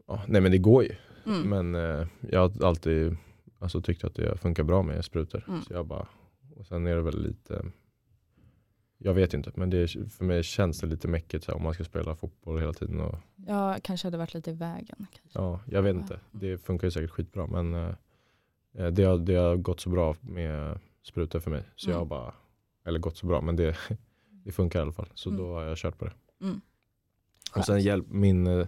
ja, 0.06 0.22
nej 0.28 0.40
men 0.40 0.52
det 0.52 0.58
går 0.58 0.82
ju. 0.84 0.94
Mm. 1.26 1.48
Men 1.48 1.74
eh, 2.00 2.06
jag 2.30 2.40
har 2.40 2.64
alltid 2.66 3.16
alltså, 3.58 3.80
tyckt 3.82 4.04
att 4.04 4.14
det 4.14 4.36
funkar 4.40 4.62
bra 4.62 4.82
med 4.82 5.04
sprutor. 5.04 5.44
Mm. 5.48 5.62
Så 5.62 5.72
jag 5.72 5.86
bara, 5.86 6.06
och 6.56 6.66
sen 6.66 6.86
är 6.86 6.96
det 6.96 7.02
väl 7.02 7.22
lite 7.22 7.62
jag 9.02 9.14
vet 9.14 9.34
inte, 9.34 9.50
men 9.54 9.70
det, 9.70 9.76
är- 9.78 10.08
för 10.08 10.24
mig 10.24 10.42
känns 10.42 10.80
det 10.80 10.86
lite 10.86 11.08
mäckigt 11.08 11.44
så 11.44 11.50
här, 11.52 11.56
om 11.56 11.62
man 11.62 11.74
ska 11.74 11.84
spela 11.84 12.14
fotboll 12.16 12.60
hela 12.60 12.72
tiden. 12.72 13.00
Och, 13.00 13.18
Ja, 13.46 13.76
kanske 13.82 14.06
hade 14.06 14.18
varit 14.18 14.34
lite 14.34 14.50
i 14.50 14.54
vägen. 14.54 15.06
Kanske. 15.12 15.38
ja, 15.38 15.60
jag 15.66 15.82
vet 15.82 15.94
inte, 15.96 16.20
det 16.30 16.58
funkar 16.58 16.86
ju 16.86 16.90
säkert 16.90 17.10
skitbra 17.10 17.46
men 17.46 17.74
eh, 17.74 17.94
det, 18.72 19.02
har, 19.04 19.18
det 19.18 19.35
har 19.35 19.56
gått 19.56 19.80
så 19.80 19.90
bra 19.90 20.16
med 20.20 20.78
sprutor 21.02 21.40
för 21.40 21.50
mig. 21.50 21.64
Så 21.76 21.90
Mm. 21.90 21.98
jag 21.98 22.09
bara, 22.09 22.35
eller 22.85 22.98
gått 22.98 23.16
så 23.16 23.26
bra 23.26 23.40
men 23.40 23.56
det, 23.56 23.76
det 24.44 24.52
funkar 24.52 24.78
i 24.78 24.83
alla 24.83 24.92
fall. 24.92 25.09
Så 25.14 25.28
Mm. 25.30 25.42
då 25.42 25.54
har 25.54 25.62
jag 25.62 25.76
kört 25.78 25.98
på 25.98 26.04
det. 26.04 26.12
Mm. 26.40 26.61
Och 27.56 27.64
sen 27.64 27.80
hjälp, 27.80 28.06
min 28.09 28.46
eh, 28.46 28.66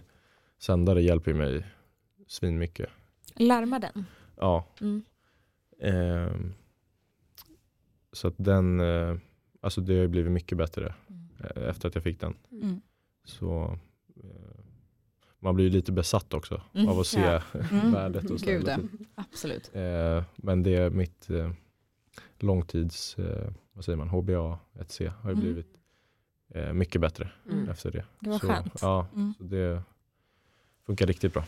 sändare 0.57 1.01
hjälper 1.03 1.33
mig 1.33 1.65
svinmycket. 2.27 2.89
Larma 3.35 3.79
den. 3.79 4.05
Ja. 4.35 4.65
Ehm, 5.79 6.53
så 8.11 8.27
att 8.27 8.33
den, 8.37 8.79
eh, 8.79 9.17
alltså 9.61 9.81
det 9.81 9.93
har 9.93 10.01
ju 10.01 10.07
blivit 10.07 10.31
mycket 10.31 10.57
bättre 10.57 10.93
Mm. 11.09 11.27
eh, 11.39 11.69
efter 11.69 11.87
att 11.87 11.95
jag 11.95 12.03
fick 12.03 12.19
den. 12.19 12.35
Mm. 12.51 12.81
Så 13.23 13.77
eh, 14.23 14.52
man 15.43 15.55
blir 15.55 15.65
ju 15.65 15.71
lite 15.71 15.91
besatt 15.91 16.33
också 16.33 16.61
Mm, 16.73 16.89
av 16.89 16.99
att 16.99 17.07
se 17.07 17.19
ja. 17.19 17.41
Mm. 17.71 17.91
värdet 17.91 18.29
och 18.31 18.37
Gud. 18.39 18.69
Absolut. 19.15 19.71
Eh, 19.75 20.23
men 20.35 20.63
det 20.63 20.75
är 20.75 20.89
mitt 20.89 21.29
eh, 21.29 21.51
långtids, 22.39 23.15
eh, 23.17 23.51
vad 23.73 23.85
säger 23.85 23.97
man, 23.97 24.09
HBA 24.09 24.59
1C 24.73 25.07
har 25.21 25.29
ju 25.29 25.33
Mm. 25.33 25.39
blivit 25.43 25.67
eh, 26.55 26.73
mycket 26.73 27.01
bättre 27.01 27.29
Mm. 27.51 27.69
efter 27.69 27.91
det. 27.91 28.05
Det 28.19 28.29
var 28.29 28.39
så, 28.39 28.47
skönt. 28.47 28.73
Ja, 28.81 29.07
Mm. 29.15 29.33
så 29.37 29.43
det 29.43 29.83
funkar 30.85 31.07
riktigt 31.07 31.33
bra. 31.33 31.43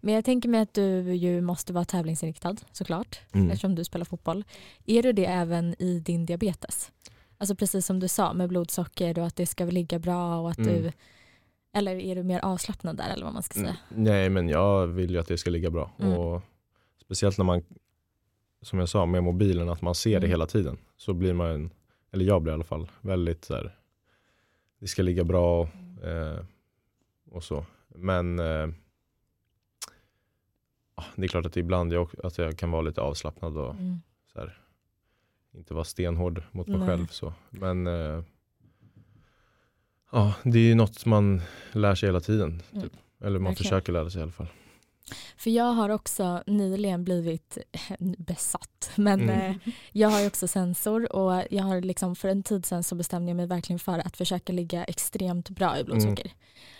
Men 0.00 0.14
jag 0.14 0.24
tänker 0.24 0.48
mig 0.48 0.60
att 0.60 0.74
du 0.74 1.14
ju 1.14 1.40
måste 1.40 1.72
vara 1.72 1.84
tävlingsinriktad 1.84 2.56
såklart, 2.72 3.20
Mm. 3.32 3.50
eftersom 3.50 3.74
du 3.74 3.84
spelar 3.84 4.04
fotboll. 4.04 4.44
Är 4.86 5.02
du 5.02 5.12
det 5.12 5.24
även 5.26 5.82
i 5.82 6.00
din 6.00 6.26
diabetes? 6.26 6.92
Alltså 7.38 7.54
precis 7.54 7.86
som 7.86 8.00
du 8.00 8.08
sa 8.08 8.32
med 8.32 8.48
blodsocker 8.48 9.18
och 9.18 9.26
att 9.26 9.36
det 9.36 9.46
ska 9.46 9.64
ligga 9.64 9.98
bra 9.98 10.38
och 10.40 10.50
att 10.50 10.58
Mm. 10.58 10.82
du 10.82 10.92
eller 11.78 11.96
är 11.96 12.14
du 12.16 12.22
mer 12.22 12.40
avslappnad 12.44 12.96
där 12.96 13.10
eller 13.12 13.24
vad 13.24 13.34
man 13.34 13.42
ska 13.42 13.54
säga? 13.54 13.76
Mm. 13.90 14.02
Nej 14.04 14.30
men 14.30 14.48
jag 14.48 14.86
vill 14.86 15.10
ju 15.10 15.18
att 15.18 15.28
det 15.28 15.38
ska 15.38 15.50
ligga 15.50 15.70
bra. 15.70 15.90
Mm. 15.98 16.12
Och 16.18 16.42
speciellt 17.04 17.38
när 17.38 17.44
man, 17.44 17.62
som 18.62 18.78
jag 18.78 18.88
sa 18.88 19.06
med 19.06 19.22
mobilen, 19.22 19.68
att 19.68 19.82
man 19.82 19.94
ser 19.94 20.10
det 20.10 20.16
Mm. 20.16 20.30
hela 20.30 20.46
tiden. 20.46 20.78
Så 20.96 21.14
blir 21.14 21.32
man, 21.32 21.70
eller 22.10 22.24
jag 22.24 22.42
blir 22.42 22.52
i 22.52 22.54
alla 22.54 22.64
fall, 22.64 22.90
väldigt 23.00 23.44
så 23.44 23.54
här, 23.54 23.78
det 24.78 24.86
ska 24.86 25.02
ligga 25.02 25.24
bra 25.24 25.62
eh, 26.04 26.44
och 27.30 27.44
så. 27.44 27.64
Men 27.88 28.38
eh, 28.38 28.68
ah, 30.94 31.04
det 31.16 31.24
är 31.24 31.28
klart 31.28 31.46
att 31.46 31.56
ibland 31.56 31.92
jag, 31.92 32.08
att 32.24 32.38
jag 32.38 32.58
kan 32.58 32.70
vara 32.70 32.82
lite 32.82 33.00
avslappnad 33.00 33.56
och 33.58 33.70
Mm. 33.74 34.00
så 34.32 34.38
här, 34.40 34.60
inte 35.52 35.74
vara 35.74 35.84
stenhård 35.84 36.42
mot 36.50 36.66
mig 36.68 36.78
Nej. 36.78 36.88
själv. 36.88 37.06
Så. 37.06 37.32
Men 37.50 37.86
eh, 37.86 38.22
ja, 40.12 40.34
det 40.42 40.58
är 40.58 40.62
ju 40.62 40.74
något 40.74 41.06
man 41.06 41.40
lär 41.72 41.94
sig 41.94 42.08
hela 42.08 42.20
tiden. 42.20 42.62
Mm. 42.72 42.82
Typ. 42.82 42.92
Eller 43.20 43.38
man 43.38 43.50
Verkligen. 43.50 43.56
försöker 43.70 43.92
lära 43.92 44.10
sig 44.10 44.18
i 44.20 44.22
alla 44.22 44.32
fall. 44.32 44.46
För 45.36 45.50
jag 45.50 45.64
har 45.72 45.88
också 45.88 46.42
nyligen 46.46 47.04
blivit 47.04 47.58
besatt. 48.18 48.90
Men 48.96 49.20
Mm. 49.20 49.50
eh, 49.50 49.56
jag 49.92 50.08
har 50.08 50.20
ju 50.20 50.26
också 50.26 50.48
sensor 50.48 51.12
och 51.16 51.44
jag 51.50 51.62
har 51.64 51.80
liksom 51.80 52.16
för 52.16 52.28
en 52.28 52.42
tid 52.42 52.66
sedan 52.66 52.82
så 52.82 52.94
bestämde 52.94 53.30
jag 53.30 53.36
mig 53.36 53.46
verkligen 53.46 53.78
för 53.78 53.98
att 53.98 54.16
försöka 54.16 54.52
ligga 54.52 54.84
extremt 54.84 55.50
bra 55.50 55.78
i 55.78 55.84
blodsocker. 55.84 56.30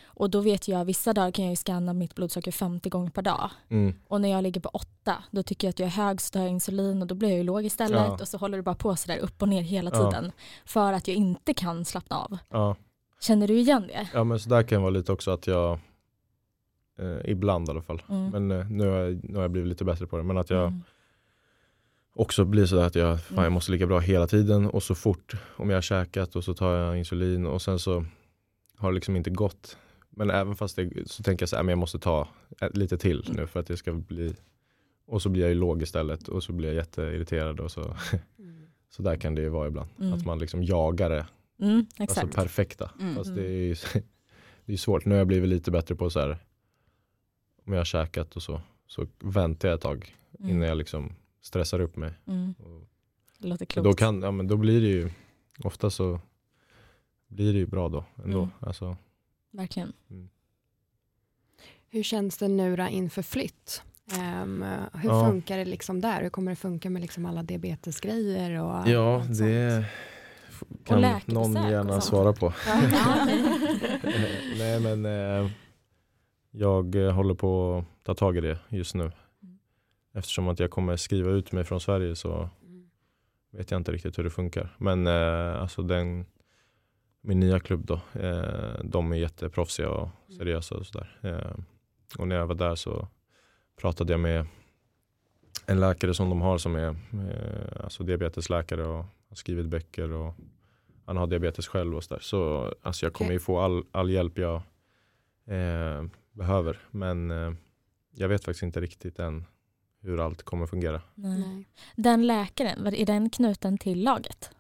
Och 0.05 0.31
då 0.31 0.41
vet 0.41 0.69
jag 0.69 0.85
vissa 0.85 1.13
dagar 1.13 1.31
kan 1.31 1.45
jag 1.45 1.53
ju 1.53 1.57
scanna 1.57 1.93
mitt 1.93 2.15
blodsocker 2.15 2.53
50 2.53 2.89
gånger 2.91 3.11
per 3.11 3.23
dag. 3.23 3.51
Mm. 3.69 3.95
Och 4.09 4.21
när 4.21 4.29
jag 4.29 4.43
ligger 4.43 4.61
på 4.61 4.69
8 4.69 5.23
då 5.31 5.43
tycker 5.43 5.67
jag 5.67 5.71
att 5.73 5.79
jag 5.79 5.87
är 5.87 5.91
hög 5.91 6.21
så 6.21 6.31
tar 6.33 6.41
jag 6.41 6.49
insulin 6.51 7.03
och 7.03 7.09
då 7.09 7.15
blir 7.15 7.29
jag 7.29 7.39
ju 7.39 7.45
låg 7.45 7.65
istället 7.65 8.01
Ja. 8.07 8.19
och 8.21 8.29
så 8.29 8.39
håller 8.39 8.57
det 8.57 8.63
bara 8.63 8.75
på 8.75 8.97
sådär 8.97 9.19
upp 9.19 9.43
och 9.43 9.49
ner 9.49 9.63
hela 9.63 9.91
Ja. 9.95 10.11
tiden. 10.11 10.33
För 10.65 10.93
att 10.93 11.09
jag 11.09 11.17
inte 11.17 11.55
kan 11.55 11.85
slappna 11.85 12.17
av. 12.17 12.39
Ja. 12.51 12.77
Känner 13.21 13.49
du 13.49 13.55
igen 13.59 13.87
det? 13.89 14.09
ja, 14.15 14.25
men 14.25 14.39
så 14.41 14.49
där 14.49 14.63
kan 14.63 14.77
det 14.79 14.83
vara 14.83 14.91
lite 14.91 15.13
också 15.13 15.31
att 15.31 15.47
jag, 15.47 15.79
eh, 16.99 17.17
ibland 17.31 17.69
i 17.69 17.71
alla 17.71 17.83
fall, 17.83 18.03
Mm. 18.09 18.31
men 18.31 18.51
eh, 18.61 18.71
nu, 18.71 18.89
har 18.89 18.97
jag, 18.99 19.25
nu 19.25 19.35
har 19.35 19.43
jag 19.43 19.51
blivit 19.51 19.69
lite 19.69 19.85
bättre 19.85 20.07
på 20.07 20.17
det, 20.17 20.23
men 20.23 20.39
att 20.39 20.51
jag 20.51 20.67
Mm. 20.67 20.81
också 22.15 22.45
blir 22.45 22.67
sådär 22.67 22.83
att 22.87 22.95
jag, 22.95 23.21
fan, 23.23 23.33
Mm. 23.35 23.45
jag 23.45 23.53
måste 23.53 23.73
ligga 23.73 23.87
bra 23.87 23.99
hela 23.99 24.27
tiden 24.27 24.67
och 24.67 24.83
så 24.83 24.95
fort 24.95 25.33
om 25.57 25.71
jag 25.71 25.77
har 25.77 25.83
käkat 25.83 26.37
och 26.37 26.45
så 26.45 26.55
tar 26.55 26.75
jag 26.75 26.99
insulin 26.99 27.47
och 27.47 27.63
sen 27.63 27.79
så 27.79 28.05
har 28.77 28.91
det 28.91 28.95
liksom 28.95 29.17
inte 29.17 29.31
gått. 29.31 29.77
Men 30.11 30.31
även 30.31 30.57
fast 30.57 30.77
det, 30.77 31.11
så 31.11 31.23
tänker 31.23 31.43
jag 31.43 31.49
så 31.49 31.57
här, 31.57 31.63
men 31.63 31.71
jag 31.71 31.79
måste 31.79 31.99
ta 31.99 32.29
ett- 32.61 32.77
lite 32.77 32.99
till 32.99 33.25
nu 33.37 33.47
för 33.47 33.61
att 33.61 33.67
det 33.67 33.77
ska 33.77 33.93
bli 33.93 34.35
och 35.07 35.23
så 35.23 35.29
blir 35.29 35.43
jag 35.43 35.49
ju 35.49 35.55
låg 35.55 35.83
istället 35.83 36.29
och 36.29 36.43
så 36.43 36.53
blir 36.53 36.69
jag 36.69 36.77
jätteirriterad 36.77 37.61
och 37.61 37.71
så, 37.71 37.97
så 38.91 39.03
där 39.03 39.17
kan 39.17 39.35
det 39.35 39.43
ju 39.43 39.49
vara 39.49 39.69
ibland. 39.69 39.89
Mm. 40.01 40.13
Att 40.13 40.25
man 40.27 40.39
liksom 40.39 40.63
jagar 40.65 41.11
det 41.11 41.27
Mm, 41.61 41.79
alltså 41.79 42.03
exakt. 42.21 42.35
perfekta. 42.35 42.91
Mm. 43.01 43.15
Fast 43.15 43.35
det 43.35 43.47
är 43.47 43.51
ju 43.51 43.75
det 44.65 44.73
är 44.73 44.77
svårt. 44.77 45.05
Nu 45.05 45.11
har 45.15 45.19
jag 45.19 45.27
blivit 45.27 45.49
lite 45.49 45.71
bättre 45.71 45.95
på 45.95 46.11
så 46.11 46.21
här 46.21 46.39
om 47.67 47.73
jag 47.73 47.81
har 47.81 47.85
käkat 47.85 48.37
och 48.37 48.43
så, 48.43 48.61
så 48.87 49.07
väntar 49.19 49.69
jag 49.69 49.77
ett 49.77 49.83
tag 49.83 50.15
Mm. 50.41 50.51
innan 50.51 50.69
jag 50.69 50.79
liksom 50.79 51.13
stressar 51.41 51.81
upp 51.81 51.97
mig. 51.97 52.13
Mm. 52.27 52.55
Och 52.59 52.89
Det 53.39 53.49
låter 53.49 53.67
klokt. 53.67 53.85
då, 53.85 53.93
kan, 53.93 54.23
ja, 54.23 54.31
men 54.31 54.47
då 54.49 54.57
blir 54.57 54.81
det 54.81 54.87
ju, 54.87 55.11
ofta 55.65 55.91
så 55.91 56.21
blir 57.29 57.53
det 57.53 57.59
ju 57.59 57.67
bra 57.67 57.89
då 57.89 58.05
ändå. 58.25 58.39
Mm. 58.39 58.51
Alltså, 58.61 58.97
Verkligen. 59.51 59.93
Hur 61.91 62.03
känns 62.03 62.39
det 62.39 62.49
nu 62.49 62.77
då 62.77 62.87
inför 62.89 63.23
flytt? 63.23 63.83
Ehm, 64.13 64.65
hur 64.95 65.11
Ja. 65.11 65.27
funkar 65.31 65.59
det 65.59 65.65
liksom 65.65 66.01
där? 66.01 66.23
Hur 66.23 66.31
kommer 66.31 66.53
det 66.53 66.57
funka 66.57 66.91
med 66.91 67.03
liksom 67.03 67.27
alla 67.27 67.43
diabetesgrejer? 67.43 68.51
Och 68.63 68.89
ja, 68.89 69.15
allt 69.15 69.25
sånt? 69.37 69.39
Kan 70.85 71.21
någon 71.27 71.55
gärna 71.55 72.01
svara 72.01 72.33
på. 72.33 72.53
Nej 74.59 74.81
men 74.81 75.05
eh, 75.07 75.51
jag 76.51 76.95
eh, 76.95 77.11
håller 77.13 77.35
på 77.35 77.79
att 77.79 78.05
ta 78.05 78.15
tag 78.15 78.37
i 78.37 78.41
det 78.41 78.59
just 78.69 78.95
nu. 78.95 79.03
Mm. 79.05 79.59
Eftersom 80.15 80.49
att 80.49 80.61
jag 80.61 80.71
kommer 80.71 80.97
skriva 80.97 81.31
ut 81.31 81.53
mig 81.53 81.65
från 81.65 81.81
Sverige 81.81 82.17
så 82.17 82.49
Mm. 82.63 82.89
vet 83.51 83.71
jag 83.71 83.81
inte 83.81 83.93
riktigt 83.93 84.19
hur 84.19 84.25
det 84.25 84.31
funkar. 84.31 84.75
Men 84.79 85.07
eh, 85.07 85.63
alltså 85.63 85.83
den, 85.83 86.27
min 87.21 87.41
nya 87.41 87.61
klubb 87.61 87.87
då, 87.87 88.01
eh, 88.21 88.81
de 88.85 89.13
är 89.13 89.17
jätteproffsiga 89.17 89.91
och 89.91 90.09
seriösa 90.39 90.75
och 90.75 90.87
sådär. 90.87 91.19
Eh, 91.23 91.55
och 92.19 92.29
när 92.29 92.37
jag 92.37 92.47
var 92.47 92.55
där 92.55 92.75
så 92.75 93.09
pratade 93.81 94.13
jag 94.13 94.21
med 94.21 94.47
en 95.67 95.81
läkare 95.81 96.15
som 96.15 96.29
de 96.29 96.41
har 96.41 96.59
som 96.59 96.77
är 96.77 96.89
eh, 96.89 97.85
alltså 97.85 98.03
diabetesläkare 98.03 98.85
och 98.87 99.05
har 99.29 99.37
skrivit 99.37 99.67
böcker 99.67 100.13
och 100.13 100.35
han 101.05 101.17
har 101.17 101.27
diabetes 101.27 101.69
själv 101.69 101.97
och 101.97 102.05
sådär. 102.05 102.21
Så 102.23 102.73
alltså 102.83 103.07
jag 103.07 103.13
kommer 103.13 103.29
Okej. 103.29 103.35
ju 103.37 103.41
få 103.41 103.59
all, 103.61 103.85
all 103.93 104.11
hjälp 104.11 104.39
jag 104.39 104.57
eh, 105.47 106.05
behöver. 106.33 106.79
Men 106.91 107.31
eh, 107.31 107.53
jag 108.15 108.29
vet 108.29 108.45
faktiskt 108.45 108.63
inte 108.63 108.81
riktigt 108.81 109.19
än 109.19 109.45
hur 110.01 110.21
allt 110.21 110.43
kommer 110.43 110.67
fungera. 110.67 111.03
Nej. 111.15 111.65
Den 111.97 112.27
läkaren, 112.27 112.87
är 112.87 113.07
den 113.07 113.31
knuten 113.31 113.79
till 113.79 114.03
laget? 114.05 114.51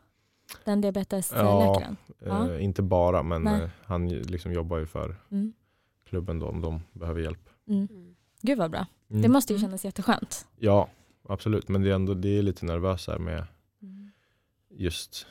Den 0.64 0.80
diabetesläkaren? 0.80 1.96
Ja. 2.24 2.50
Eh, 2.52 2.64
inte 2.64 2.82
bara, 2.82 3.22
men 3.22 3.42
Nej. 3.42 3.62
eh, 3.62 3.68
han 3.84 4.08
liksom 4.08 4.52
jobbar 4.52 4.78
ju 4.78 4.86
för 4.86 5.16
Mm. 5.30 5.52
klubben 6.08 6.38
då 6.38 6.46
om 6.46 6.60
de 6.60 6.82
behöver 6.92 7.20
hjälp. 7.20 7.48
Mm. 7.68 7.88
Mm. 7.90 8.14
Gud 8.42 8.58
vad 8.58 8.70
bra. 8.70 8.86
Mm. 9.10 9.22
Det 9.22 9.28
måste 9.28 9.52
ju 9.52 9.56
Mm. 9.56 9.68
kännas 9.68 9.84
jätteskönt. 9.84 10.46
Ja, 10.56 10.88
absolut. 11.28 11.68
Men 11.68 11.82
det 11.82 11.90
är 11.90 11.94
ändå 11.94 12.14
det 12.14 12.38
är 12.38 12.42
lite 12.42 12.66
nervös 12.66 13.06
här 13.06 13.18
med. 13.18 13.44
Just 14.78 15.26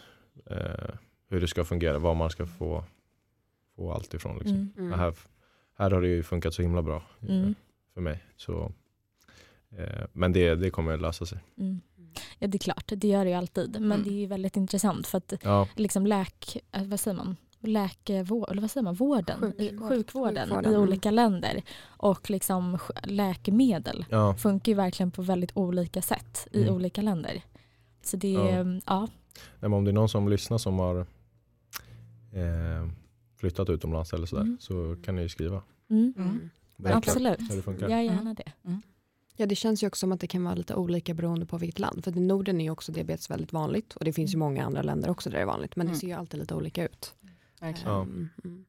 eh, 0.46 0.90
hur 1.30 1.42
det 1.42 1.48
ska 1.48 1.64
fungera, 1.66 2.00
var 2.00 2.16
man 2.16 2.30
ska 2.30 2.46
få, 2.46 2.84
få 3.76 3.92
allt 3.92 4.14
ifrån. 4.14 4.38
Liksom. 4.38 4.56
Mm. 4.56 4.72
Mm. 4.78 5.00
Här, 5.00 5.14
här 5.78 5.92
har 5.92 6.02
det 6.02 6.08
ju 6.08 6.24
funkat 6.24 6.54
så 6.54 6.62
himla 6.62 6.82
bra 6.82 7.04
eh, 7.22 7.36
Mm. 7.38 7.56
för 7.94 8.02
mig. 8.02 8.24
Så, 8.36 8.72
eh, 9.78 10.06
men 10.14 10.34
det, 10.34 10.56
det 10.56 10.70
kommer 10.70 10.94
att 10.94 11.02
lösa 11.02 11.26
sig. 11.26 11.40
Mm. 11.58 11.82
Ja 12.40 12.48
det 12.48 12.58
är 12.58 12.60
klart, 12.60 12.92
det 12.96 13.08
gör 13.08 13.24
det 13.26 13.30
ju 13.32 13.36
alltid. 13.38 13.72
Men 13.74 13.92
Mm. 13.92 14.04
det 14.04 14.10
är 14.10 14.20
ju 14.20 14.26
väldigt 14.26 14.58
intressant 14.58 15.08
för 15.08 15.18
att 15.18 15.34
Ja, 15.44 15.68
liksom 15.76 16.08
läk, 16.08 16.58
äh, 16.72 16.84
vad 16.84 17.00
säger 17.00 17.18
man? 17.18 17.36
Läkevård, 17.60 18.50
eller 18.52 18.62
vad 18.62 18.72
säger 18.72 18.84
man? 18.84 18.94
Vården, 18.96 19.40
Sjukvård. 19.40 19.62
i, 19.62 19.78
sjukvården, 19.78 20.48
Sjukvården, 20.48 20.72
i 20.72 20.76
mm. 20.76 20.82
olika 20.82 21.12
länder 21.12 21.62
och 21.86 22.30
liksom 22.30 22.78
läkemedel 23.04 24.06
ja, 24.10 24.34
funkar 24.36 24.72
ju 24.72 24.76
verkligen 24.76 25.12
på 25.12 25.22
väldigt 25.22 25.52
olika 25.58 26.02
sätt 26.02 26.48
i 26.52 26.62
Mm. 26.62 26.76
olika 26.76 27.02
länder. 27.02 27.42
Så 28.04 28.18
det 28.18 28.32
Ja. 28.32 28.48
är, 28.50 28.82
ja. 28.86 29.08
Nej, 29.60 29.70
men 29.70 29.74
om 29.74 29.86
det 29.86 29.92
är 29.92 29.94
någon 29.94 30.10
som 30.10 30.30
lyssnar 30.30 30.58
som 30.58 30.80
har 30.80 30.96
eh, 32.32 32.88
flyttat 33.36 33.70
utomlands 33.70 34.14
eller 34.14 34.26
sådär 34.28 34.44
Mm. 34.44 34.58
så 34.60 34.96
kan 35.04 35.16
ni 35.16 35.22
ju 35.22 35.30
skriva. 35.30 35.62
Mm. 35.90 36.14
Mm. 36.18 36.50
Berätta 36.78 36.98
Absolut, 36.98 37.40
Hur 37.52 37.56
det 37.56 37.62
funkar. 37.62 37.90
jag 37.90 38.06
gärna 38.06 38.34
det. 38.34 38.52
Ja, 39.40 39.46
det 39.46 39.56
känns 39.56 39.84
ju 39.84 39.88
också 39.88 40.00
som 40.00 40.12
att 40.12 40.20
det 40.20 40.28
kan 40.28 40.44
vara 40.44 40.56
lite 40.56 40.76
olika 40.76 41.14
beroende 41.14 41.46
på 41.46 41.58
vilket 41.58 41.80
land. 41.80 42.04
För 42.04 42.18
i 42.18 42.20
Norden 42.20 42.62
är 42.62 42.66
ju 42.66 42.72
också 42.72 42.92
diabetes 42.92 43.30
väldigt 43.30 43.54
vanligt 43.54 43.94
och 43.96 44.06
det 44.06 44.14
finns 44.14 44.34
ju 44.34 44.38
många 44.38 44.66
andra 44.66 44.82
länder 44.82 45.10
också 45.10 45.30
där 45.30 45.38
det 45.38 45.42
är 45.42 45.46
vanligt. 45.46 45.76
Men 45.76 45.86
det 45.88 45.92
Mm. 45.92 46.00
ser 46.00 46.08
ju 46.08 46.14
alltid 46.14 46.40
lite 46.40 46.56
olika 46.56 46.86
ut. 46.86 47.14
Verkligen. 47.60 47.92
Ja. 47.94 48.02
Ehm, 48.02 48.30
mm. 48.44 48.66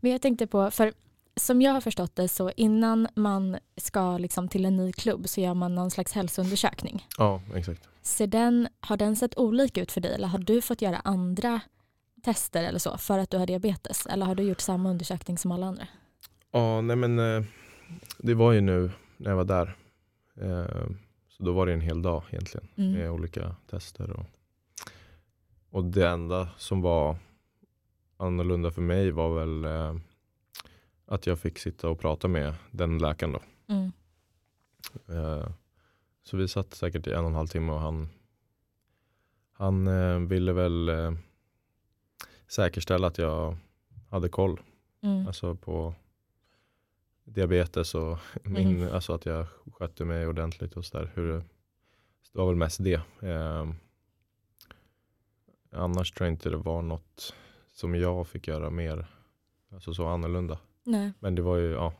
Men 0.00 0.12
jag 0.12 0.22
tänkte 0.22 0.46
på, 0.46 0.70
för 0.70 0.92
som 1.36 1.62
jag 1.62 1.72
har 1.72 1.80
förstått 1.80 2.16
det 2.16 2.28
så 2.28 2.50
innan 2.56 3.08
man 3.14 3.56
ska 3.76 4.18
liksom 4.18 4.48
till 4.48 4.64
en 4.64 4.76
ny 4.76 4.92
klubb 4.92 5.28
så 5.28 5.40
gör 5.40 5.54
man 5.54 5.74
någon 5.74 5.90
slags 5.90 6.12
hälsoundersökning. 6.12 7.06
Ja, 7.18 7.42
exakt. 7.54 7.88
Så 8.02 8.26
den, 8.26 8.68
har 8.80 8.96
den 8.96 9.16
sett 9.16 9.38
olika 9.38 9.82
ut 9.82 9.92
för 9.92 10.00
dig 10.00 10.14
eller 10.14 10.28
har 10.28 10.38
du 10.38 10.62
fått 10.62 10.82
göra 10.82 10.96
andra 11.04 11.60
tester 12.22 12.64
eller 12.64 12.78
så 12.78 12.98
för 12.98 13.18
att 13.18 13.30
du 13.30 13.36
har 13.38 13.46
diabetes? 13.46 14.06
Eller 14.06 14.26
har 14.26 14.34
du 14.34 14.42
gjort 14.42 14.60
samma 14.60 14.90
undersökning 14.90 15.38
som 15.38 15.52
alla 15.52 15.66
andra? 15.66 15.86
Ja, 16.50 16.80
nej 16.80 16.96
men 16.96 17.18
eh, 17.18 17.44
det 18.18 18.34
var 18.34 18.52
ju 18.52 18.60
nu 18.60 18.90
när 19.16 19.30
jag 19.30 19.36
var 19.36 19.44
där. 19.44 19.76
Eh, 20.40 20.86
så 21.28 21.42
då 21.44 21.52
var 21.52 21.66
det 21.66 21.72
en 21.72 21.80
hel 21.80 22.02
dag 22.02 22.22
egentligen 22.30 22.68
Mm. 22.76 22.92
med 22.92 23.10
olika 23.10 23.56
tester. 23.70 24.10
Och, 24.10 24.26
och 25.70 25.84
det 25.84 26.08
enda 26.08 26.48
som 26.58 26.82
var 26.82 27.16
annorlunda 28.16 28.70
för 28.70 28.82
mig 28.82 29.10
var 29.10 29.34
väl 29.38 29.64
eh, 29.64 30.00
att 31.14 31.26
jag 31.26 31.38
fick 31.38 31.58
sitta 31.58 31.88
och 31.88 31.98
prata 32.00 32.28
med 32.28 32.54
den 32.70 32.98
läkaren 32.98 33.32
då. 33.32 33.40
Mm. 33.74 33.92
Eh, 35.08 35.48
Så 36.24 36.36
vi 36.36 36.48
satt 36.48 36.74
säkert 36.74 37.06
i 37.06 37.12
en 37.12 37.20
och 37.24 37.30
en 37.30 37.34
halv 37.36 37.46
timme 37.46 37.72
och 37.72 37.80
han, 37.80 38.08
han 39.52 39.86
eh, 39.86 40.18
ville 40.18 40.52
väl 40.52 40.88
eh, 40.88 41.12
säkerställa 42.48 43.06
att 43.06 43.18
jag 43.18 43.56
hade 44.10 44.28
koll 44.28 44.60
Mm. 45.04 45.26
alltså 45.26 45.54
på 45.54 45.94
diabetes 47.24 47.94
och 47.94 48.18
min, 48.44 48.80
Mhm. 48.80 48.92
alltså 48.94 49.12
att 49.14 49.26
jag 49.26 49.46
skötte 49.72 50.04
mig 50.04 50.26
ordentligt 50.26 50.76
och 50.76 50.84
sådär. 50.84 51.12
Det, 51.14 51.32
det 52.32 52.38
var 52.38 52.46
väl 52.46 52.56
mest 52.56 52.84
det. 52.84 53.00
Eh, 53.22 53.70
annars 55.72 56.12
tror 56.12 56.26
jag 56.26 56.34
inte 56.34 56.50
det 56.50 56.56
var 56.56 56.82
något 56.82 57.34
som 57.72 57.94
jag 57.94 58.26
fick 58.28 58.48
göra 58.48 58.70
mer 58.70 59.06
alltså 59.72 59.94
så 59.94 60.06
annorlunda. 60.06 60.58
Nej. 60.84 61.12
Men 61.20 61.34
det 61.34 61.42
var 61.42 61.56
ju 61.56 61.70
ja, 61.72 61.92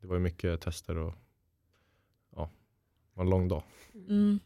det 0.00 0.06
var 0.06 0.16
ju 0.16 0.20
mycket 0.22 0.60
tester 0.60 0.96
och 0.98 1.14
ja, 2.36 2.50
det 3.12 3.16
var 3.18 3.24
en 3.24 3.30
lång 3.30 3.48
dag. 3.48 3.62
Mm. 3.94 4.40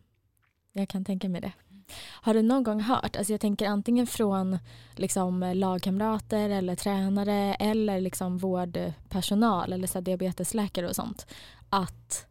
Jag 0.73 0.89
kan 0.89 1.05
tänka 1.05 1.29
mig 1.29 1.41
det. 1.41 1.53
Har 2.01 2.35
du 2.35 2.43
någon 2.43 2.63
gång 2.63 2.81
hört, 2.81 3.17
alltså 3.17 3.33
jag 3.33 3.41
tänker 3.41 3.67
antingen 3.67 4.07
från 4.07 4.59
liksom 4.97 5.53
lagkamrater 5.55 6.51
eller 6.51 6.77
tränare 6.77 7.55
eller 7.55 8.01
liksom 8.01 8.39
vårdpersonal 8.39 9.73
eller 9.73 9.87
så 9.87 10.01
diabetesläkare 10.01 10.89
och 10.89 10.97
sånt 10.97 11.27
att 11.69 12.27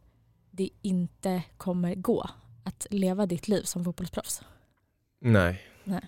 det 0.52 0.70
inte 0.82 1.44
kommer 1.58 1.96
gå 1.96 2.30
att 2.64 2.88
leva 2.90 3.26
ditt 3.26 3.48
liv 3.48 3.62
som 3.64 3.84
fotbollsproffs? 3.84 4.42
Nej. 5.20 5.62
Nej. 5.84 6.02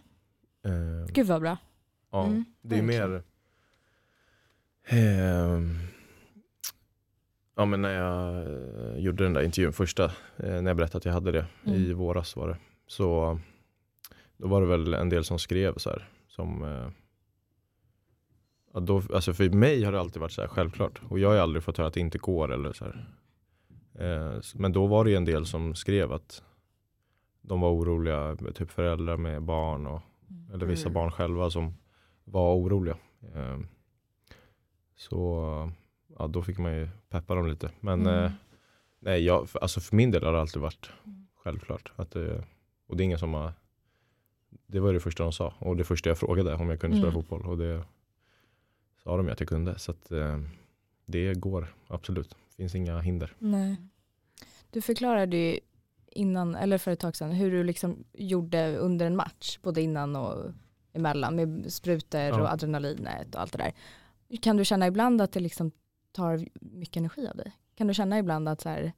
Eh, 0.66 1.12
Gud 1.14 1.28
vad 1.28 1.42
bra. 1.42 1.58
ja, 2.12 2.26
Mm, 2.26 2.46
det 2.62 2.76
är 2.78 2.82
verkligen. 2.82 3.12
mer 3.12 3.24
ehm, 4.90 5.76
Ja 7.56 7.66
men 7.66 7.82
när 7.82 7.94
jag 7.94 8.36
eh, 8.42 8.98
gjorde 9.00 9.24
den 9.24 9.34
där 9.34 9.42
intervjun 9.42 9.74
första, 9.74 10.06
eh, 10.38 10.62
när 10.62 10.68
jag 10.68 10.78
berättade 10.78 10.98
att 10.98 11.06
jag 11.06 11.14
hade 11.14 11.32
det 11.32 11.46
Mm. 11.66 11.78
i 11.82 11.94
våras 11.94 12.36
var 12.36 12.48
det. 12.48 12.58
Så 12.88 13.40
då 14.38 14.48
var 14.48 14.62
det 14.62 14.68
väl 14.68 14.94
en 14.94 15.10
del 15.10 15.24
som 15.24 15.40
skrev 15.40 15.74
så 15.78 15.90
här 15.90 16.10
som 16.28 16.64
eh, 16.64 16.90
ja, 18.74 18.80
då, 18.80 19.02
alltså 19.14 19.34
för 19.34 19.50
mig 19.50 19.84
har 19.84 19.92
det 19.92 20.00
alltid 20.00 20.22
varit 20.22 20.32
så 20.32 20.42
här 20.42 20.48
självklart 20.48 21.02
och 21.10 21.20
jag 21.20 21.30
har 21.30 21.36
aldrig 21.38 21.64
fått 21.64 21.78
höra 21.78 21.88
att 21.88 21.94
det 21.94 22.00
inte 22.00 22.18
går 22.18 22.54
eller 22.54 22.74
så 22.74 22.86
här. 22.86 23.06
Eh, 24.00 24.40
men 24.56 24.72
då 24.72 24.88
var 24.88 25.06
det 25.06 25.16
en 25.16 25.26
del 25.26 25.46
som 25.46 25.76
skrev 25.76 26.12
att 26.12 26.44
de 27.42 27.62
var 27.62 27.70
oroliga, 27.72 28.38
typ 28.56 28.72
föräldrar 28.72 29.18
med 29.18 29.42
barn 29.44 29.88
och 29.88 30.02
eller 30.54 30.66
vissa 30.66 30.84
Mm. 30.90 30.94
barn 30.94 31.12
själva 31.12 31.50
som 31.50 31.74
var 32.24 32.56
oroliga. 32.56 32.98
Eh, 33.36 33.60
så 35.00 35.72
ja, 36.18 36.28
då 36.28 36.42
fick 36.42 36.58
man 36.58 36.74
ju 36.76 36.90
peppa 37.10 37.36
dem 37.36 37.48
lite. 37.48 37.72
Men 37.80 38.02
Mm. 38.02 38.24
eh, 38.26 38.32
nej, 39.00 39.24
jag, 39.26 39.50
för, 39.50 39.60
alltså 39.60 39.80
för 39.80 39.96
min 39.96 40.12
del 40.12 40.24
har 40.24 40.34
det 40.34 40.40
alltid 40.42 40.62
varit 40.62 40.90
Mm. 41.06 41.28
självklart. 41.36 41.92
Att 41.96 42.12
det, 42.12 42.44
och 42.88 42.98
det 42.98 43.04
är 43.04 43.06
ingen 43.06 43.20
som 43.20 43.34
har 43.34 43.54
Det 44.68 44.80
var 44.80 44.94
det 44.94 45.00
första 45.00 45.24
de 45.24 45.34
sa 45.34 45.54
och 45.60 45.78
det 45.78 45.84
första 45.84 46.10
jag 46.10 46.18
frågade 46.18 46.56
om 46.56 46.70
jag 46.70 46.80
kunde 46.80 46.98
spela 46.98 47.08
Mm. 47.12 47.22
fotboll 47.22 47.46
och 47.46 47.58
det 47.58 47.84
sa 49.04 49.18
de 49.18 49.30
att 49.30 49.40
jag 49.40 49.50
kunde. 49.50 49.80
Så 49.80 49.92
att 49.92 50.12
eh, 50.12 50.40
det 51.06 51.34
går 51.34 51.74
absolut. 51.88 52.30
Det 52.30 52.56
finns 52.56 52.76
inga 52.76 53.00
hinder. 53.00 53.34
Nej. 53.40 53.76
Du 54.72 54.82
förklarade 54.82 55.38
ju 55.38 55.60
innan, 56.12 56.56
eller 56.56 56.78
för 56.78 56.92
ett 56.92 57.00
tag 57.00 57.16
sedan, 57.16 57.32
hur 57.32 57.52
du 57.52 57.64
liksom 57.64 58.04
gjorde 58.14 58.78
under 58.78 59.06
en 59.06 59.16
match, 59.16 59.60
både 59.62 59.82
innan 59.82 60.16
och 60.16 60.52
emellan 60.94 61.36
med 61.36 61.74
sprutor 61.74 62.22
Ja. 62.22 62.42
och 62.42 62.52
adrenalinet 62.52 63.36
och 63.36 63.42
allt 63.42 63.52
det 63.52 63.58
där. 63.58 63.72
Kan 64.42 64.58
du 64.58 64.66
känna 64.66 64.88
ibland 64.88 65.22
att 65.22 65.32
det 65.32 65.40
liksom 65.40 65.72
tar 66.12 66.46
mycket 66.62 66.98
energi 66.98 67.28
av 67.28 67.36
dig? 67.38 67.52
Kan 67.76 67.88
du 67.88 67.94
känna 67.94 68.20
ibland 68.20 68.50
att, 68.50 68.62
så 68.62 68.70
här, 68.70 68.92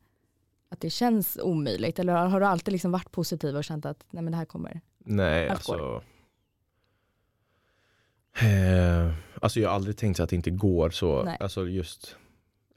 att 0.69 0.79
det 0.82 0.89
känns 0.89 1.38
omöjligt 1.41 1.99
eller 1.99 2.13
har 2.13 2.39
du 2.39 2.45
alltid 2.45 2.71
liksom 2.71 2.91
varit 2.91 3.11
positiv 3.11 3.55
och 3.57 3.63
känt 3.63 3.86
att 3.86 4.05
nej 4.11 4.23
men 4.23 4.32
det 4.32 4.38
här 4.38 4.45
kommer? 4.45 4.82
Nej, 4.97 5.49
Allt 5.49 5.51
alltså. 5.69 6.03
Eh, 8.41 9.13
alltså 9.41 9.59
jag 9.59 9.69
har 9.69 9.75
aldrig 9.75 9.97
tänkt 9.97 10.17
så 10.17 10.23
att 10.23 10.29
det 10.29 10.36
inte 10.36 10.51
går 10.51 10.89
så. 10.89 11.23
Nej. 11.23 11.38
Alltså 11.39 11.67
just 11.67 12.15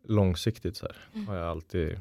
långsiktigt 0.04 0.76
så 0.76 0.86
här 0.86 0.96
Mm. 1.14 1.28
har 1.28 1.36
jag 1.36 1.48
alltid 1.48 2.00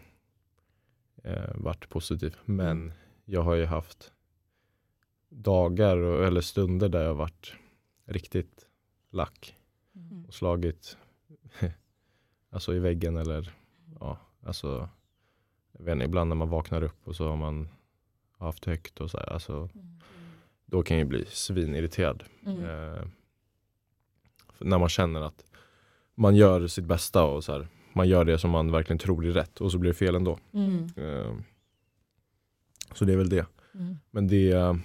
eh, 1.23 1.55
varit 1.55 1.89
positiv. 1.89 2.35
Men 2.45 2.67
Mm. 2.81 2.91
jag 3.25 3.41
har 3.41 3.55
ju 3.55 3.65
haft 3.65 4.11
dagar 5.29 5.97
och, 5.97 6.25
eller 6.25 6.41
stunder 6.41 6.89
där 6.89 7.01
jag 7.01 7.07
har 7.09 7.15
varit 7.15 7.53
riktigt 8.05 8.67
lack 9.11 9.55
Mm. 9.95 10.25
och 10.25 10.33
slagit 10.33 10.97
alltså 12.49 12.75
i 12.75 12.79
väggen 12.79 13.17
eller 13.17 13.53
ja, 13.99 14.17
alltså 14.43 14.89
jag 15.71 15.85
vet 15.85 15.93
inte, 15.93 16.05
ibland 16.05 16.29
när 16.29 16.35
man 16.35 16.49
vaknar 16.49 16.83
upp 16.83 17.07
och 17.07 17.15
så 17.15 17.29
har 17.29 17.37
man 17.37 17.69
haft 18.37 18.65
högt 18.65 19.01
och 19.01 19.11
så 19.11 19.17
här, 19.17 19.33
alltså 19.33 19.69
då 20.65 20.83
kan 20.83 20.97
jag 20.97 21.07
bli 21.07 21.25
svinirriterad. 21.25 22.23
Mm. 22.45 22.63
Eh, 22.63 23.05
när 24.59 24.77
man 24.77 24.89
känner 24.89 25.21
att 25.21 25.45
man 26.15 26.35
gör 26.35 26.67
sitt 26.67 26.85
bästa 26.85 27.23
och 27.23 27.43
så 27.43 27.51
här, 27.51 27.67
man 27.93 28.07
gör 28.07 28.25
det 28.25 28.37
som 28.37 28.51
man 28.51 28.71
verkligen 28.71 28.97
tror 28.97 29.25
är 29.25 29.31
rätt 29.31 29.61
och 29.61 29.71
så 29.71 29.77
blir 29.77 29.91
det 29.91 29.97
fel 29.97 30.15
ändå. 30.15 30.39
Mm. 30.51 30.89
Eh, 30.95 31.35
så 32.93 33.05
det 33.05 33.13
är 33.13 33.17
väl 33.17 33.29
det. 33.29 33.45
Mm. 33.73 33.99
Men 34.11 34.27
det 34.27 34.51
eh, 34.51 34.75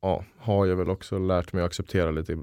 ja, 0.00 0.24
har 0.36 0.66
jag 0.66 0.76
väl 0.76 0.90
också 0.90 1.18
lärt 1.18 1.52
mig 1.52 1.62
att 1.62 1.66
acceptera 1.66 2.10
lite 2.10 2.42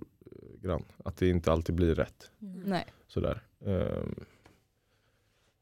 grann. 0.68 0.84
Att 1.03 1.18
det 1.18 1.30
inte 1.30 1.51
alltid 1.51 1.76
blir 1.76 1.95
rätt. 1.95 2.32
Mm. 2.41 2.61
Nej. 2.66 2.86
Sådär. 3.07 3.41
Ehm, 3.66 4.26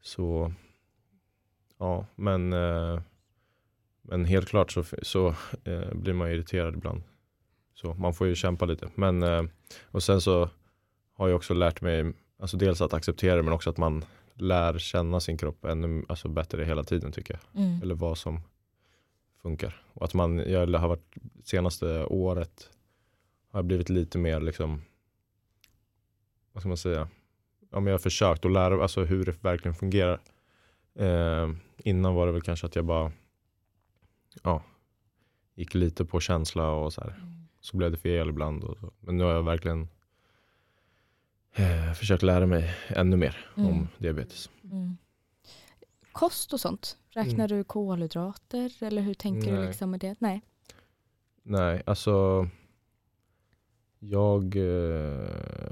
så 0.02 0.54
ja, 1.78 2.06
men, 2.16 2.54
eh, 2.54 3.02
men 4.02 4.26
helt 4.26 4.48
klart 4.48 4.72
så, 4.72 4.84
så 5.02 5.36
eh, 5.64 5.94
blir 5.94 6.14
man 6.14 6.32
irriterad 6.32 6.74
ibland. 6.74 7.04
Så 7.74 7.94
man 7.94 8.14
får 8.14 8.28
ju 8.28 8.36
kämpa 8.36 8.66
lite. 8.66 8.90
Men, 8.96 9.24
eh, 9.24 9.44
och 9.84 10.04
sen 10.04 10.22
så 10.22 10.50
har 11.14 11.28
jag 11.28 11.36
också 11.36 11.54
lärt 11.54 11.82
mig 11.82 12.14
alltså 12.40 12.58
dels 12.58 12.82
att 12.82 12.94
acceptera 12.94 13.36
det 13.36 13.44
men 13.44 13.54
också 13.54 13.70
att 13.70 13.78
man 13.78 14.06
lär 14.34 14.78
känna 14.78 15.20
sin 15.20 15.38
kropp 15.38 15.66
ännu 15.66 16.06
alltså 16.10 16.28
bättre 16.28 16.66
hela 16.66 16.84
tiden 16.84 17.12
tycker 17.12 17.34
jag. 17.34 17.64
Mm. 17.64 17.82
Eller 17.82 17.96
vad 17.96 18.18
som 18.18 18.42
funkar. 19.42 19.82
Och 19.94 20.06
att 20.06 20.14
man, 20.14 20.38
jag 20.38 20.80
har 20.80 20.88
varit 20.88 21.16
senaste 21.44 22.06
året 22.06 22.70
har 23.52 23.60
jag 23.60 23.66
blivit 23.66 23.90
lite 23.90 24.18
mer 24.18 24.40
liksom 24.40 24.82
vad 26.54 26.62
ska 26.62 26.68
man 26.68 26.78
säga 26.78 27.08
ja, 27.70 27.80
men 27.80 27.86
jag 27.86 27.94
har 27.94 28.00
försökt 28.00 28.46
att 28.46 28.52
lära 28.52 28.82
alltså 28.82 29.04
hur 29.04 29.26
det 29.26 29.44
verkligen 29.44 29.76
fungerar. 29.76 30.22
Eh, 30.96 31.50
innan 31.78 32.14
var 32.16 32.26
det 32.26 32.32
väl 32.32 32.42
kanske 32.42 32.68
att 32.68 32.76
jag 32.76 32.86
bara 32.86 33.12
ja, 34.44 34.64
gick 35.56 35.74
lite 35.74 36.06
på 36.06 36.20
känsla 36.20 36.70
och 36.72 36.94
så 36.94 37.02
här. 37.02 37.16
Så 37.60 37.78
blev 37.78 37.92
det 37.92 37.98
fel 37.98 38.30
ibland. 38.30 38.64
Och 38.64 38.78
så. 38.78 38.92
Men 39.00 39.18
nu 39.18 39.24
har 39.24 39.32
jag 39.32 39.44
verkligen 39.44 39.88
eh, 41.56 41.94
försökt 41.94 42.24
lära 42.24 42.46
mig 42.46 42.76
ännu 42.88 43.18
mer 43.18 43.46
Mm. 43.58 43.70
om 43.70 43.88
diabetes. 43.98 44.50
Mm. 44.72 44.98
Kost 46.12 46.54
och 46.54 46.60
sånt, 46.60 46.98
räknar 47.10 47.48
du 47.48 47.64
kolhydrater 47.64 48.84
eller 48.84 49.02
hur 49.02 49.14
tänker 49.14 49.52
du 49.52 49.58
Nej. 49.58 49.68
liksom 49.68 49.92
med 49.92 50.00
det? 50.00 50.16
Nej. 50.20 50.42
Nej, 51.44 51.84
alltså 51.86 52.48
jag, 54.00 54.56
eh, 54.56 55.72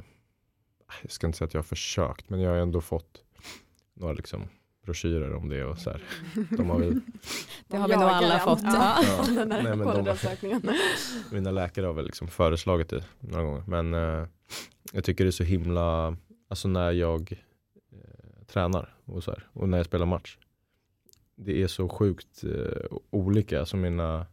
jag 1.02 1.12
ska 1.12 1.28
inte 1.28 1.38
säga 1.38 1.46
att 1.46 1.54
jag 1.54 1.62
har 1.62 1.64
försökt 1.64 2.30
men 2.30 2.40
jag 2.40 2.50
har 2.52 2.58
ändå 2.58 2.82
fått 2.82 3.24
några 3.94 4.14
liksom 4.14 4.44
broschyrer 4.86 5.34
om 5.34 5.50
det 5.50 5.64
och 5.66 5.78
så 5.78 5.90
här. 5.90 6.04
De 6.58 6.70
har 6.70 6.80
väl, 6.80 7.00
Det 7.68 7.78
har 7.78 7.88
vi 7.88 7.94
nog 7.96 8.04
alla 8.04 8.40
fått. 8.40 8.60
Ja. 8.64 8.98
Ja. 9.04 9.26
Den 9.36 9.50
Nej, 9.50 9.64
men 9.64 9.80
de- 10.06 10.16
mina 11.32 11.52
läkare 11.52 11.86
har 11.86 11.94
väl 11.94 12.06
liksom 12.06 12.28
föreslagit 12.28 12.90
det 12.90 13.04
några 13.20 13.44
gånger 13.44 13.64
men 13.68 13.94
eh, 13.94 14.28
jag 14.94 15.04
tycker 15.04 15.24
det 15.24 15.30
är 15.30 15.32
så 15.32 15.44
himla, 15.44 16.18
alltså 16.50 16.68
när 16.68 16.92
jag 16.92 17.32
eh, 17.92 18.46
tränar 18.48 18.96
och 19.06 19.24
så 19.24 19.32
här, 19.32 19.48
och 19.54 19.70
när 19.70 19.78
jag 19.78 19.86
spelar 19.86 20.06
match. 20.06 20.38
Det 21.36 21.62
är 21.64 21.68
så 21.68 21.90
sjukt 21.90 22.44
eh, 22.44 22.98
olika, 23.10 23.60
alltså 23.60 23.78
mina 23.78 24.26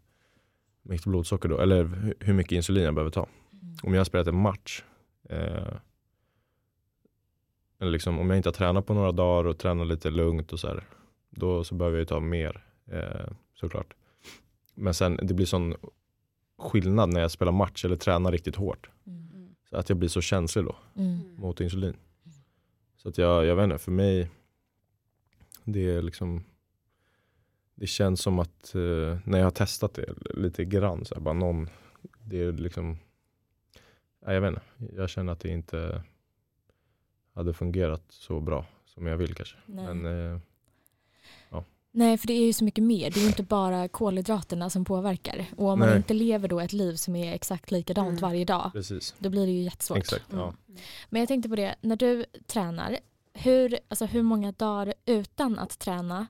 mitt 0.82 1.04
blodsocker 1.06 1.48
då, 1.48 1.58
eller 1.60 1.84
hu- 1.84 2.14
hur 2.20 2.34
mycket 2.34 2.52
insulin 2.52 2.84
jag 2.84 2.94
behöver 2.94 3.10
ta. 3.10 3.26
Om 3.82 3.94
jag 3.94 4.00
har 4.00 4.04
spelat 4.04 4.26
en 4.26 4.40
match 4.42 4.82
eh, 5.30 5.66
eller 7.80 7.90
liksom, 7.90 8.18
om 8.18 8.30
jag 8.30 8.36
inte 8.36 8.48
har 8.48 8.54
tränat 8.54 8.86
på 8.86 8.94
några 8.94 9.12
dagar 9.12 9.48
och 9.48 9.58
tränar 9.58 9.84
lite 9.84 10.10
lugnt 10.10 10.52
och 10.52 10.60
så 10.60 10.68
här, 10.68 10.84
då 11.30 11.64
så 11.64 11.74
behöver 11.74 11.98
jag 11.98 12.08
ta 12.08 12.20
mer 12.20 12.64
eh, 12.92 13.32
såklart. 13.54 13.94
Men 14.74 14.94
sen 14.94 15.18
det 15.22 15.34
blir 15.34 15.46
sån 15.46 15.74
skillnad 16.58 17.08
när 17.12 17.20
jag 17.20 17.30
spelar 17.30 17.52
match 17.52 17.84
eller 17.84 17.96
tränar 17.96 18.32
riktigt 18.32 18.56
hårt. 18.56 18.90
Mm. 19.06 19.54
Så 19.70 19.76
att 19.76 19.88
jag 19.88 19.98
blir 19.98 20.08
så 20.08 20.20
känslig 20.20 20.64
då 20.64 20.76
Mm. 20.96 21.18
mot 21.36 21.60
insulin. 21.60 21.96
Så 22.96 23.08
att 23.08 23.18
jag, 23.18 23.46
jag 23.46 23.56
vet 23.56 23.64
inte, 23.64 23.78
för 23.78 23.92
mig 23.92 24.30
det 25.64 25.90
är 25.90 26.02
liksom 26.02 26.44
det 27.74 27.86
känns 27.86 28.20
som 28.20 28.38
att 28.38 28.74
eh, 28.74 29.18
när 29.24 29.38
jag 29.38 29.44
har 29.46 29.50
testat 29.50 29.94
det 29.94 30.14
lite 30.34 30.64
grann 30.64 31.04
så 31.04 31.14
här, 31.14 31.22
bara 31.22 31.34
någon, 31.34 31.68
det 32.24 32.42
är 32.42 32.52
liksom 32.52 32.98
nej, 34.26 34.34
jag 34.34 34.40
vet 34.40 34.48
inte, 34.48 34.94
jag 34.96 35.10
känner 35.10 35.32
att 35.32 35.40
det 35.40 35.48
inte 35.48 36.02
hade 37.38 37.54
fungerat 37.54 38.02
så 38.08 38.40
bra 38.40 38.66
som 38.86 39.06
jag 39.06 39.16
vill 39.16 39.34
kanske. 39.34 39.56
Nej. 39.66 39.94
Men 39.94 40.32
eh, 40.32 40.40
Nej, 41.90 42.18
för 42.18 42.26
det 42.26 42.32
är 42.32 42.46
ju 42.46 42.52
så 42.52 42.64
mycket 42.64 42.84
mer. 42.84 43.10
Det 43.10 43.20
är 43.20 43.22
ju 43.22 43.26
inte 43.26 43.42
bara 43.42 43.88
kolhydraterna 43.88 44.70
som 44.70 44.84
påverkar. 44.84 45.46
Och 45.56 45.68
om 45.68 45.78
man 45.78 45.88
Nej. 45.88 45.96
inte 45.96 46.14
lever 46.14 46.48
då 46.48 46.60
ett 46.60 46.72
liv 46.72 46.94
som 46.94 47.16
är 47.16 47.32
exakt 47.34 47.70
likadant 47.70 48.08
Mm. 48.08 48.20
varje 48.20 48.44
dag, 48.44 48.70
precis, 48.72 49.14
då 49.18 49.30
blir 49.30 49.46
det 49.46 49.52
ju 49.52 49.62
jättesvårt. 49.62 49.98
exakt. 49.98 50.24
Ja. 50.30 50.42
Mm. 50.42 50.80
Men 51.10 51.20
jag 51.20 51.28
tänkte 51.28 51.48
på 51.48 51.56
det, 51.56 51.74
när 51.80 51.96
du 51.96 52.24
tränar, 52.46 52.98
hur, 53.34 53.78
alltså 53.88 54.04
hur 54.06 54.22
många 54.22 54.52
dagar 54.52 54.94
utan 55.06 55.58
att 55.58 55.78
träna 55.78 56.26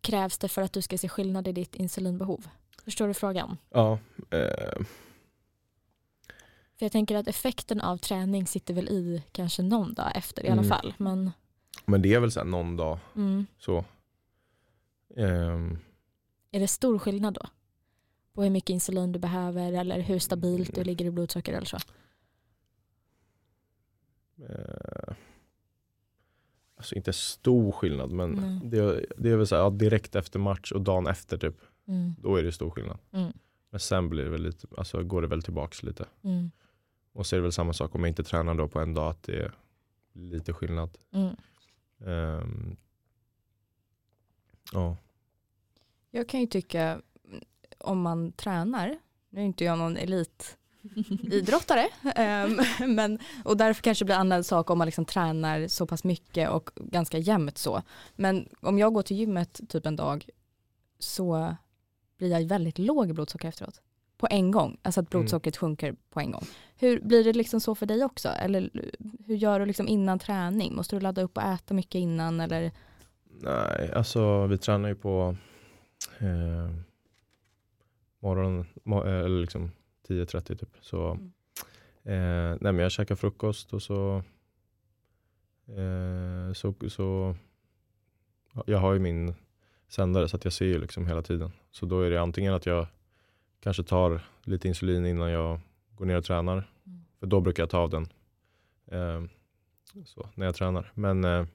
krävs 0.00 0.38
det 0.38 0.48
för 0.48 0.62
att 0.62 0.72
du 0.72 0.82
ska 0.82 0.98
se 0.98 1.08
skillnad 1.08 1.48
i 1.48 1.52
ditt 1.52 1.74
insulinbehov? 1.74 2.46
Förstår 2.84 3.08
du 3.08 3.14
frågan? 3.14 3.56
Ja, 3.70 3.98
eh, 4.30 4.82
För 6.80 6.84
jag 6.84 6.92
tänker 6.92 7.16
att 7.16 7.28
effekten 7.28 7.80
av 7.80 7.96
träning 7.96 8.46
sitter 8.46 8.74
väl 8.74 8.88
i 8.88 9.22
kanske 9.32 9.62
någon 9.62 9.94
dag 9.94 10.12
efter 10.14 10.46
i 10.46 10.48
alla 10.48 10.62
Mm. 10.62 10.68
fall. 10.68 10.94
Men, 10.98 11.30
men 11.86 12.02
det 12.02 12.14
är 12.14 12.20
väl 12.20 12.32
så 12.32 12.40
här 12.40 12.46
någon 12.46 12.76
dag 12.76 12.98
mm, 13.16 13.46
så. 13.58 13.84
Ehm, 15.16 15.78
är 16.50 16.60
det 16.60 16.68
stor 16.68 16.98
skillnad 16.98 17.34
då? 17.34 17.46
På 18.32 18.42
hur 18.42 18.50
mycket 18.50 18.70
insulin 18.70 19.12
du 19.12 19.18
behöver 19.18 19.72
eller 19.72 20.00
hur 20.00 20.18
stabilt 20.18 20.68
Mm. 20.68 20.78
du 20.78 20.84
ligger 20.84 21.04
i 21.04 21.10
blodsocker 21.10 21.52
eller 21.52 21.66
så? 21.66 21.76
Eh, 24.48 25.14
alltså 26.76 26.94
inte 26.94 27.12
stor 27.12 27.72
skillnad 27.72 28.10
men 28.10 28.60
det, 28.70 29.06
det 29.18 29.30
är 29.30 29.36
väl 29.36 29.46
så 29.46 29.54
här, 29.56 29.62
ja, 29.62 29.70
direkt 29.70 30.14
efter 30.14 30.38
match 30.38 30.72
och 30.72 30.80
dagen 30.80 31.06
efter 31.06 31.38
typ, 31.38 31.56
Mm, 31.88 32.14
då 32.18 32.36
är 32.36 32.42
det 32.42 32.52
stor 32.52 32.70
skillnad. 32.70 32.98
Mm. 33.12 33.32
Men 33.70 33.80
sen 33.80 34.08
blir 34.08 34.24
det 34.24 34.30
väl 34.30 34.42
lite, 34.42 34.66
alltså 34.78 35.02
går 35.02 35.22
det 35.22 35.28
väl 35.28 35.42
tillbaks 35.42 35.82
lite. 35.82 36.06
mm, 36.24 36.50
Och 37.12 37.26
så 37.26 37.36
är 37.36 37.38
det 37.38 37.42
väl 37.42 37.52
samma 37.52 37.72
sak 37.72 37.94
om 37.94 38.00
jag 38.00 38.08
inte 38.10 38.24
tränar 38.24 38.54
då 38.54 38.68
på 38.68 38.80
en 38.80 38.94
dag 38.94 39.10
att 39.10 39.22
det 39.22 39.42
är 39.42 39.54
lite 40.12 40.52
skillnad. 40.52 40.98
mm. 41.12 41.36
Ehm, 42.06 42.76
ja, 44.72 44.96
Jag 46.10 46.28
kan 46.28 46.40
ju 46.40 46.46
tycka 46.46 47.00
om 47.78 48.00
man 48.02 48.32
tränar, 48.32 48.98
nu 49.30 49.40
är 49.40 49.44
inte 49.44 49.64
jag 49.64 49.78
någon 49.78 49.96
elitidrottare, 49.96 51.88
ehm, 52.16 52.60
men, 52.94 53.18
och 53.44 53.56
därför 53.56 53.82
kanske 53.82 54.04
det 54.04 54.06
blir 54.06 54.16
annan 54.16 54.44
sak 54.44 54.70
om 54.70 54.78
man 54.78 54.86
liksom 54.86 55.04
tränar 55.04 55.68
så 55.68 55.86
pass 55.86 56.04
mycket 56.04 56.50
och 56.50 56.70
ganska 56.76 57.18
jämnt 57.18 57.58
så. 57.58 57.82
Men 58.16 58.48
om 58.60 58.78
jag 58.78 58.94
går 58.94 59.02
till 59.02 59.16
gymmet 59.16 59.60
typ 59.68 59.86
en 59.86 59.96
dag 59.96 60.28
så 60.98 61.56
blir 62.16 62.30
jag 62.30 62.48
väldigt 62.48 62.78
låg 62.78 63.10
i 63.10 63.12
blodsocker 63.12 63.48
efteråt. 63.48 63.80
På 64.20 64.26
en 64.30 64.50
gång, 64.50 64.76
alltså 64.82 65.00
att 65.00 65.14
Mm. 65.14 65.20
blodsockret 65.22 65.56
sjunker 65.56 65.94
på 66.10 66.20
en 66.20 66.30
gång. 66.30 66.44
Hur 66.76 67.00
Blir 67.00 67.24
det 67.24 67.32
liksom 67.32 67.60
så 67.60 67.74
för 67.74 67.86
dig 67.86 68.04
också? 68.04 68.28
Eller 68.28 68.70
hur 69.26 69.36
gör 69.36 69.60
du 69.60 69.66
liksom 69.66 69.88
innan 69.88 70.18
träning? 70.18 70.74
Måste 70.76 70.96
du 70.96 71.00
ladda 71.00 71.22
upp 71.22 71.36
och 71.36 71.42
äta 71.42 71.74
mycket 71.74 71.94
innan? 71.94 72.40
Eller? 72.40 72.70
nej 73.42 73.92
alltså 73.94 74.46
vi 74.46 74.58
tränar 74.58 74.88
ju 74.88 74.94
på 74.94 75.36
eh, 76.18 76.70
morgonen, 78.20 78.66
mo- 78.84 79.06
eh, 79.06 79.24
eller 79.24 79.40
liksom 79.40 79.70
10.30 80.08 80.56
typ. 80.56 80.76
Så, 80.80 81.06
Mm. 81.10 81.22
eh, 82.04 82.58
nej 82.60 82.72
men 82.72 82.78
jag 82.78 82.92
käkar 82.92 83.14
frukost 83.14 83.72
och 83.72 83.82
så, 83.82 84.22
eh, 85.68 86.52
så, 86.52 86.74
så 86.88 87.34
ja, 88.54 88.62
jag 88.66 88.78
har 88.78 88.92
ju 88.92 88.98
min 88.98 89.34
sändare 89.88 90.28
så 90.28 90.36
att 90.36 90.44
jag 90.44 90.52
ser 90.52 90.64
ju 90.66 90.78
liksom 90.78 91.06
hela 91.06 91.22
tiden. 91.22 91.52
Så 91.70 91.86
då 91.86 92.00
är 92.00 92.10
det 92.10 92.20
antingen 92.22 92.54
att 92.54 92.66
jag 92.66 92.86
kanske 93.60 93.82
tar 93.82 94.20
lite 94.44 94.68
insulin 94.68 95.06
innan 95.06 95.30
jag 95.30 95.60
går 95.94 96.04
ner 96.06 96.16
och 96.16 96.24
tränar. 96.24 96.54
Mm. 96.86 97.04
För 97.20 97.26
då 97.26 97.40
brukar 97.40 97.62
jag 97.62 97.70
ta 97.70 97.78
av 97.78 97.90
den 97.90 98.08
eh, 98.90 99.22
så, 100.04 100.28
när 100.34 100.46
jag 100.46 100.54
tränar. 100.54 100.92
Men, 100.94 101.24
eh, 101.24 101.46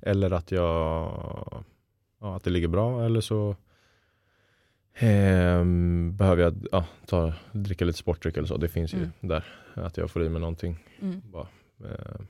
eller 0.00 0.30
att, 0.30 0.50
jag, 0.52 0.64
ja, 2.20 2.36
att 2.36 2.44
det 2.44 2.50
ligger 2.50 2.68
bra 2.68 3.04
eller 3.04 3.20
så 3.20 3.56
eh, 4.94 5.64
behöver 6.12 6.42
jag 6.42 6.66
ja, 6.72 6.86
ta, 7.06 7.32
dricka 7.52 7.84
lite 7.84 7.98
sportdryck 7.98 8.36
eller 8.36 8.48
så. 8.48 8.56
Det 8.56 8.68
finns 8.68 8.94
ju 8.94 8.98
Mm. 8.98 9.10
där. 9.20 9.44
Att 9.74 9.96
jag 9.96 10.10
får 10.10 10.22
i 10.24 10.28
mig 10.28 10.40
någonting. 10.40 10.84
Mm. 11.00 11.20
Bara. 11.32 11.46
Eh, 11.84 12.20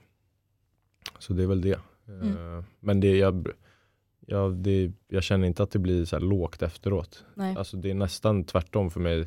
så 1.18 1.32
det 1.32 1.42
är 1.42 1.46
väl 1.46 1.60
det. 1.60 1.80
Mm. 2.08 2.64
Men 2.80 3.00
det, 3.00 3.16
jag, 3.16 3.48
jag, 4.30 4.56
det, 4.56 4.92
jag 5.08 5.22
känner 5.22 5.46
inte 5.46 5.62
att 5.62 5.70
det 5.70 5.78
blir 5.78 6.04
så 6.04 6.16
här 6.16 6.20
lågt 6.20 6.62
efteråt. 6.62 7.24
Nej. 7.34 7.56
Alltså 7.56 7.76
det 7.76 7.90
är 7.90 7.94
nästan 7.94 8.44
tvärtom 8.44 8.90
för 8.90 9.00
mig. 9.00 9.26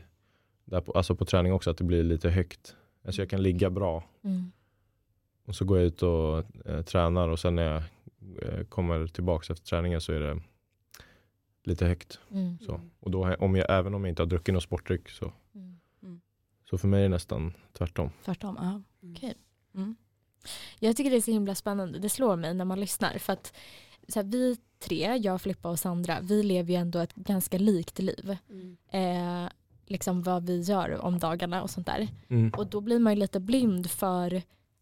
Där 0.65 0.81
på, 0.81 0.91
alltså 0.91 1.15
på 1.15 1.25
träning 1.25 1.53
också, 1.53 1.69
att 1.69 1.77
det 1.77 1.83
blir 1.83 2.03
lite 2.03 2.29
högt. 2.29 2.75
Alltså 3.05 3.21
jag 3.21 3.29
kan 3.29 3.43
ligga 3.43 3.69
bra 3.69 4.03
Mm. 4.23 4.51
och 5.45 5.55
så 5.55 5.65
går 5.65 5.77
jag 5.77 5.87
ut 5.87 6.03
och 6.03 6.37
eh, 6.65 6.81
tränar 6.81 7.29
och 7.29 7.39
sen 7.39 7.55
när 7.55 7.63
jag 7.63 7.83
eh, 8.41 8.63
kommer 8.65 9.07
tillbaka 9.07 9.53
efter 9.53 9.65
träningen 9.65 10.01
så 10.01 10.13
är 10.13 10.19
det 10.19 10.41
lite 11.63 11.85
högt. 11.85 12.19
Mm. 12.31 12.59
Så. 12.59 12.81
Och 12.99 13.11
då, 13.11 13.35
om 13.39 13.55
jag, 13.55 13.65
även 13.69 13.93
om 13.93 14.03
jag 14.03 14.11
inte 14.11 14.21
har 14.21 14.27
druckit 14.27 14.53
någon 14.53 14.61
sportdryck 14.61 15.09
så, 15.09 15.33
Mm. 15.55 16.21
så 16.69 16.77
för 16.77 16.87
mig 16.87 16.99
är 16.99 17.03
det 17.03 17.09
nästan 17.09 17.53
tvärtom. 17.73 18.09
Tvärtom? 18.25 18.55
Ja. 18.59 18.69
Mm. 19.03 19.15
Okej. 19.15 19.33
Mm. 19.75 19.95
Jag 20.79 20.97
tycker 20.97 21.11
det 21.11 21.17
är 21.17 21.21
så 21.21 21.31
himla 21.31 21.55
spännande. 21.55 21.99
Det 21.99 22.09
slår 22.09 22.35
mig 22.35 22.53
när 22.53 22.65
man 22.65 22.79
lyssnar. 22.79 23.17
För 23.17 23.33
att 23.33 23.53
så 24.07 24.19
här, 24.19 24.23
vi 24.23 24.57
tre, 24.79 25.17
jag, 25.17 25.41
Filippa 25.41 25.69
och 25.69 25.79
Sandra, 25.79 26.19
vi 26.21 26.43
lever 26.43 26.73
ju 26.73 26.79
ändå 26.79 26.99
ett 26.99 27.15
ganska 27.15 27.57
likt 27.57 27.99
liv. 27.99 28.37
Mm. 28.49 28.77
Eh, 28.91 29.49
liksom 29.85 30.21
vad 30.21 30.45
vi 30.45 30.61
gör 30.61 31.01
om 31.01 31.19
dagarna 31.19 31.63
och 31.63 31.69
sånt 31.69 31.87
där. 31.87 32.07
Mm. 32.29 32.51
Och 32.57 32.67
då 32.67 32.81
blir 32.81 32.99
man 32.99 33.13
ju 33.13 33.19
lite 33.19 33.39
blind 33.39 33.91
för 33.91 34.41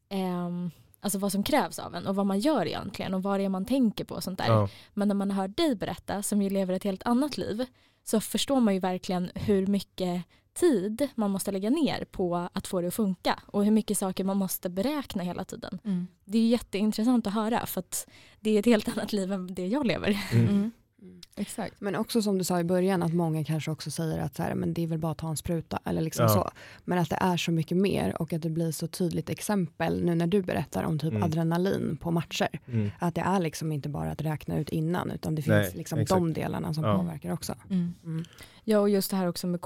ehm, 0.09 0.71
alltså 0.99 1.19
vad 1.19 1.31
som 1.31 1.43
krävs 1.43 1.79
av 1.79 1.95
en 1.95 2.07
och 2.07 2.15
vad 2.15 2.25
man 2.25 2.39
gör 2.39 2.65
egentligen 2.65 3.13
och 3.13 3.23
vad 3.23 3.39
det 3.39 3.43
är 3.43 3.49
man 3.49 3.65
tänker 3.65 4.05
på 4.05 4.15
och 4.15 4.23
sånt 4.23 4.39
där. 4.39 4.47
Ja, 4.47 4.69
Men 4.93 5.07
när 5.07 5.15
man 5.15 5.31
hör 5.31 5.47
dig 5.47 5.75
berätta, 5.75 6.23
som 6.23 6.41
ju 6.41 6.49
lever 6.49 6.73
ett 6.73 6.83
helt 6.83 7.03
annat 7.03 7.37
liv, 7.37 7.65
så 8.03 8.19
förstår 8.19 8.59
man 8.59 8.73
ju 8.73 8.79
verkligen 8.79 9.31
hur 9.35 9.67
mycket 9.67 10.23
tid 10.53 11.07
man 11.15 11.31
måste 11.31 11.51
lägga 11.51 11.69
ner 11.69 12.05
på 12.11 12.47
att 12.53 12.67
få 12.67 12.81
det 12.81 12.87
att 12.87 12.93
funka 12.93 13.39
och 13.45 13.63
hur 13.65 13.71
mycket 13.71 13.97
saker 13.97 14.23
man 14.23 14.37
måste 14.37 14.69
beräkna 14.69 15.23
hela 15.23 15.43
tiden. 15.45 15.79
Mm. 15.85 16.07
Det 16.25 16.37
är 16.37 16.47
jätteintressant 16.47 17.27
att 17.27 17.33
höra 17.33 17.65
för 17.65 17.79
att 17.79 18.07
det 18.39 18.49
är 18.55 18.59
ett 18.59 18.65
helt 18.65 18.97
annat 18.97 19.13
liv 19.13 19.31
än 19.31 19.53
det 19.53 19.67
jag 19.67 19.85
lever. 19.85 20.19
mm. 20.33 20.47
Mm. 20.47 20.71
Mm. 21.01 21.21
Exakt. 21.35 21.81
Men 21.81 21.95
också 21.95 22.21
som 22.21 22.37
du 22.37 22.43
sa 22.43 22.59
i 22.59 22.63
början 22.63 23.03
att 23.03 23.13
många 23.13 23.43
kanske 23.43 23.71
också 23.71 23.91
säger 23.91 24.19
att 24.19 24.35
så 24.35 24.43
här, 24.43 24.55
men 24.55 24.73
det 24.73 24.83
är 24.83 24.87
väl 24.87 24.99
bara 24.99 25.11
att 25.11 25.17
ta 25.17 25.29
en 25.29 25.37
spruta 25.37 25.79
eller 25.85 26.01
liksom 26.01 26.23
Ja. 26.25 26.29
så. 26.29 26.49
Men 26.85 26.99
att 26.99 27.09
det 27.09 27.17
är 27.21 27.37
så 27.37 27.51
mycket 27.51 27.77
mer 27.77 28.21
och 28.21 28.33
att 28.33 28.41
det 28.41 28.49
blir 28.49 28.71
så 28.71 28.87
tydligt 28.87 29.29
exempel 29.29 30.03
nu 30.05 30.15
när 30.15 30.27
du 30.27 30.41
berättar 30.41 30.83
om 30.83 30.99
typ 30.99 31.11
Mm. 31.11 31.23
adrenalin 31.23 31.97
på 32.01 32.11
matcher. 32.11 32.59
Mm. 32.67 32.91
Att 32.99 33.15
det 33.15 33.21
är 33.21 33.39
liksom 33.39 33.71
inte 33.71 33.89
bara 33.89 34.11
att 34.11 34.21
räkna 34.21 34.57
ut 34.57 34.69
innan 34.69 35.11
utan 35.11 35.35
det 35.35 35.41
finns 35.41 35.53
Nej, 35.67 35.71
liksom 35.75 35.99
exakt. 35.99 36.19
de 36.19 36.33
delarna 36.33 36.73
som 36.73 36.83
Ja. 36.83 36.97
påverkar 36.97 37.33
också. 37.33 37.55
Mm. 37.69 37.93
Mm. 38.03 38.25
Ja 38.63 38.79
och 38.79 38.89
just 38.89 39.09
det 39.11 39.17
här 39.17 39.27
också 39.27 39.47
med 39.47 39.61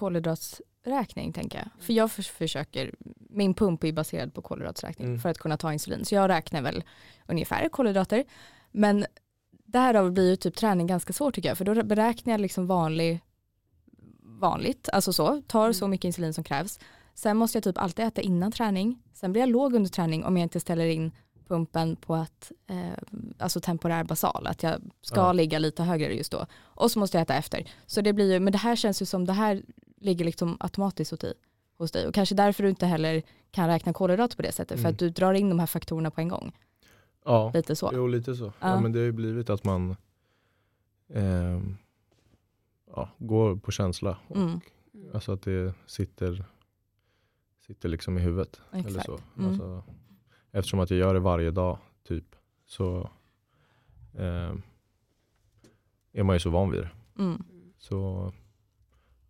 kolhydratsräkning 0.86 1.34
tänker 1.34 1.58
jag. 1.58 1.84
För 1.84 1.94
jag 1.94 2.12
förs- 2.12 2.30
försöker, 2.30 2.96
min 3.30 3.54
pump 3.54 3.84
är 3.84 3.92
baserad 3.94 4.34
på 4.34 4.42
kolhydratsräkning 4.42 5.08
Mm. 5.08 5.20
för 5.20 5.30
att 5.30 5.38
kunna 5.38 5.58
ta 5.58 5.74
insulin. 5.74 6.06
Så 6.06 6.16
jag 6.16 6.30
räknar 6.30 6.62
väl 6.62 6.84
ungefär 7.28 7.70
kolhydrater. 7.70 8.24
Men 8.72 9.06
därav 9.66 10.12
blir 10.12 10.30
ju 10.30 10.36
typ 10.36 10.56
träning 10.56 10.88
ganska 10.88 11.14
svårt 11.14 11.36
tycker 11.36 11.50
jag. 11.50 11.58
För 11.58 11.66
då 11.66 11.84
beräknar 11.84 12.34
jag 12.34 12.42
liksom 12.42 12.68
vanlig, 12.68 13.20
vanligt, 14.22 14.90
alltså 14.94 15.14
så, 15.14 15.42
tar 15.48 15.72
så 15.74 15.86
Mm. 15.86 15.92
mycket 15.92 16.06
insulin 16.06 16.34
som 16.34 16.44
krävs. 16.44 16.80
Sen 17.14 17.38
måste 17.38 17.58
jag 17.58 17.64
typ 17.64 17.78
alltid 17.78 18.06
äta 18.06 18.22
innan 18.22 18.52
träning. 18.52 19.02
Sen 19.14 19.32
blir 19.32 19.42
jag 19.42 19.50
låg 19.50 19.74
under 19.76 19.90
träning 19.90 20.24
om 20.26 20.38
jag 20.38 20.44
inte 20.46 20.60
ställer 20.60 20.86
in 20.86 21.12
pumpen 21.48 21.96
på 21.96 22.16
att, 22.16 22.52
eh, 22.70 23.04
alltså 23.40 23.60
temporär 23.60 24.04
basal, 24.04 24.48
att 24.48 24.64
jag 24.64 24.82
ska 25.02 25.20
Ja. 25.20 25.34
ligga 25.34 25.60
lite 25.60 25.84
högre 25.84 26.14
just 26.16 26.32
då. 26.32 26.46
Och 26.62 26.92
så 26.92 27.00
måste 27.00 27.18
jag 27.18 27.22
äta 27.22 27.36
efter. 27.36 27.72
Så 27.86 28.02
det 28.02 28.14
blir 28.14 28.34
ju, 28.34 28.40
men 28.40 28.52
det 28.54 28.58
här 28.60 28.76
känns 28.76 29.02
ju 29.02 29.06
som 29.06 29.26
det 29.26 29.34
här 29.34 29.64
ligger 29.98 30.26
liksom 30.26 30.58
automatiskt 30.60 31.12
hos 31.12 31.20
dig, 31.20 31.34
hos 31.78 31.92
dig. 31.92 32.08
Och 32.08 32.14
kanske 32.14 32.36
därför 32.36 32.64
du 32.64 32.70
inte 32.70 32.86
heller 32.86 33.24
kan 33.52 33.68
räkna 33.68 33.94
kolhydrater 33.94 34.36
på 34.36 34.42
det 34.42 34.52
sättet. 34.52 34.78
För 34.78 34.86
Mm. 34.86 34.92
att 34.94 35.00
du 35.00 35.10
drar 35.10 35.34
in 35.34 35.50
de 35.50 35.60
här 35.60 35.66
faktorerna 35.68 36.12
på 36.12 36.22
en 36.22 36.28
gång. 36.28 36.58
Ja, 37.26 37.52
Lite 37.54 37.76
så. 37.76 37.92
jo 37.94 38.08
lite 38.08 38.36
så. 38.36 38.46
Ja. 38.46 38.52
Ja. 38.60 38.80
men 38.82 38.92
det 38.92 39.00
har 39.00 39.06
ju 39.06 39.12
blivit 39.12 39.50
att 39.50 39.64
man 39.64 39.96
ehm, 41.10 41.78
ja, 42.96 43.10
går 43.18 43.56
på 43.56 43.72
känsla. 43.72 44.18
Och, 44.28 44.36
Mm. 44.38 44.60
Alltså 45.14 45.32
att 45.32 45.42
det 45.42 45.74
sitter, 45.86 46.46
sitter 47.68 47.90
liksom 47.90 48.18
i 48.18 48.22
huvudet. 48.22 48.62
Eller 48.72 49.00
så. 49.02 49.20
Mm. 49.38 49.50
Alltså, 49.50 49.84
eftersom 50.52 50.80
att 50.80 50.90
jag 50.92 51.00
gör 51.00 51.14
det 51.14 51.20
varje 51.20 51.52
dag 51.52 51.78
typ. 52.04 52.36
så 52.66 53.10
eh, 54.14 54.54
är 56.14 56.24
man 56.24 56.36
ju 56.36 56.40
så 56.40 56.50
van 56.50 56.72
vid 56.72 56.82
det. 56.82 56.90
Mm. 57.20 57.44
Så 57.78 58.32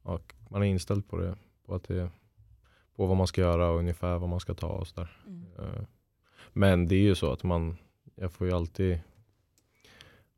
ja, 0.04 0.20
man 0.50 0.62
är 0.62 0.66
inställd 0.66 1.08
på 1.08 1.18
det, 1.18 1.36
på 1.66 1.76
att 1.76 1.84
det 1.84 2.10
på 2.96 3.06
vad 3.06 3.18
man 3.18 3.28
ska 3.28 3.42
göra 3.42 3.70
och 3.70 3.80
ungefär 3.80 4.18
vad 4.18 4.30
man 4.30 4.40
ska 4.40 4.54
ta 4.54 4.68
och 4.68 4.88
sådär. 4.88 5.18
Mm. 5.28 5.46
Eh, 5.60 5.84
Men 6.54 6.88
det 6.88 6.96
är 6.96 7.02
ju 7.02 7.16
så 7.16 7.32
att 7.32 7.44
man, 7.44 7.78
jag 8.16 8.32
får 8.32 8.48
ju 8.48 8.54
alltid, 8.54 9.00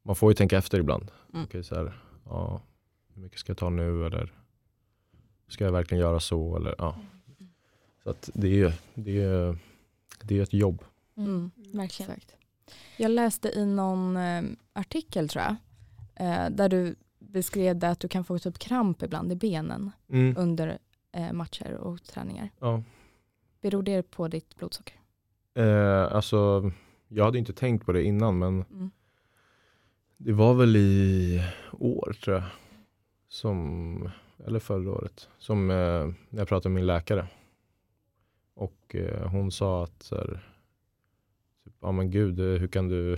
man 0.04 0.16
får 0.16 0.32
ju 0.32 0.36
tänka 0.36 0.58
efter 0.58 0.80
ibland. 0.80 1.12
Mm. 1.34 1.46
Okej, 1.46 1.64
så 1.64 1.76
här, 1.76 2.00
ja, 2.26 2.62
hur 3.14 3.22
mycket 3.22 3.40
ska 3.40 3.50
jag 3.50 3.58
ta 3.58 3.70
nu 3.70 4.06
eller 4.06 4.34
ska 5.48 5.64
jag 5.64 5.72
verkligen 5.72 6.02
göra 6.02 6.20
så 6.20 6.56
eller 6.56 6.76
ja. 6.78 6.96
Så 8.04 8.10
att 8.10 8.30
det 8.34 8.48
är 8.48 8.52
ju 8.52 8.72
det 8.94 9.22
är, 9.22 9.58
det 10.22 10.38
är 10.40 10.44
ett 10.44 10.54
jobb. 10.54 10.84
Mm. 11.18 11.52
Verkligen. 11.56 12.12
Exakt. 12.12 12.36
Jag 12.98 13.12
läste 13.12 13.50
i 13.50 13.66
någon 13.66 14.18
eh, 14.18 14.44
artikel 14.74 15.30
tror 15.30 15.44
jag, 15.44 15.56
eh, 16.16 16.50
där 16.50 16.70
du 16.70 16.96
beskrev 17.20 17.80
det 17.80 17.90
att 17.90 18.00
du 18.00 18.08
kan 18.08 18.24
få 18.24 18.40
typ 18.40 18.58
kramp 18.60 19.04
ibland 19.04 19.32
i 19.32 19.36
benen 19.36 19.92
under 20.38 20.78
eh, 21.12 21.34
matcher 21.34 21.74
och 21.74 22.04
träningar. 22.04 22.50
Ja. 22.60 22.84
Beror 23.62 23.84
det 23.84 24.12
på 24.12 24.28
ditt 24.28 24.56
blodsocker? 24.56 24.96
Eh, 25.54 26.16
alltså, 26.16 26.72
jag 27.08 27.26
hade 27.26 27.38
inte 27.38 27.54
tänkt 27.54 27.86
på 27.86 27.92
det 27.92 28.04
innan 28.04 28.40
men 28.40 28.64
Mm. 28.72 28.92
det 30.18 30.34
var 30.34 30.54
väl 30.54 30.76
i 30.76 31.42
år 31.72 32.16
tror 32.24 32.36
jag. 32.36 32.44
Som, 33.28 34.10
eller 34.46 34.60
förra 34.60 34.92
året. 34.92 35.30
Som 35.38 35.70
eh, 35.72 35.76
när 36.30 36.40
jag 36.40 36.48
pratade 36.48 36.70
med 36.74 36.76
min 36.76 36.86
läkare. 36.88 37.28
Och 38.54 38.96
eh, 38.96 39.28
hon 39.30 39.52
sa 39.52 39.84
att 39.84 40.04
så 40.04 40.16
här, 40.16 40.40
typ, 41.64 41.74
ja 41.82 41.92
men 41.92 42.12
gud, 42.12 42.40
eh, 42.40 42.46
hur 42.46 42.68
kan 42.68 42.88
du 42.88 43.18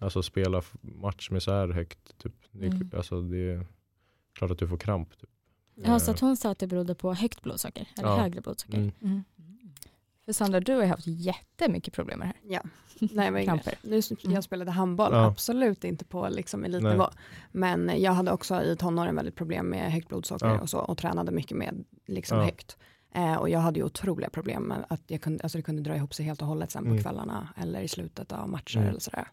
alltså 0.00 0.22
spela 0.22 0.62
match 0.80 1.30
med 1.30 1.42
så 1.42 1.50
här 1.52 1.68
högt? 1.68 2.18
Typ. 2.18 2.32
Det, 2.52 2.66
är, 2.66 2.70
Mm. 2.70 2.90
alltså, 2.96 3.20
det 3.20 3.38
är 3.52 3.66
klart 4.32 4.50
att 4.50 4.58
du 4.58 4.68
får 4.68 4.76
kramp. 4.76 5.18
Typ. 5.20 5.30
Ja, 5.74 5.98
så 5.98 6.10
att 6.10 6.20
hon 6.20 6.36
sa 6.36 6.50
att 6.50 6.58
det 6.58 6.66
berodde 6.66 6.94
på 6.94 7.14
högt 7.14 7.42
blodsocker, 7.42 7.88
eller 7.98 8.08
Ja. 8.08 8.16
högre 8.16 8.40
blodsocker. 8.40 8.78
Mm. 8.78 8.92
Mm. 9.02 9.22
För 10.24 10.32
Sandra, 10.32 10.60
du 10.60 10.74
har 10.74 10.82
ju 10.82 10.88
haft 10.88 11.06
jättemycket 11.06 11.94
problem 11.94 12.18
med 12.18 12.28
det 12.28 12.32
här. 12.50 12.54
Ja, 12.54 12.62
yngre. 13.28 13.44
Kramper. 13.44 13.74
Nu, 13.82 14.00
jag 14.34 14.44
spelade 14.44 14.70
handboll, 14.70 15.12
Ja. 15.12 15.26
absolut 15.26 15.84
inte 15.84 16.04
på 16.04 16.28
liksom 16.28 16.64
elitnivå. 16.64 17.06
Men 17.52 17.92
jag 18.02 18.12
hade 18.12 18.32
också 18.32 18.62
i 18.62 18.76
tonåren 18.76 19.16
väldigt 19.16 19.34
problem 19.36 19.66
med 19.66 19.92
högt 19.92 20.08
blodsocker 20.08 20.46
Ja. 20.46 20.60
och 20.60 20.70
så 20.70 20.78
och 20.78 20.98
tränade 20.98 21.32
mycket 21.32 21.56
med 21.56 21.84
liksom 22.06 22.38
Ja. 22.38 22.44
högt. 22.44 22.76
Eh, 23.14 23.34
och 23.34 23.48
jag 23.50 23.60
hade 23.60 23.80
ju 23.80 23.84
otroliga 23.86 24.30
problem 24.30 24.62
med 24.62 24.84
att 24.88 25.02
jag 25.06 25.20
kunde, 25.20 25.42
alltså 25.42 25.58
det 25.58 25.62
kunde 25.62 25.82
dra 25.82 25.96
ihop 25.96 26.14
sig 26.14 26.24
helt 26.26 26.42
och 26.42 26.48
hållet 26.48 26.70
sen 26.70 26.84
på 26.84 26.90
Mm. 26.90 27.02
kvällarna 27.02 27.48
eller 27.56 27.80
i 27.80 27.88
slutet 27.88 28.32
av 28.32 28.48
matcher 28.48 28.76
Mm. 28.76 28.88
eller 28.88 29.00
sådär. 29.00 29.28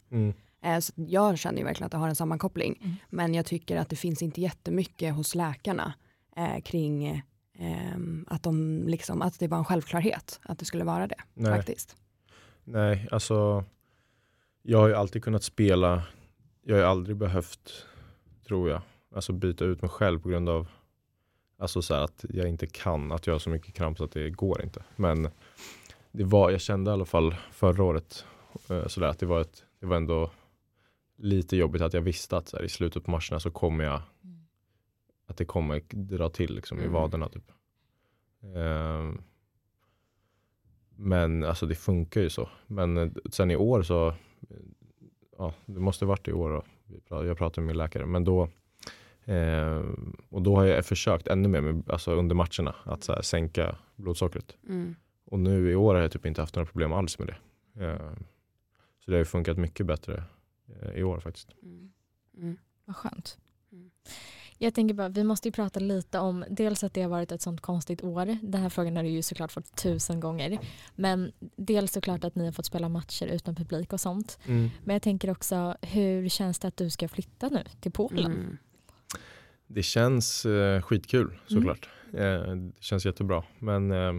Eh, 0.62 0.78
så 0.78 0.92
jag 0.96 1.38
känner 1.38 1.58
ju 1.58 1.64
verkligen 1.64 1.86
att 1.86 1.92
det 1.92 1.98
har 1.98 2.08
en 2.08 2.16
sammankoppling. 2.16 2.78
Mm. 2.80 2.96
Men 3.10 3.34
jag 3.34 3.46
tycker 3.46 3.76
att 3.76 3.88
det 3.88 3.96
finns 3.96 4.22
inte 4.22 4.40
jättemycket 4.40 5.14
hos 5.14 5.34
läkarna 5.34 5.94
eh, 6.36 6.60
kring 6.60 7.22
ehm, 7.58 8.24
att, 8.28 8.42
de 8.42 8.84
liksom, 8.86 9.22
att 9.22 9.38
det 9.38 9.48
var 9.48 9.58
en 9.58 9.64
självklarhet 9.64 10.40
att 10.42 10.58
det 10.58 10.64
skulle 10.64 10.84
vara 10.84 11.06
det 11.06 11.20
Nej. 11.34 11.56
faktiskt. 11.56 11.96
Nej, 12.64 13.08
alltså 13.10 13.64
jag 14.62 14.78
har 14.78 14.88
ju 14.88 14.94
alltid 14.94 15.24
kunnat 15.24 15.42
spela. 15.42 16.02
Jag 16.62 16.74
har 16.74 16.80
ju 16.80 16.86
aldrig 16.86 17.16
behövt, 17.16 17.86
tror 18.46 18.70
jag, 18.70 18.80
alltså 19.14 19.32
byta 19.32 19.64
ut 19.64 19.82
mig 19.82 19.88
själv 19.88 20.20
på 20.20 20.28
grund 20.28 20.48
av 20.48 20.68
alltså 21.58 21.82
så 21.82 21.94
här 21.94 22.02
att 22.02 22.24
jag 22.28 22.48
inte 22.48 22.66
kan, 22.66 23.12
att 23.12 23.26
jag 23.26 23.34
har 23.34 23.38
så 23.38 23.50
mycket 23.50 23.74
kramp 23.74 23.98
så 23.98 24.04
att 24.04 24.12
det 24.12 24.30
går 24.30 24.62
inte. 24.62 24.82
Men 24.96 25.28
det 26.12 26.24
var, 26.24 26.50
jag 26.50 26.60
kände 26.60 26.90
i 26.90 26.94
alla 26.94 27.04
fall 27.04 27.34
förra 27.52 27.84
året 27.84 28.24
eh, 28.70 28.86
så 28.86 29.00
där, 29.00 29.08
att 29.08 29.18
det 29.18 29.26
var, 29.26 29.40
ett, 29.40 29.64
det 29.80 29.86
var 29.86 29.96
ändå 29.96 30.30
lite 31.18 31.56
jobbigt 31.56 31.82
att 31.82 31.92
jag 31.94 32.00
visste 32.02 32.36
att 32.36 32.48
så 32.48 32.56
här, 32.56 32.64
i 32.64 32.68
slutet 32.68 33.04
på 33.04 33.10
matcherna 33.10 33.40
så 33.40 33.50
kommer 33.50 33.84
jag 33.84 34.02
att 35.26 35.36
det 35.36 35.44
kommer 35.44 35.82
dra 35.90 36.28
till 36.28 36.54
liksom, 36.54 36.78
i 36.78 36.80
Mm. 36.80 36.92
vaderna. 36.92 37.28
Typ. 37.28 37.52
Ehm, 38.56 39.22
men 40.96 41.44
alltså 41.44 41.66
det 41.66 41.74
funkar 41.74 42.20
ju 42.20 42.30
så. 42.30 42.48
Men 42.66 42.96
eh, 42.96 43.10
sen 43.30 43.50
i 43.50 43.56
år 43.56 43.82
så, 43.82 44.08
eh, 44.08 44.14
ja 45.38 45.54
det 45.66 45.80
måste 45.80 46.04
varit 46.06 46.28
i 46.28 46.32
år 46.32 46.50
då. 46.50 47.24
Jag 47.24 47.38
pratade 47.38 47.60
med 47.60 47.66
min 47.66 47.76
läkare. 47.76 48.06
Men 48.06 48.24
då, 48.24 48.48
eh, 49.24 49.82
och 50.28 50.42
då 50.42 50.56
har 50.56 50.64
jag 50.64 50.86
försökt 50.86 51.26
ännu 51.28 51.48
mer 51.48 51.60
med, 51.60 51.90
alltså 51.90 52.12
under 52.12 52.34
matcherna 52.34 52.74
att 52.84 53.04
så 53.04 53.12
här, 53.12 53.22
sänka 53.22 53.76
blodsockret. 53.96 54.56
Mm. 54.68 54.96
Och 55.24 55.38
nu 55.38 55.70
i 55.70 55.74
år 55.74 55.94
har 55.94 56.02
jag 56.02 56.12
typ 56.12 56.26
inte 56.26 56.40
haft 56.40 56.56
några 56.56 56.66
problem 56.66 56.92
alls 56.92 57.18
med 57.18 57.28
det. 57.28 57.36
Eh, 57.86 58.12
så 58.98 59.10
det 59.10 59.12
har 59.12 59.18
ju 59.18 59.24
funkat 59.24 59.58
mycket 59.58 59.86
bättre 59.86 60.24
i 60.94 61.02
år 61.02 61.20
faktiskt. 61.20 61.48
Mm. 61.62 61.92
Mm. 62.36 62.56
Vad 62.84 62.96
skönt. 62.96 63.38
Jag 64.60 64.74
tänker 64.74 64.94
bara, 64.94 65.08
vi 65.08 65.24
måste 65.24 65.48
ju 65.48 65.52
prata 65.52 65.80
lite 65.80 66.18
om 66.18 66.44
dels 66.50 66.84
att 66.84 66.94
det 66.94 67.02
har 67.02 67.08
varit 67.08 67.32
ett 67.32 67.42
sånt 67.42 67.60
konstigt 67.60 68.02
år. 68.02 68.38
Den 68.42 68.62
här 68.62 68.68
frågan 68.68 68.96
har 68.96 69.02
du 69.02 69.08
ju 69.08 69.22
såklart 69.22 69.52
fått 69.52 69.76
tusen 69.76 70.20
gånger. 70.20 70.58
Men 70.94 71.32
dels 71.56 71.92
såklart 71.92 72.24
att 72.24 72.34
ni 72.34 72.44
har 72.44 72.52
fått 72.52 72.66
spela 72.66 72.88
matcher 72.88 73.26
utan 73.26 73.54
publik 73.54 73.92
och 73.92 74.00
sånt. 74.00 74.38
Men 74.84 74.94
jag 74.94 75.02
tänker 75.02 75.30
också, 75.30 75.76
hur 75.82 76.28
känns 76.28 76.58
det 76.58 76.68
att 76.68 76.76
du 76.76 76.90
ska 76.90 77.08
flytta 77.08 77.48
nu 77.48 77.64
till 77.80 77.92
Polen? 77.92 78.32
Mm. 78.32 78.58
Det 79.66 79.82
känns 79.82 80.46
eh, 80.46 80.82
skitkul 80.82 81.38
såklart. 81.46 81.88
Eh, 82.12 82.54
det 82.54 82.72
känns 82.80 83.06
jättebra. 83.06 83.44
Men 83.58 83.90
eh, 83.90 84.12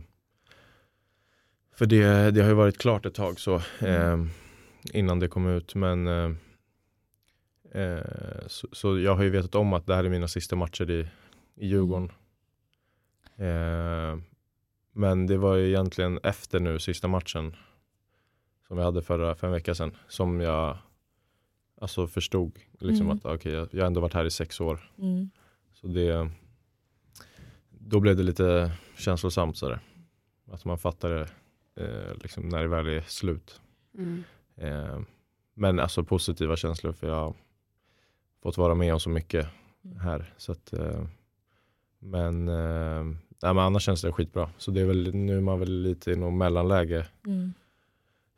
för 1.75 1.85
det, 1.85 2.31
det 2.31 2.41
har 2.41 2.49
ju 2.49 2.55
varit 2.55 2.77
klart 2.77 3.05
ett 3.05 3.13
tag 3.13 3.39
så 3.39 3.55
eh, 3.79 4.25
innan 4.93 5.19
det 5.19 5.27
kom 5.27 5.47
ut. 5.47 5.75
Men 5.75 6.07
eh, 6.07 6.31
eh, 7.81 8.47
så, 8.47 8.67
så 8.71 8.99
jag 8.99 9.15
har 9.15 9.23
ju 9.23 9.29
vetat 9.29 9.55
om 9.55 9.73
att 9.73 9.85
det 9.85 9.95
här 9.95 10.03
är 10.03 10.09
mina 10.09 10.27
sista 10.27 10.55
matcher 10.55 10.91
i, 10.91 11.07
i 11.55 11.67
Djurgården. 11.67 12.11
Eh, 13.35 14.19
men 14.91 15.27
det 15.27 15.37
var 15.37 15.55
ju 15.55 15.67
egentligen 15.67 16.19
efter 16.23 16.59
nu 16.59 16.79
sista 16.79 17.07
matchen 17.07 17.55
som 18.67 18.77
vi 18.77 18.83
hade 18.83 19.01
förra, 19.01 19.35
för 19.35 19.47
en 19.47 19.53
vecka 19.53 19.75
sedan 19.75 19.95
som 20.07 20.39
jag 20.41 20.77
alltså 21.81 22.07
förstod 22.07 22.59
liksom 22.79 23.05
Mm. 23.05 23.17
att 23.17 23.25
okej, 23.25 23.53
jag, 23.53 23.67
jag 23.71 23.79
har 23.79 23.87
ändå 23.87 24.01
varit 24.01 24.13
här 24.13 24.25
i 24.25 24.31
sex 24.31 24.61
år. 24.61 24.91
Mm. 24.97 25.29
Så 25.73 25.87
det, 25.87 26.29
då 27.69 27.99
blev 27.99 28.15
det 28.15 28.23
lite 28.23 28.71
känslosamt 28.97 29.57
sådär. 29.57 29.79
Att 30.51 30.65
man 30.65 30.77
fattar 30.77 31.09
det 31.09 31.27
eh, 31.85 32.15
liksom 32.21 32.49
när 32.49 32.61
det 32.61 32.67
väl 32.67 32.87
är 32.87 33.01
slut. 33.01 33.61
Mm. 33.97 34.23
Eh, 34.59 34.99
men 35.53 35.79
alltså 35.79 36.03
positiva 36.03 36.55
känslor 36.55 36.93
för 36.93 37.07
jag 37.07 37.15
har 37.15 37.33
fått 38.43 38.57
vara 38.57 38.75
med 38.75 38.93
om 38.93 38.99
så 38.99 39.09
mycket 39.09 39.47
här. 40.01 40.33
Så 40.37 40.51
att, 40.51 40.73
eh, 40.73 41.03
men, 41.99 42.47
eh, 42.47 43.03
nej, 43.41 43.53
men 43.53 43.59
annars 43.59 43.83
känns 43.83 44.01
det 44.01 44.11
skitbra. 44.11 44.49
Så 44.57 44.71
det 44.71 44.81
är 44.81 44.85
väl, 44.85 45.15
nu 45.15 45.37
är 45.37 45.41
man 45.41 45.59
väl 45.59 45.81
lite 45.81 46.11
i 46.11 46.15
något 46.15 46.33
mellanläge. 46.33 47.07
Mm. 47.25 47.53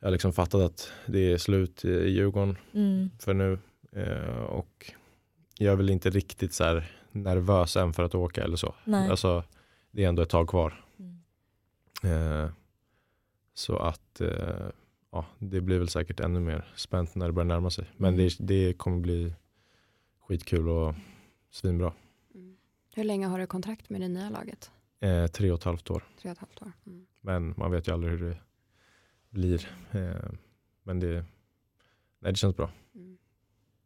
Jag 0.00 0.06
har 0.06 0.12
liksom 0.12 0.32
fattat 0.32 0.60
att 0.60 0.92
det 1.06 1.32
är 1.32 1.38
slut 1.38 1.84
i, 1.84 1.88
i 1.88 2.10
Djurgården 2.10 2.56
Mm. 2.72 3.10
för 3.18 3.34
nu. 3.34 3.58
Eh, 3.92 4.42
och 4.42 4.92
jag 5.58 5.72
är 5.72 5.76
väl 5.76 5.90
inte 5.90 6.10
riktigt 6.10 6.54
så 6.54 6.64
här 6.64 6.90
nervös 7.10 7.76
än 7.76 7.92
för 7.92 8.02
att 8.02 8.14
åka 8.14 8.44
eller 8.44 8.56
så. 8.56 8.74
Nej. 8.84 9.10
Alltså, 9.10 9.44
det 9.90 10.04
är 10.04 10.08
ändå 10.08 10.22
ett 10.22 10.28
tag 10.28 10.48
kvar. 10.48 10.84
Mm. 12.02 12.52
Så 13.54 13.76
att 13.76 14.20
ja, 15.12 15.26
det 15.38 15.60
blir 15.60 15.78
väl 15.78 15.88
säkert 15.88 16.20
ännu 16.20 16.40
mer 16.40 16.72
spänt 16.76 17.14
när 17.14 17.26
det 17.26 17.32
börjar 17.32 17.46
närma 17.48 17.70
sig. 17.70 17.90
Men 17.96 18.14
Mm. 18.14 18.26
det, 18.26 18.36
det 18.46 18.72
kommer 18.78 19.00
bli 19.00 19.34
skitkul 20.28 20.68
och 20.68 20.94
svinbra. 21.50 21.92
Mm. 22.34 22.56
Hur 22.94 23.04
länge 23.04 23.26
har 23.26 23.38
du 23.38 23.46
kontrakt 23.46 23.90
med 23.90 24.00
det 24.00 24.08
nya 24.08 24.30
laget? 24.30 24.70
Eh, 25.00 25.26
tre 25.26 25.50
och 25.50 25.58
ett 25.58 25.64
halvt 25.64 25.90
år. 25.90 26.04
Tre 26.20 26.30
och 26.30 26.32
ett 26.32 26.38
halvt 26.38 26.62
år. 26.62 26.72
Mm. 26.86 27.06
Men 27.20 27.54
man 27.56 27.70
vet 27.70 27.88
ju 27.88 27.92
aldrig 27.92 28.12
hur 28.12 28.28
det 28.30 28.36
blir. 29.30 29.68
Eh, 29.90 30.30
men 30.82 31.00
det, 31.00 31.24
nej, 32.18 32.32
det 32.32 32.36
känns 32.36 32.56
bra. 32.56 32.70
Mm. 32.94 33.18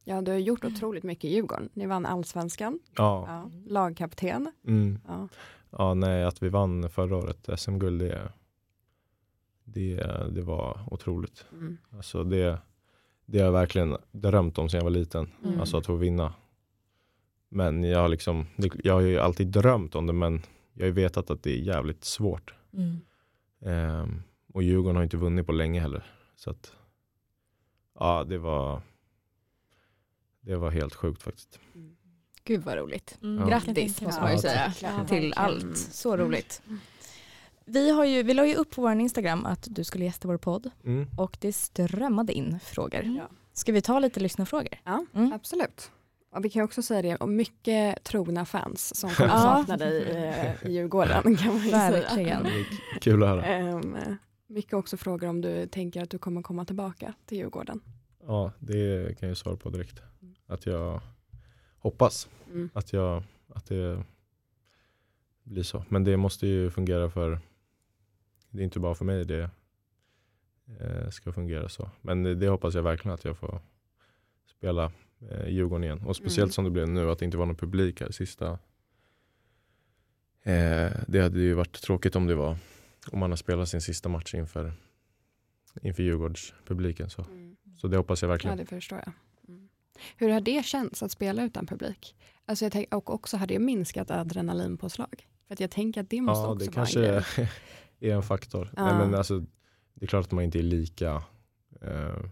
Ja, 0.05 0.20
du 0.22 0.31
har 0.31 0.39
gjort 0.39 0.64
otroligt 0.64 1.05
mycket 1.05 1.24
i 1.24 1.29
Djurgården. 1.35 1.68
Ni 1.72 1.87
vann 1.87 2.07
allsvenskan, 2.07 2.79
Ja, 2.97 3.24
ja. 3.29 3.51
lagkapten. 3.66 4.53
mm. 4.66 4.99
Ja. 5.09 5.29
ja 5.70 5.95
nej, 5.95 6.24
att 6.24 6.43
vi 6.43 6.49
vann 6.49 6.91
förra 6.91 7.16
året 7.16 7.49
SM-guld 7.61 8.01
det, 8.01 8.33
det, 9.67 9.97
det 10.31 10.43
var 10.43 10.81
otroligt. 10.91 11.47
Mm. 11.53 11.79
Alltså 11.91 12.25
det, 12.25 12.59
det 13.25 13.39
har 13.39 13.45
jag 13.45 13.53
verkligen 13.53 13.97
drömt 14.12 14.59
om 14.59 14.69
sedan 14.69 14.79
jag 14.79 14.85
var 14.85 14.91
liten. 14.91 15.31
Mm. 15.45 15.61
Alltså 15.61 15.77
att 15.77 15.87
få 15.87 15.97
vinna. 15.97 16.35
Men 17.49 17.85
jag 17.85 17.99
har, 17.99 18.09
liksom, 18.09 18.47
jag 18.85 18.95
har 18.95 19.01
ju 19.01 19.19
alltid 19.19 19.47
drömt 19.47 19.95
om 19.95 20.07
det 20.07 20.12
men 20.12 20.43
jag 20.73 20.83
har 20.83 20.87
ju 20.87 20.93
vetat 20.93 21.31
att 21.31 21.43
det 21.43 21.51
är 21.51 21.59
jävligt 21.59 22.05
svårt. 22.05 22.55
Mm. 22.73 23.01
Ehm, 23.61 24.23
och 24.53 24.62
Djurgården 24.62 24.97
har 24.97 25.03
inte 25.03 25.17
vunnit 25.17 25.47
på 25.47 25.53
länge 25.53 25.81
heller. 25.81 26.12
Så 26.37 26.51
att, 26.51 26.73
ja 27.95 28.25
det 28.25 28.39
var, 28.39 28.83
det 30.41 30.57
var 30.57 30.71
helt 30.71 30.95
sjukt 30.95 31.23
faktiskt. 31.23 31.61
Mm. 31.75 31.97
Gud 32.45 32.62
vad 32.64 32.79
roligt. 32.79 33.19
Mm. 33.23 33.49
Grattis 33.49 34.01
Jag 34.01 34.07
måste 34.07 34.23
man 34.23 34.33
ju 34.33 34.39
säga 34.39 34.73
Ja, 34.83 35.05
till 35.09 35.33
allt. 35.37 35.77
Så 35.77 36.17
roligt. 36.17 36.62
Vi, 37.67 37.91
har 37.91 38.05
ju, 38.05 38.23
vi 38.23 38.35
la 38.35 38.47
ju 38.47 38.55
upp 38.55 38.71
på 38.71 38.83
vår 38.83 38.93
Instagram 38.93 39.47
att 39.47 39.67
du 39.71 39.85
skulle 39.85 40.05
gästa 40.05 40.29
vår 40.29 40.37
podd 40.39 40.71
Mm. 40.85 41.07
och 41.17 41.37
det 41.41 41.53
strömmade 41.53 42.33
in 42.33 42.59
frågor. 42.64 43.03
Ja. 43.05 43.29
Ska 43.53 43.73
vi 43.73 43.83
ta 43.83 43.99
lite 43.99 44.21
lyssnarfrågor? 44.21 44.75
Ja, 44.85 45.05
Mm. 45.14 45.33
absolut. 45.33 45.91
Och 46.31 46.45
vi 46.45 46.51
kan 46.51 46.62
också 46.64 46.83
säga 46.83 47.03
det, 47.03 47.17
och 47.17 47.29
mycket 47.29 48.05
trogna 48.05 48.45
fans 48.45 49.01
som 49.01 49.11
kommer 49.11 49.31
sakna 49.31 49.77
dig 49.77 50.03
i, 50.03 50.69
i 50.69 50.73
Djurgården 50.73 51.37
kan 51.37 51.49
man 51.55 51.64
ju 51.64 51.71
säga. 51.71 51.91
Verkligen. 51.91 52.47
Är 52.47 52.64
kul 53.01 53.23
att 53.23 53.29
höra. 53.29 53.45
Ehm, 53.45 53.97
mycket 54.47 54.73
också 54.75 54.97
frågor 54.97 55.29
om 55.29 55.41
du 55.41 55.67
tänker 55.67 56.03
att 56.03 56.11
du 56.11 56.19
kommer 56.19 56.43
komma 56.43 56.64
tillbaka 56.64 57.14
till 57.27 57.39
Djurgården. 57.39 57.81
Ja, 58.27 58.53
det 58.59 59.19
kan 59.19 59.29
jag 59.29 59.39
svara 59.39 59.57
på 59.57 59.71
direkt. 59.71 60.01
Att 60.47 60.67
jag 60.67 61.01
hoppas 61.79 62.29
Mm. 62.51 62.71
att, 62.75 62.93
jag, 62.93 63.23
att 63.55 63.67
det 63.67 64.05
blir 65.43 65.62
så. 65.62 65.85
Men 65.89 66.05
det 66.05 66.17
måste 66.17 66.47
ju 66.47 66.71
fungera 66.71 67.11
för, 67.11 67.39
det 68.51 68.61
är 68.61 68.65
inte 68.65 68.81
bara 68.81 68.95
för 68.95 69.05
mig 69.05 69.25
det 69.25 69.51
eh, 70.81 71.09
ska 71.11 71.33
fungera 71.33 71.69
så. 71.69 71.91
Men 72.01 72.23
det, 72.41 72.49
hoppas 72.49 72.75
jag 72.75 72.83
verkligen 72.83 73.15
att 73.15 73.25
jag 73.25 73.37
får 73.39 73.61
spela 74.47 74.93
eh, 75.31 75.49
Djurgården 75.49 75.85
igen. 75.85 76.03
Och 76.07 76.17
speciellt 76.17 76.39
Mm. 76.49 76.53
som 76.53 76.65
det 76.65 76.71
blev 76.71 76.89
nu 76.89 77.11
att 77.11 77.19
det 77.19 77.25
inte 77.25 77.37
var 77.37 77.47
någon 77.47 77.57
publik 77.57 78.01
här 78.01 78.11
sista. 78.11 78.59
Eh, 80.43 80.93
det 81.09 81.21
hade 81.21 81.41
ju 81.41 81.55
varit 81.55 81.81
tråkigt 81.83 82.17
om 82.17 82.27
det 82.27 82.35
var 82.35 82.57
om 83.13 83.19
man 83.19 83.31
har 83.31 83.37
spelat 83.37 83.69
sin 83.69 83.81
sista 83.81 84.09
match 84.09 84.35
inför, 84.35 84.73
inför 85.83 86.03
Djurgårdspubliken. 86.03 87.11
Så. 87.11 87.25
så 87.81 87.89
det 87.89 87.97
hoppas 87.97 88.23
jag 88.23 88.29
Ja, 88.29 88.33
verkligen. 88.33 88.57
det 88.57 88.67
förstår 88.67 88.99
jag. 88.99 89.13
Mm. 89.49 89.69
Hur 90.17 90.29
har 90.29 90.41
det 90.41 90.65
känts 90.67 91.03
att 91.03 91.11
spela 91.13 91.45
utan 91.45 91.67
publik? 91.67 92.17
Alltså 92.45 92.65
jag 92.65 92.73
tänk, 92.73 92.95
och 92.95 93.15
också 93.15 93.37
har 93.37 93.47
det 93.47 93.59
minskat 93.59 94.11
adrenalinpåslag? 94.11 95.27
För 95.47 95.55
att 95.55 95.61
jag 95.61 95.71
tänker 95.71 96.01
att 96.01 96.11
det 96.11 96.21
måste 96.21 96.43
Ja, 96.47 96.53
också 96.53 96.59
det 96.71 96.77
vara 96.77 96.87
kanske 96.87 97.07
en 97.07 97.23
grej. 97.37 97.51
är 98.01 98.15
en 98.15 98.23
faktor. 98.23 98.71
Ja. 98.77 98.85
Nej, 98.85 98.95
men 99.09 99.15
alltså, 99.15 99.39
det 99.95 100.05
är 100.05 100.07
klart 100.07 100.25
att 100.25 100.33
man 100.33 100.45
inte 100.45 100.59
är 100.59 100.63
lika 100.63 101.23
eh, 101.81 102.25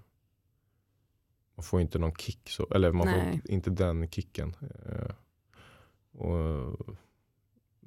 man 1.56 1.64
får 1.64 1.80
inte 1.80 1.98
någon 1.98 2.14
kick 2.14 2.50
så, 2.50 2.66
eller 2.74 2.92
man 2.92 3.06
Nej. 3.06 3.40
får 3.42 3.50
inte 3.50 3.70
den 3.70 4.08
kicken. 4.10 4.56
Eh, 4.86 5.10
och, 6.20 6.76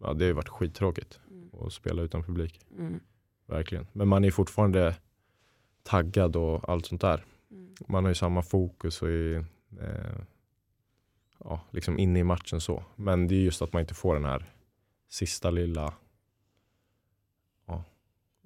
ja, 0.02 0.14
det 0.14 0.24
har 0.26 0.28
ju 0.28 0.34
varit 0.34 0.50
skittråkigt 0.50 1.20
Mm. 1.32 1.50
att 1.66 1.74
spela 1.74 2.02
utan 2.02 2.24
publik, 2.24 2.60
Mm. 2.78 3.00
verkligen. 3.46 3.88
Men 3.94 4.08
man 4.08 4.24
är 4.24 4.32
fortfarande 4.32 4.96
taggad 5.84 6.36
och 6.36 6.70
allt 6.70 6.86
sånt 6.86 7.02
där. 7.02 7.26
Mm. 7.52 7.74
Man 7.88 8.04
har 8.04 8.12
ju 8.12 8.16
samma 8.16 8.42
fokus 8.42 9.02
och 9.02 9.10
är 9.10 9.46
eh, 9.82 10.22
ja, 11.40 11.62
liksom 11.72 12.00
inne 12.00 12.20
i 12.20 12.24
matchen 12.24 12.62
så. 12.62 12.84
Men 12.96 13.28
det 13.28 13.36
är 13.36 13.40
just 13.40 13.62
att 13.62 13.74
man 13.74 13.80
inte 13.82 13.94
får 13.94 14.14
den 14.14 14.26
här 14.26 14.46
sista 15.10 15.50
lilla 15.50 15.94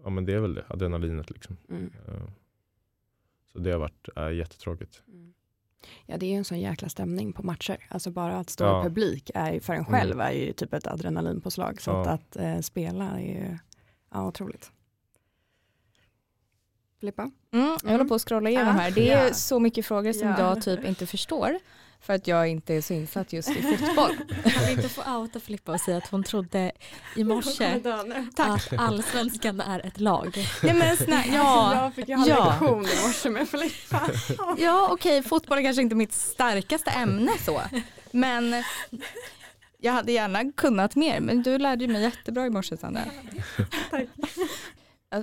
ja 0.03 0.09
men 0.09 0.25
det 0.25 0.33
är 0.33 0.39
väl 0.39 0.53
det, 0.55 0.65
adrenalinet 0.69 1.29
liksom. 1.29 1.57
Mm. 1.69 1.91
Eh, 2.07 2.21
Så 3.53 3.59
det 3.59 3.71
har 3.71 3.79
varit 3.79 4.09
äh, 4.15 4.31
jättetråkigt. 4.33 5.03
Mm. 5.07 5.33
Ja 6.05 6.17
det 6.17 6.25
är 6.25 6.29
ju 6.29 6.35
en 6.35 6.45
sån 6.45 6.59
jäkla 6.59 6.89
stämning 6.89 7.33
på 7.33 7.43
matcher. 7.43 7.77
Alltså 7.89 8.11
bara 8.11 8.37
att 8.39 8.49
stå 8.49 8.63
Ja. 8.63 8.81
i 8.81 8.83
publik 8.83 9.31
är 9.35 9.59
för 9.59 9.73
en 9.73 9.79
Mm. 9.85 9.91
själv 9.91 10.19
är 10.21 10.31
ju 10.31 10.53
typ 10.53 10.73
ett 10.73 10.87
adrenalinpåslag. 10.87 11.81
Så 11.81 11.91
Ja. 11.91 12.01
att, 12.01 12.07
att 12.07 12.35
eh, 12.35 12.59
spela 12.59 13.09
är 13.11 13.19
ju 13.19 13.57
ja, 14.11 14.27
otroligt. 14.27 14.71
Filippa? 17.01 17.21
Mm, 17.21 17.33
jag 17.53 17.83
Mm. 17.83 17.91
håller 17.91 18.05
på 18.05 18.15
att 18.15 18.21
scrolla 18.21 18.49
igenom 18.49 18.75
här. 18.75 18.91
Det 18.91 19.11
är 19.11 19.27
Ja. 19.27 19.33
så 19.33 19.59
mycket 19.59 19.85
frågor 19.85 20.13
som 20.13 20.27
Ja. 20.27 20.39
jag 20.39 20.61
typ 20.61 20.85
inte 20.85 21.05
förstår. 21.07 21.59
För 22.03 22.13
att 22.13 22.27
jag 22.27 22.47
inte 22.47 22.73
är 22.73 22.81
så 22.81 22.93
insatt 22.93 23.33
just 23.33 23.49
i 23.49 23.61
fotboll. 23.77 24.15
Kan 24.43 24.65
vi 24.65 24.71
inte 24.71 24.89
få 24.89 25.17
outa 25.17 25.39
Filippa 25.39 25.71
och 25.71 25.79
säga 25.81 25.97
att 25.97 26.07
hon 26.07 26.23
trodde 26.23 26.71
i 27.15 27.23
morse 27.23 27.81
att 28.37 28.73
allsvenskan 28.79 29.61
är 29.61 29.85
ett 29.85 29.99
lag. 29.99 30.37
Ja 30.63 30.73
men 30.73 30.97
snä, 30.97 31.15
Alltså, 31.17 31.31
ja, 31.35 31.75
jag 31.83 31.93
fick 31.95 32.07
ju 32.09 32.15
ha 32.15 32.27
Ja. 32.27 32.49
lektion 32.49 32.85
i 32.85 33.07
morse 33.07 33.29
med 33.29 33.49
Filippa. 33.49 34.01
ja 34.57 34.87
okej 34.91 35.23
fotboll 35.23 35.57
är 35.57 35.63
kanske 35.63 35.81
inte 35.81 35.95
mitt 35.95 36.13
starkaste 36.13 36.91
ämne 36.91 37.31
så. 37.45 37.61
Men 38.11 38.63
jag 39.77 39.93
hade 39.93 40.11
gärna 40.11 40.51
kunnat 40.51 40.95
mer. 40.95 41.19
Men 41.19 41.43
du 41.43 41.57
lärde 41.57 41.87
mig 41.87 42.01
jättebra 42.01 42.45
i 42.45 42.49
morse 42.49 42.77
Sandra. 42.77 43.01
Alltså, 43.91 44.07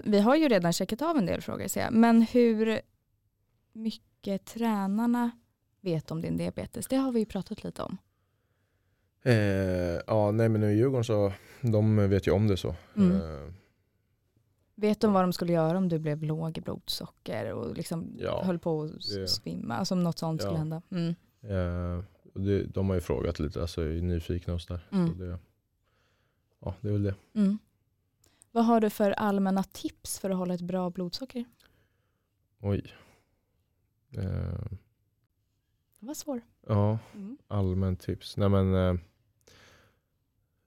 Vi 0.05 0.21
har 0.21 0.37
ju 0.37 0.49
redan 0.49 0.73
checkat 0.73 1.03
av 1.03 1.17
en 1.17 1.27
del 1.27 1.41
frågor 1.41 1.69
ser 1.69 1.81
jag. 1.81 1.93
Men 1.93 2.23
hur 2.23 2.81
mycket 3.73 4.45
tränarna 4.45 5.31
vet 5.81 6.11
om 6.11 6.21
din 6.21 6.37
diabetes? 6.37 6.87
Det 6.89 6.97
har 6.97 7.13
vi 7.13 7.19
ju 7.21 7.27
pratat 7.27 7.65
lite 7.65 7.83
om. 7.83 7.97
Eh, 9.23 9.35
ja, 10.07 10.31
nej 10.31 10.49
men 10.49 10.61
nu 10.61 10.73
i 10.73 10.77
Djurgården 10.77 11.05
så, 11.05 11.33
de 11.61 11.97
vet 12.11 12.27
ju 12.27 12.31
om 12.33 12.49
det 12.49 12.57
så. 12.57 12.75
Mm. 12.97 13.13
Eh, 13.17 13.53
Vet 14.75 15.01
de 15.01 15.13
vad 15.13 15.23
de 15.25 15.33
skulle 15.33 15.53
göra 15.53 15.79
om 15.79 15.89
du 15.89 15.99
blev 15.99 16.23
låg 16.23 16.59
i 16.59 16.61
blodsocker 16.61 17.53
och 17.53 17.77
liksom 17.77 18.17
Ja, 18.19 18.43
höll 18.45 18.59
på 18.59 18.83
att 18.83 18.93
det- 19.15 19.29
svimma? 19.29 19.75
Alltså 19.77 19.95
om 19.95 20.03
något 20.03 20.19
sånt 20.19 20.41
Ja. 20.43 20.47
skulle 20.47 20.59
hända. 20.59 20.83
Mm. 20.91 21.15
eh, 21.43 22.05
det, 22.35 22.65
de 22.65 22.89
har 22.89 22.95
ju 22.95 23.01
frågat 23.01 23.39
lite, 23.39 23.61
alltså 23.61 23.83
är 23.83 24.03
nyfikna 24.03 24.55
och 24.55 24.61
sådär. 24.61 24.89
Mm. 24.93 25.09
Så 25.09 25.15
det, 25.15 25.39
ja, 26.61 26.75
det 26.81 26.89
är 26.89 26.93
väl 26.93 27.03
det. 27.03 27.15
Mm. 27.35 27.59
Vad 28.53 28.65
har 28.65 28.81
du 28.81 28.91
för 28.91 29.11
allmänna 29.11 29.63
tips 29.63 30.19
för 30.19 30.31
att 30.31 30.37
hålla 30.37 30.55
ett 30.55 30.61
bra 30.61 30.91
blodsocker? 30.91 31.45
Oj. 32.61 32.93
Eh, 34.11 34.65
Det 36.01 36.07
var 36.07 36.15
svår. 36.15 36.41
ja, 36.67 36.99
Mm. 37.15 37.39
allmänt 37.49 38.01
tips. 38.01 38.37
Nej 38.37 38.49
men, 38.49 38.75
eh, 38.75 38.95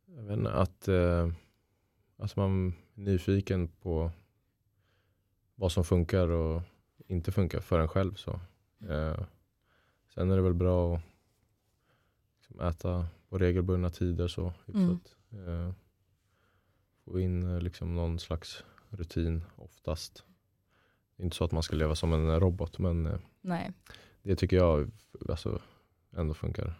jag 0.05 0.23
vet 0.23 0.37
inte, 0.37 0.51
att 0.51 0.87
eh, 0.87 1.29
alltså 2.17 2.39
man 2.39 2.67
är 2.67 2.73
nyfiken 2.93 3.67
på 3.67 4.11
vad 5.55 5.71
som 5.71 5.83
funkar 5.83 6.27
och 6.27 6.61
inte 7.07 7.31
funkar 7.31 7.59
för 7.59 7.79
en 7.79 7.87
själv. 7.87 8.13
Så. 8.15 8.31
Eh, 8.89 9.19
sen 10.13 10.31
är 10.31 10.35
det 10.35 10.41
väl 10.41 10.53
bra 10.53 10.95
att 10.95 11.01
liksom 12.37 12.59
äta 12.59 13.07
på 13.29 13.37
regelbundna 13.37 13.89
tider. 13.89 14.27
Så, 14.27 14.53
hyfsat. 14.65 15.15
Eh, 15.31 15.71
få 17.05 17.19
in 17.19 17.43
eh, 17.55 17.61
liksom 17.61 17.95
någon 17.95 18.19
slags 18.19 18.63
rutin 18.89 19.43
oftast. 19.55 20.23
Inte 21.17 21.35
så 21.35 21.43
att 21.43 21.51
man 21.51 21.63
ska 21.63 21.75
leva 21.75 21.95
som 21.95 22.13
en 22.13 22.39
robot 22.39 22.79
men 22.79 23.05
eh, 23.05 23.19
Nej. 23.41 23.71
det 24.21 24.35
tycker 24.35 24.57
jag 24.57 24.91
alltså, 25.29 25.61
ändå 26.17 26.33
funkar. 26.33 26.73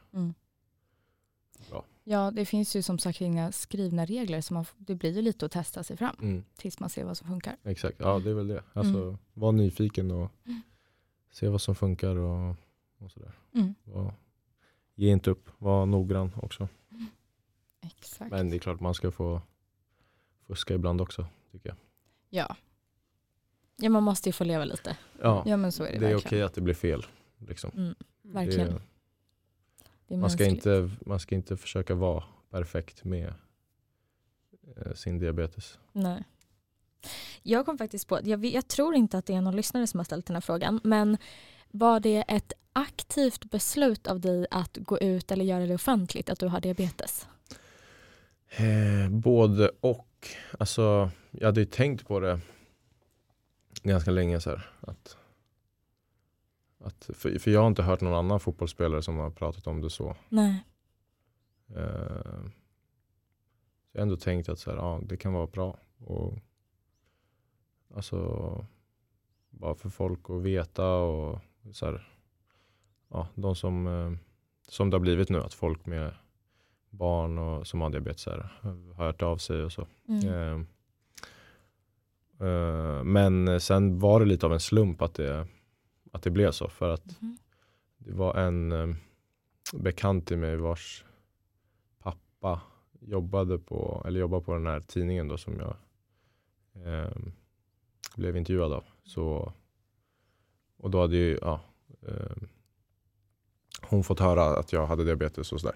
Ja, 2.03 2.31
det 2.31 2.45
finns 2.45 2.75
ju 2.75 2.81
som 2.81 2.99
sagt 2.99 3.21
inga 3.21 3.51
skrivna 3.51 4.05
regler 4.05 4.41
så 4.41 4.53
man, 4.53 4.65
det 4.77 4.95
blir 4.95 5.11
ju 5.15 5.21
lite 5.21 5.45
att 5.45 5.51
testa 5.51 5.83
sig 5.83 5.97
fram 5.97 6.15
Mm, 6.21 6.43
tills 6.55 6.79
man 6.79 6.89
ser 6.89 7.03
vad 7.03 7.17
som 7.17 7.27
funkar. 7.27 7.57
exakt, 7.63 7.95
ja 7.99 8.19
det 8.19 8.29
är 8.29 8.33
väl 8.33 8.47
det. 8.47 8.63
Alltså, 8.73 9.01
Mm. 9.03 9.17
Var 9.33 9.51
nyfiken 9.51 10.11
och 10.11 10.31
Mm. 10.45 10.61
se 11.31 11.47
vad 11.49 11.61
som 11.61 11.75
funkar 11.75 12.15
och, 12.15 12.55
och 12.97 13.11
sådär. 13.11 13.31
Mm. 13.53 13.73
Var, 13.83 14.13
ge 14.95 15.11
inte 15.11 15.29
upp, 15.31 15.49
var 15.57 15.85
noggrann 15.85 16.31
också. 16.35 16.67
Exakt. 17.81 18.31
Men 18.31 18.49
det 18.49 18.55
är 18.55 18.59
klart 18.59 18.79
man 18.79 18.93
ska 18.93 19.11
få 19.11 19.41
fuska 20.51 20.73
ibland 20.73 21.01
också 21.01 21.25
tycker 21.51 21.69
jag. 21.69 21.77
Ja. 22.29 22.55
Ja 23.77 23.89
man 23.89 24.03
måste 24.03 24.29
ju 24.29 24.33
få 24.33 24.43
leva 24.43 24.65
lite. 24.65 24.97
Ja, 25.21 25.43
ja, 25.45 25.57
men 25.57 25.71
så 25.71 25.83
är 25.83 25.91
det, 25.91 25.91
det 25.91 25.95
är 25.95 25.99
verkligen. 26.13 26.27
okej 26.27 26.41
att 26.41 26.53
det 26.53 26.61
blir 26.61 26.73
fel. 26.73 27.05
Liksom. 27.47 27.71
Mm, 27.77 27.95
verkligen. 28.21 28.67
Det, 28.67 28.81
Det 30.07 30.13
är 30.13 30.17
man, 30.17 30.29
ska 30.29 30.45
inte, 30.45 30.89
man 31.05 31.19
ska 31.19 31.35
inte 31.35 31.57
försöka 31.57 31.95
vara 31.95 32.23
perfekt 32.49 33.03
med 33.03 33.33
eh, 34.77 34.93
sin 34.93 35.19
diabetes. 35.19 35.79
Nej. 35.91 36.23
Jag 37.43 37.65
kom 37.65 37.77
faktiskt 37.77 38.07
på, 38.07 38.19
jag, 38.23 38.45
jag 38.45 38.67
tror 38.67 38.95
inte 38.95 39.17
att 39.17 39.25
det 39.25 39.33
är 39.33 39.41
någon 39.41 39.55
lyssnare 39.55 39.87
som 39.87 39.99
har 39.99 40.05
ställt 40.05 40.25
den 40.25 40.35
här 40.35 40.41
frågan, 40.41 40.79
men 40.83 41.17
var 41.71 41.99
det 41.99 42.23
ett 42.27 42.53
aktivt 42.73 43.45
beslut 43.45 44.07
av 44.07 44.19
dig 44.19 44.47
att 44.51 44.77
gå 44.77 44.99
ut 44.99 45.31
eller 45.31 45.45
göra 45.45 45.65
det 45.65 45.75
offentligt 45.75 46.29
att 46.29 46.39
du 46.39 46.47
har 46.47 46.59
diabetes? 46.61 47.27
Eh, 48.49 49.09
både 49.09 49.69
och. 49.79 50.07
Alltså, 50.59 51.11
jag 51.31 51.45
hade 51.45 51.59
ju 51.59 51.65
tänkt 51.65 52.07
på 52.07 52.19
det 52.19 52.39
ganska 53.83 54.11
länge. 54.11 54.39
Så 54.39 54.49
här, 54.49 54.69
att, 54.81 55.17
att, 56.79 57.09
för, 57.13 57.39
för 57.39 57.51
jag 57.51 57.59
har 57.59 57.67
inte 57.67 57.83
hört 57.83 58.01
någon 58.01 58.13
annan 58.13 58.39
fotbollsspelare 58.39 59.01
som 59.01 59.17
har 59.17 59.29
pratat 59.29 59.67
om 59.67 59.81
det 59.81 59.89
så. 59.89 60.15
Nej. 60.29 60.65
Så 61.67 61.73
jag 63.91 63.99
har 63.99 64.03
ändå 64.03 64.17
tänkt 64.17 64.49
att 64.49 64.59
så 64.59 64.71
här, 64.71 64.77
ja, 64.77 65.01
det 65.03 65.17
kan 65.17 65.33
vara 65.33 65.47
bra. 65.47 65.77
Och, 65.97 66.37
alltså, 67.95 68.65
bara 69.49 69.75
för 69.75 69.89
folk 69.89 70.29
att 70.29 70.41
veta 70.41 70.93
och 70.95 71.39
så 71.71 71.85
här, 71.85 72.07
ja, 73.09 73.27
de 73.35 73.55
som, 73.55 73.87
eh, 73.87 74.11
som 74.67 74.89
det 74.89 74.95
har 74.95 75.01
blivit 75.01 75.29
nu, 75.29 75.39
att 75.39 75.53
folk 75.53 75.85
med 75.85 76.13
barn 76.91 77.37
och, 77.37 77.67
som 77.67 77.81
har 77.81 77.89
diabetes 77.89 78.25
här, 78.25 78.49
har 78.95 79.05
hört 79.05 79.21
av 79.21 79.37
sig 79.37 79.63
och 79.63 79.71
så. 79.71 79.87
Mm. 80.07 80.65
Eh, 82.39 83.03
men 83.03 83.61
sen 83.61 83.99
var 83.99 84.19
det 84.19 84.25
lite 84.25 84.45
av 84.45 84.53
en 84.53 84.59
slump 84.59 85.01
att 85.01 85.13
det, 85.13 85.47
att 86.11 86.23
det 86.23 86.29
blev 86.29 86.51
så. 86.51 86.69
För 86.69 86.89
att 86.93 87.21
Mhm. 87.21 87.37
det 87.97 88.13
var 88.13 88.35
en 88.35 88.71
eh, 88.71 88.95
bekant 89.73 90.27
till 90.27 90.37
mig 90.37 90.55
vars 90.57 91.05
pappa 91.99 92.61
jobbade 92.99 93.57
på, 93.59 94.03
eller 94.05 94.19
jobbar 94.19 94.39
på 94.41 94.53
den 94.53 94.67
här 94.67 94.79
tidningen 94.79 95.27
då 95.27 95.37
som 95.37 95.59
jag 95.59 95.75
eh, 96.85 97.11
blev 98.15 98.37
intervjuad 98.37 98.73
av. 98.73 98.83
Så, 99.03 99.53
och 100.77 100.89
då 100.91 101.01
hade 101.01 101.15
ju 101.17 101.37
ja, 101.41 101.61
eh, 102.07 102.35
hon 103.81 104.03
fått 104.03 104.19
höra 104.19 104.45
att 104.59 104.73
jag 104.73 104.87
hade 104.87 105.03
diabetes 105.03 105.51
och 105.53 105.59
sådär. 105.61 105.75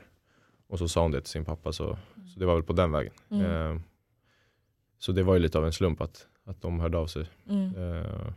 Och 0.68 0.80
så 0.80 0.88
sa 0.88 1.02
hon 1.02 1.12
det 1.12 1.22
till 1.22 1.30
sin 1.32 1.46
pappa 1.46 1.72
så, 1.74 1.98
så 2.34 2.40
det 2.40 2.46
var 2.46 2.54
väl 2.54 2.64
på 2.64 2.74
den 2.74 2.92
vägen. 2.92 3.14
Mm. 3.30 3.46
Eh, 3.76 3.82
så 4.98 5.12
det 5.12 5.24
var 5.24 5.34
ju 5.34 5.40
lite 5.40 5.58
av 5.58 5.66
en 5.66 5.74
slump 5.74 6.02
att, 6.02 6.28
att 6.44 6.62
de 6.62 6.80
hörde 6.80 6.98
av 6.98 7.08
sig. 7.08 7.30
Mm. 7.50 7.76
Eh, 7.76 8.28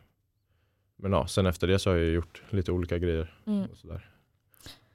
men 0.96 1.12
ja, 1.12 1.26
sen 1.26 1.46
efter 1.46 1.66
det 1.66 1.78
så 1.78 1.90
har 1.90 1.96
jag 1.96 2.12
gjort 2.12 2.42
lite 2.50 2.72
olika 2.72 2.98
grejer. 2.98 3.34
Mm. 3.46 3.64
Och, 3.64 3.76
sådär. 3.76 4.10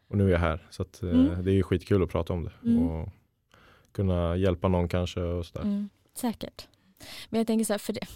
och 0.07 0.17
nu 0.17 0.27
är 0.27 0.31
jag 0.31 0.39
här. 0.39 0.67
Så 0.69 0.81
att, 0.81 1.03
eh, 1.03 1.09
Mm. 1.09 1.43
det 1.43 1.51
är 1.51 1.55
ju 1.55 1.63
skitkul 1.63 2.03
att 2.03 2.09
prata 2.09 2.33
om 2.33 2.43
det. 2.43 2.51
Mm. 2.69 2.87
Och 2.87 3.09
kunna 3.91 4.35
hjälpa 4.35 4.67
någon 4.67 4.87
kanske 4.87 5.21
och 5.21 5.45
sådär. 5.45 5.65
Mm, 5.65 5.89
säkert. 6.13 6.67
Men 7.29 7.37
jag 7.37 7.47
tänker 7.47 7.65
så 7.65 7.73
här, 7.73 7.77
för 7.77 7.93
det, 7.93 8.07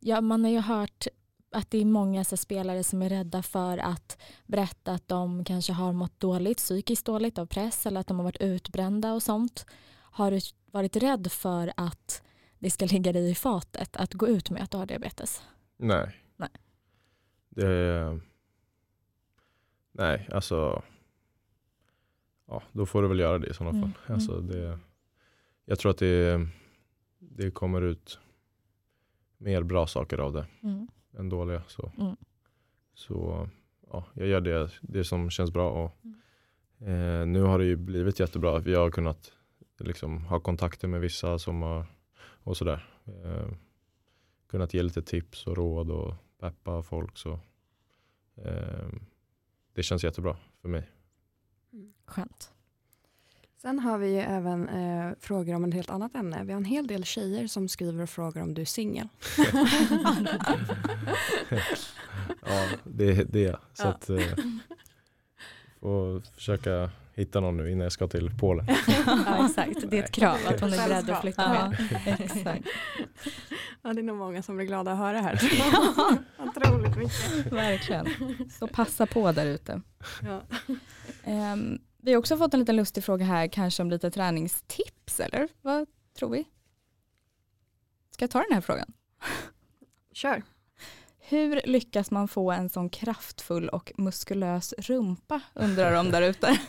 ja, 0.00 0.20
man 0.20 0.44
har 0.44 0.50
ju 0.50 0.60
hört 0.60 1.06
att 1.52 1.70
det 1.70 1.78
är 1.78 1.84
många 1.84 2.24
så 2.24 2.36
spelare 2.36 2.84
som 2.84 3.02
är 3.02 3.08
rädda 3.08 3.42
för 3.42 3.78
att 3.78 4.18
berätta 4.46 4.92
att 4.92 5.08
de 5.08 5.44
kanske 5.44 5.72
har 5.72 5.92
mått 5.92 6.20
dåligt, 6.20 6.56
psykiskt 6.58 7.06
dåligt 7.06 7.38
av 7.38 7.46
press 7.46 7.86
eller 7.86 8.00
att 8.00 8.06
de 8.06 8.16
har 8.16 8.24
varit 8.24 8.42
utbrända 8.42 9.12
och 9.12 9.22
sånt. 9.22 9.66
Har 9.92 10.30
du 10.30 10.40
varit 10.70 10.96
rädd 10.96 11.32
för 11.32 11.72
att 11.76 12.22
det 12.58 12.70
ska 12.70 12.86
ligga 12.90 13.12
dig 13.12 13.30
i 13.30 13.34
fatet 13.34 13.96
att 13.96 14.14
gå 14.14 14.28
ut 14.28 14.50
med 14.50 14.62
att 14.62 14.70
du 14.70 14.76
har 14.78 14.86
diabetes? 14.86 15.42
Nej. 15.76 16.16
Nej. 16.36 16.48
Det, 17.48 18.20
nej, 19.92 20.28
alltså. 20.32 20.82
Ja, 22.46 22.62
då 22.72 22.86
får 22.86 23.02
du 23.02 23.08
väl 23.08 23.18
göra 23.18 23.38
det 23.38 23.46
i 23.46 23.54
sådana 23.54 23.78
Mm, 23.78 23.82
fall. 23.92 24.02
mm. 24.06 24.14
Alltså 24.14 24.40
det, 24.40 24.78
jag 25.64 25.78
tror 25.78 25.90
att 25.90 25.98
det, 25.98 26.46
det 27.18 27.50
kommer 27.50 27.82
ut 27.82 28.18
mer 29.38 29.62
bra 29.62 29.86
saker 29.86 30.18
av 30.18 30.32
det 30.32 30.46
Mm. 30.62 30.88
Än 31.18 31.28
dåliga. 31.28 31.62
Så, 31.68 31.92
Mm. 31.98 32.16
så 32.94 33.48
ja, 33.90 34.04
jag 34.14 34.28
gör 34.28 34.40
det, 34.40 34.70
det 34.80 35.04
som 35.04 35.30
känns 35.30 35.50
bra. 35.50 35.70
Och, 35.84 35.96
Mm. 36.04 36.20
eh, 37.20 37.26
nu 37.26 37.42
har 37.42 37.58
det 37.58 37.64
ju 37.64 37.76
blivit 37.76 38.20
jättebra. 38.20 38.58
Vi 38.58 38.74
har 38.74 38.90
kunnat 38.90 39.32
liksom, 39.78 40.24
ha 40.24 40.40
kontakter 40.40 40.88
med 40.88 41.00
vissa 41.00 41.38
som 41.38 41.62
har 41.62 41.86
och 42.42 42.56
sådär. 42.56 42.88
Eh, 43.04 43.48
kunnat 44.46 44.74
ge 44.74 44.82
lite 44.82 45.02
tips 45.02 45.46
och 45.46 45.56
råd 45.56 45.90
och 45.90 46.14
peppa 46.38 46.82
folk. 46.82 47.18
Så, 47.18 47.40
eh, 48.36 48.88
det 49.72 49.82
känns 49.82 50.04
jättebra 50.04 50.36
för 50.60 50.68
mig. 50.68 50.90
Skönt. 52.06 52.52
Sen 53.62 53.78
har 53.78 53.98
vi 53.98 54.08
ju 54.10 54.18
även 54.20 54.68
eh, 54.68 55.12
frågor 55.20 55.54
om 55.54 55.64
ett 55.64 55.74
helt 55.74 55.90
annat 55.90 56.14
ämne. 56.14 56.44
Vi 56.44 56.52
har 56.52 56.56
en 56.60 56.64
hel 56.64 56.86
del 56.86 57.04
tjejer 57.04 57.46
som 57.46 57.68
skriver 57.68 58.02
och 58.02 58.10
frågar 58.10 58.42
om 58.42 58.54
du 58.54 58.60
är 58.62 58.66
singel. 58.66 59.08
ja, 62.46 62.66
det, 62.84 63.24
det 63.32 63.44
är 63.44 63.48
jag. 63.50 63.58
Så 63.74 63.82
Ja. 63.82 63.88
att, 63.88 64.10
eh, 64.10 64.18
får 65.80 66.20
försöka 66.34 66.90
hitta 67.14 67.40
någon 67.40 67.56
nu 67.56 67.70
innan 67.70 67.82
jag 67.82 67.92
ska 67.92 68.08
till 68.08 68.30
Polen. 68.40 68.66
Ja, 69.06 69.46
exakt. 69.46 69.90
Det 69.90 69.98
är 69.98 70.02
ett 70.04 70.12
krav 70.12 70.36
att 70.46 70.60
hon 70.60 70.72
är 70.72 70.88
beredd 70.88 71.10
att 71.10 71.20
flytta 71.20 71.42
Ja, 71.42 71.68
med. 71.68 71.78
exakt. 72.20 72.64
Ja, 73.82 73.92
det 73.92 74.00
är 74.00 74.02
nog 74.02 74.16
många 74.16 74.42
som 74.42 74.56
blir 74.56 74.66
glada 74.66 74.92
att 74.92 74.98
höra 74.98 75.12
det 75.12 75.18
här. 75.22 75.40
Otroligt 76.38 76.96
mycket. 76.96 77.52
Verkligen. 77.52 78.06
Så 78.58 78.66
passa 78.66 79.06
på 79.06 79.32
där 79.32 79.46
ute. 79.46 79.80
Ja. 80.22 80.42
Ehm, 81.24 81.78
vi 82.02 82.12
har 82.12 82.18
också 82.18 82.36
fått 82.36 82.54
en 82.54 82.60
liten 82.60 82.76
lustig 82.76 83.04
fråga 83.04 83.24
här, 83.24 83.48
kanske 83.48 83.82
om 83.82 83.90
lite 83.90 84.10
träningstips 84.10 85.20
eller 85.20 85.48
vad 85.62 85.86
tror 86.18 86.30
vi? 86.30 86.44
Ska 88.10 88.22
jag 88.22 88.30
ta 88.30 88.38
den 88.38 88.52
här 88.54 88.60
frågan? 88.60 88.92
Kör. 90.12 90.42
Hur 91.18 91.60
lyckas 91.64 92.10
man 92.10 92.28
få 92.28 92.50
en 92.52 92.68
sån 92.68 92.88
kraftfull 92.90 93.68
och 93.68 93.92
muskulös 93.96 94.74
rumpa 94.78 95.40
undrar 95.54 95.94
de 95.94 96.10
där 96.10 96.22
ute. 96.22 96.58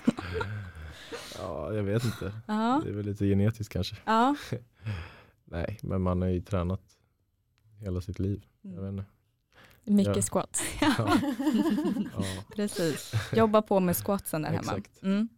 Ja, 1.38 1.73
jag 1.73 1.84
vet 1.84 2.03
inte. 2.05 2.34
Ja, 2.47 2.82
Det 2.84 2.89
är 2.89 2.93
väl 2.93 3.05
lite 3.05 3.25
genetiskt 3.25 3.73
kanske. 3.73 3.95
ja. 4.05 4.36
Nej, 5.45 5.79
men 5.84 6.01
man 6.01 6.21
har 6.21 6.29
ju 6.29 6.41
tränat 6.41 6.82
hela 7.79 8.01
sitt 8.01 8.19
liv. 8.19 8.45
Jag 8.61 8.82
vet 8.82 8.89
inte. 8.91 9.05
Mycket 9.84 10.15
Ja. 10.15 10.21
squats. 10.21 10.61
Ja. 10.82 10.93
Ja, 12.17 12.23
precis. 12.55 13.11
Jobba 13.34 13.61
på 13.61 13.79
med 13.79 13.97
squatsen 13.97 14.41
där 14.41 14.49
hemma. 14.49 14.82
Mm. 15.03 15.29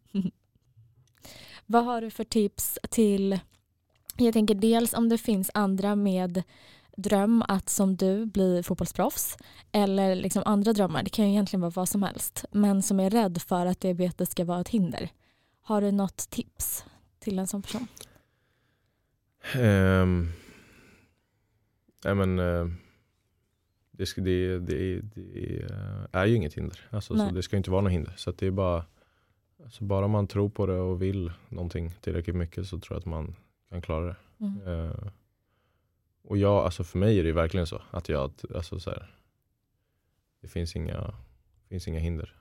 Vad 1.65 1.85
har 1.85 2.01
du 2.01 2.09
för 2.09 2.23
tips 2.23 2.79
till, 2.89 3.39
jag 4.17 4.33
tänker 4.33 4.55
dels 4.55 4.93
om 4.93 5.09
det 5.09 5.17
finns 5.17 5.51
andra 5.53 5.95
med 5.95 6.43
dröm 6.97 7.43
att 7.47 7.69
som 7.69 7.95
du 7.95 8.25
bli 8.25 8.63
fotbollsproffs 8.63 9.37
eller 9.71 10.15
liksom 10.15 10.43
andra 10.45 10.73
drömmar, 10.73 11.03
det 11.03 11.09
kan 11.09 11.25
ju 11.25 11.31
egentligen 11.31 11.61
vara 11.61 11.69
vad 11.75 11.89
som 11.89 12.03
helst, 12.03 12.45
men 12.51 12.81
som 12.83 12.99
är 12.99 13.09
rädd 13.09 13.41
för 13.41 13.65
att 13.65 13.79
diabetes 13.81 14.31
ska 14.31 14.45
vara 14.45 14.61
ett 14.61 14.69
hinder. 14.69 15.09
Har 15.61 15.81
du 15.81 15.91
något 15.91 16.17
tips 16.29 16.85
till 17.19 17.39
en 17.39 17.47
sån 17.47 17.61
person? 17.61 17.87
Ehm, 19.53 20.31
nej 22.05 22.15
men, 22.15 22.39
eh, 22.39 22.65
det, 24.03 24.07
ska, 24.07 24.21
det, 24.21 24.59
det, 24.59 25.01
det 25.01 25.67
är 26.11 26.25
ju 26.25 26.35
inget 26.35 26.53
hinder. 26.53 26.79
Alltså, 26.89 27.17
så 27.17 27.29
det 27.29 27.43
ska 27.43 27.57
inte 27.57 27.71
vara 27.71 27.81
något 27.81 27.91
hinder. 27.91 28.13
Så 28.17 28.31
det 28.31 28.47
är 28.47 28.51
bara, 28.51 28.85
alltså 29.63 29.83
bara 29.83 30.07
man 30.07 30.27
tror 30.27 30.49
på 30.49 30.65
det 30.65 30.79
och 30.79 31.01
vill 31.01 31.31
någonting 31.49 31.91
tillräckligt 32.01 32.35
mycket 32.35 32.67
så 32.67 32.79
tror 32.79 32.95
jag 32.95 32.99
att 32.99 33.05
man 33.05 33.35
kan 33.69 33.81
klara 33.81 34.05
det. 34.05 34.15
Mm. 34.39 34.67
Eh, 34.67 35.07
och 36.23 36.37
jag, 36.37 36.65
alltså 36.65 36.83
för 36.83 36.99
mig 36.99 37.19
är 37.19 37.23
det 37.23 37.31
verkligen 37.31 37.67
så 37.67 37.81
att 37.91 38.09
jag, 38.09 38.31
alltså 38.55 38.79
så 38.79 38.89
här, 38.89 39.15
det 40.41 40.47
finns 40.47 40.75
inga, 40.75 41.13
finns 41.69 41.87
inga 41.87 41.99
hinder. 41.99 42.35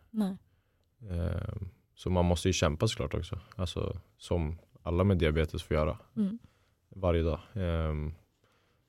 Eh, 1.11 1.55
så 1.95 2.11
man 2.11 2.25
måste 2.25 2.49
ju 2.49 2.53
kämpa 2.53 2.89
såklart 2.89 3.15
också. 3.15 3.39
Alltså 3.57 4.01
som 4.17 4.59
alla 4.83 5.05
med 5.05 5.19
diabetes 5.19 5.63
får 5.63 5.77
göra 5.77 5.99
Mm. 6.17 6.39
varje 6.89 7.23
dag. 7.23 7.41
Ehm, 7.55 8.15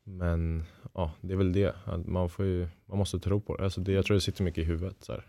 men 0.03 0.63
ja, 0.93 1.11
det 1.21 1.33
är 1.33 1.37
väl 1.37 1.53
det. 1.53 1.75
Att 1.85 2.05
man, 2.07 2.29
får 2.29 2.45
ju, 2.45 2.67
man 2.85 2.97
måste 2.97 3.19
tro 3.19 3.41
på 3.41 3.57
det. 3.57 3.63
Alltså 3.63 3.81
det. 3.81 3.91
Jag 3.91 4.05
tror 4.05 4.15
det 4.15 4.21
sitter 4.21 4.43
mycket 4.43 4.61
i 4.61 4.63
huvudet. 4.65 5.03
Så, 5.03 5.11
här. 5.13 5.27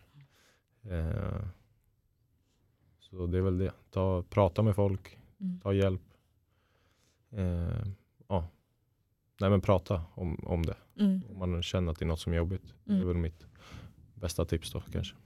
Ehm, 0.91 1.49
så 2.99 3.27
det 3.27 3.39
är 3.39 3.43
väl 3.43 3.59
det. 3.59 3.73
Ta, 3.91 4.23
prata 4.23 4.63
med 4.63 4.75
folk, 4.75 5.19
Mm. 5.41 5.61
ta 5.61 5.73
hjälp. 5.73 6.03
Ehm, 7.33 7.95
ja. 8.29 8.49
Nej 9.41 9.51
men 9.51 9.61
prata 9.61 10.03
om, 10.15 10.35
om 10.47 10.67
det. 10.67 10.77
Mm. 10.99 11.21
Om 11.31 11.39
man 11.39 11.63
känner 11.63 11.93
att 11.93 11.99
det 11.99 12.05
är 12.05 12.07
något 12.07 12.21
som 12.21 12.33
är 12.33 12.37
jobbigt. 12.37 12.75
Det 12.85 12.93
är 12.93 12.97
Mm. 12.97 13.09
väl 13.09 13.17
mitt 13.17 13.47
bästa 14.15 14.45
tips 14.45 14.73
då 14.73 14.81
kanske. 14.93 15.17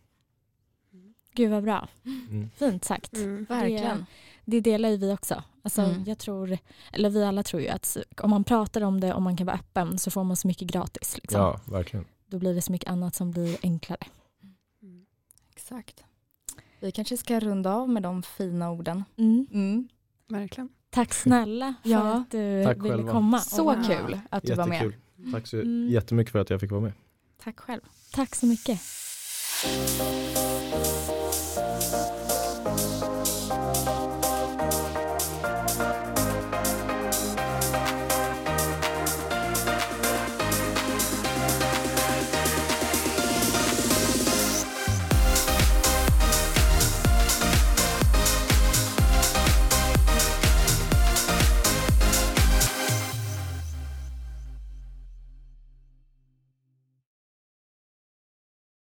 Gud 1.34 1.50
vad 1.50 1.62
bra. 1.62 1.88
Mm. 2.30 2.50
Fint 2.50 2.84
sagt. 2.84 3.14
Mm. 3.16 3.44
Verkligen. 3.48 4.04
Det 4.50 4.60
delar 4.60 4.88
ju 4.88 4.96
vi 4.96 5.12
också. 5.12 5.42
Alltså, 5.62 5.82
Mm. 5.82 6.04
Jag 6.04 6.18
tror, 6.18 6.58
eller 6.92 7.10
vi 7.10 7.24
alla 7.24 7.42
tror 7.42 7.62
ju 7.62 7.68
att 7.68 7.96
om 8.22 8.30
man 8.30 8.44
pratar 8.44 8.80
om 8.80 9.00
det 9.00 9.14
och 9.14 9.22
man 9.22 9.36
kan 9.36 9.46
vara 9.46 9.56
öppen 9.56 9.98
så 9.98 10.10
får 10.10 10.24
man 10.24 10.36
så 10.36 10.48
mycket 10.48 10.68
gratis. 10.68 11.16
Liksom. 11.22 11.40
Ja, 11.40 11.60
verkligen. 11.64 12.06
Då 12.26 12.38
blir 12.38 12.54
det 12.54 12.62
så 12.62 12.72
mycket 12.72 12.90
annat 12.90 13.14
som 13.14 13.30
blir 13.30 13.56
enklare. 13.62 14.06
Mm. 14.82 15.06
Exakt. 15.52 16.04
Vi 16.80 16.92
kanske 16.92 17.16
ska 17.16 17.40
runda 17.40 17.72
av 17.74 17.88
med 17.88 18.02
de 18.02 18.22
fina 18.22 18.70
orden. 18.70 19.04
Mm. 19.16 19.46
Mm. 19.52 19.88
Verkligen. 20.28 20.68
Tack 20.90 21.14
snälla 21.14 21.74
för 21.82 21.90
Ja. 21.90 22.12
att 22.14 22.30
du 22.30 22.64
Tack 22.64 22.76
ville 22.76 22.88
själva. 22.88 23.12
komma. 23.12 23.38
Så 23.40 23.70
Och- 23.70 23.86
kul 23.86 24.20
att 24.30 24.42
du 24.42 24.54
var 24.54 24.66
med. 24.66 24.82
Jättekul. 24.82 25.32
Tack 25.32 25.46
så 25.46 25.56
Mm. 25.56 25.88
jättemycket 25.90 26.32
för 26.32 26.38
att 26.38 26.50
jag 26.50 26.60
fick 26.60 26.70
vara 26.70 26.80
med. 26.80 26.92
Tack 27.44 27.60
själv. 27.60 27.80
Tack 28.12 28.34
så 28.34 28.46
mycket. 28.46 28.80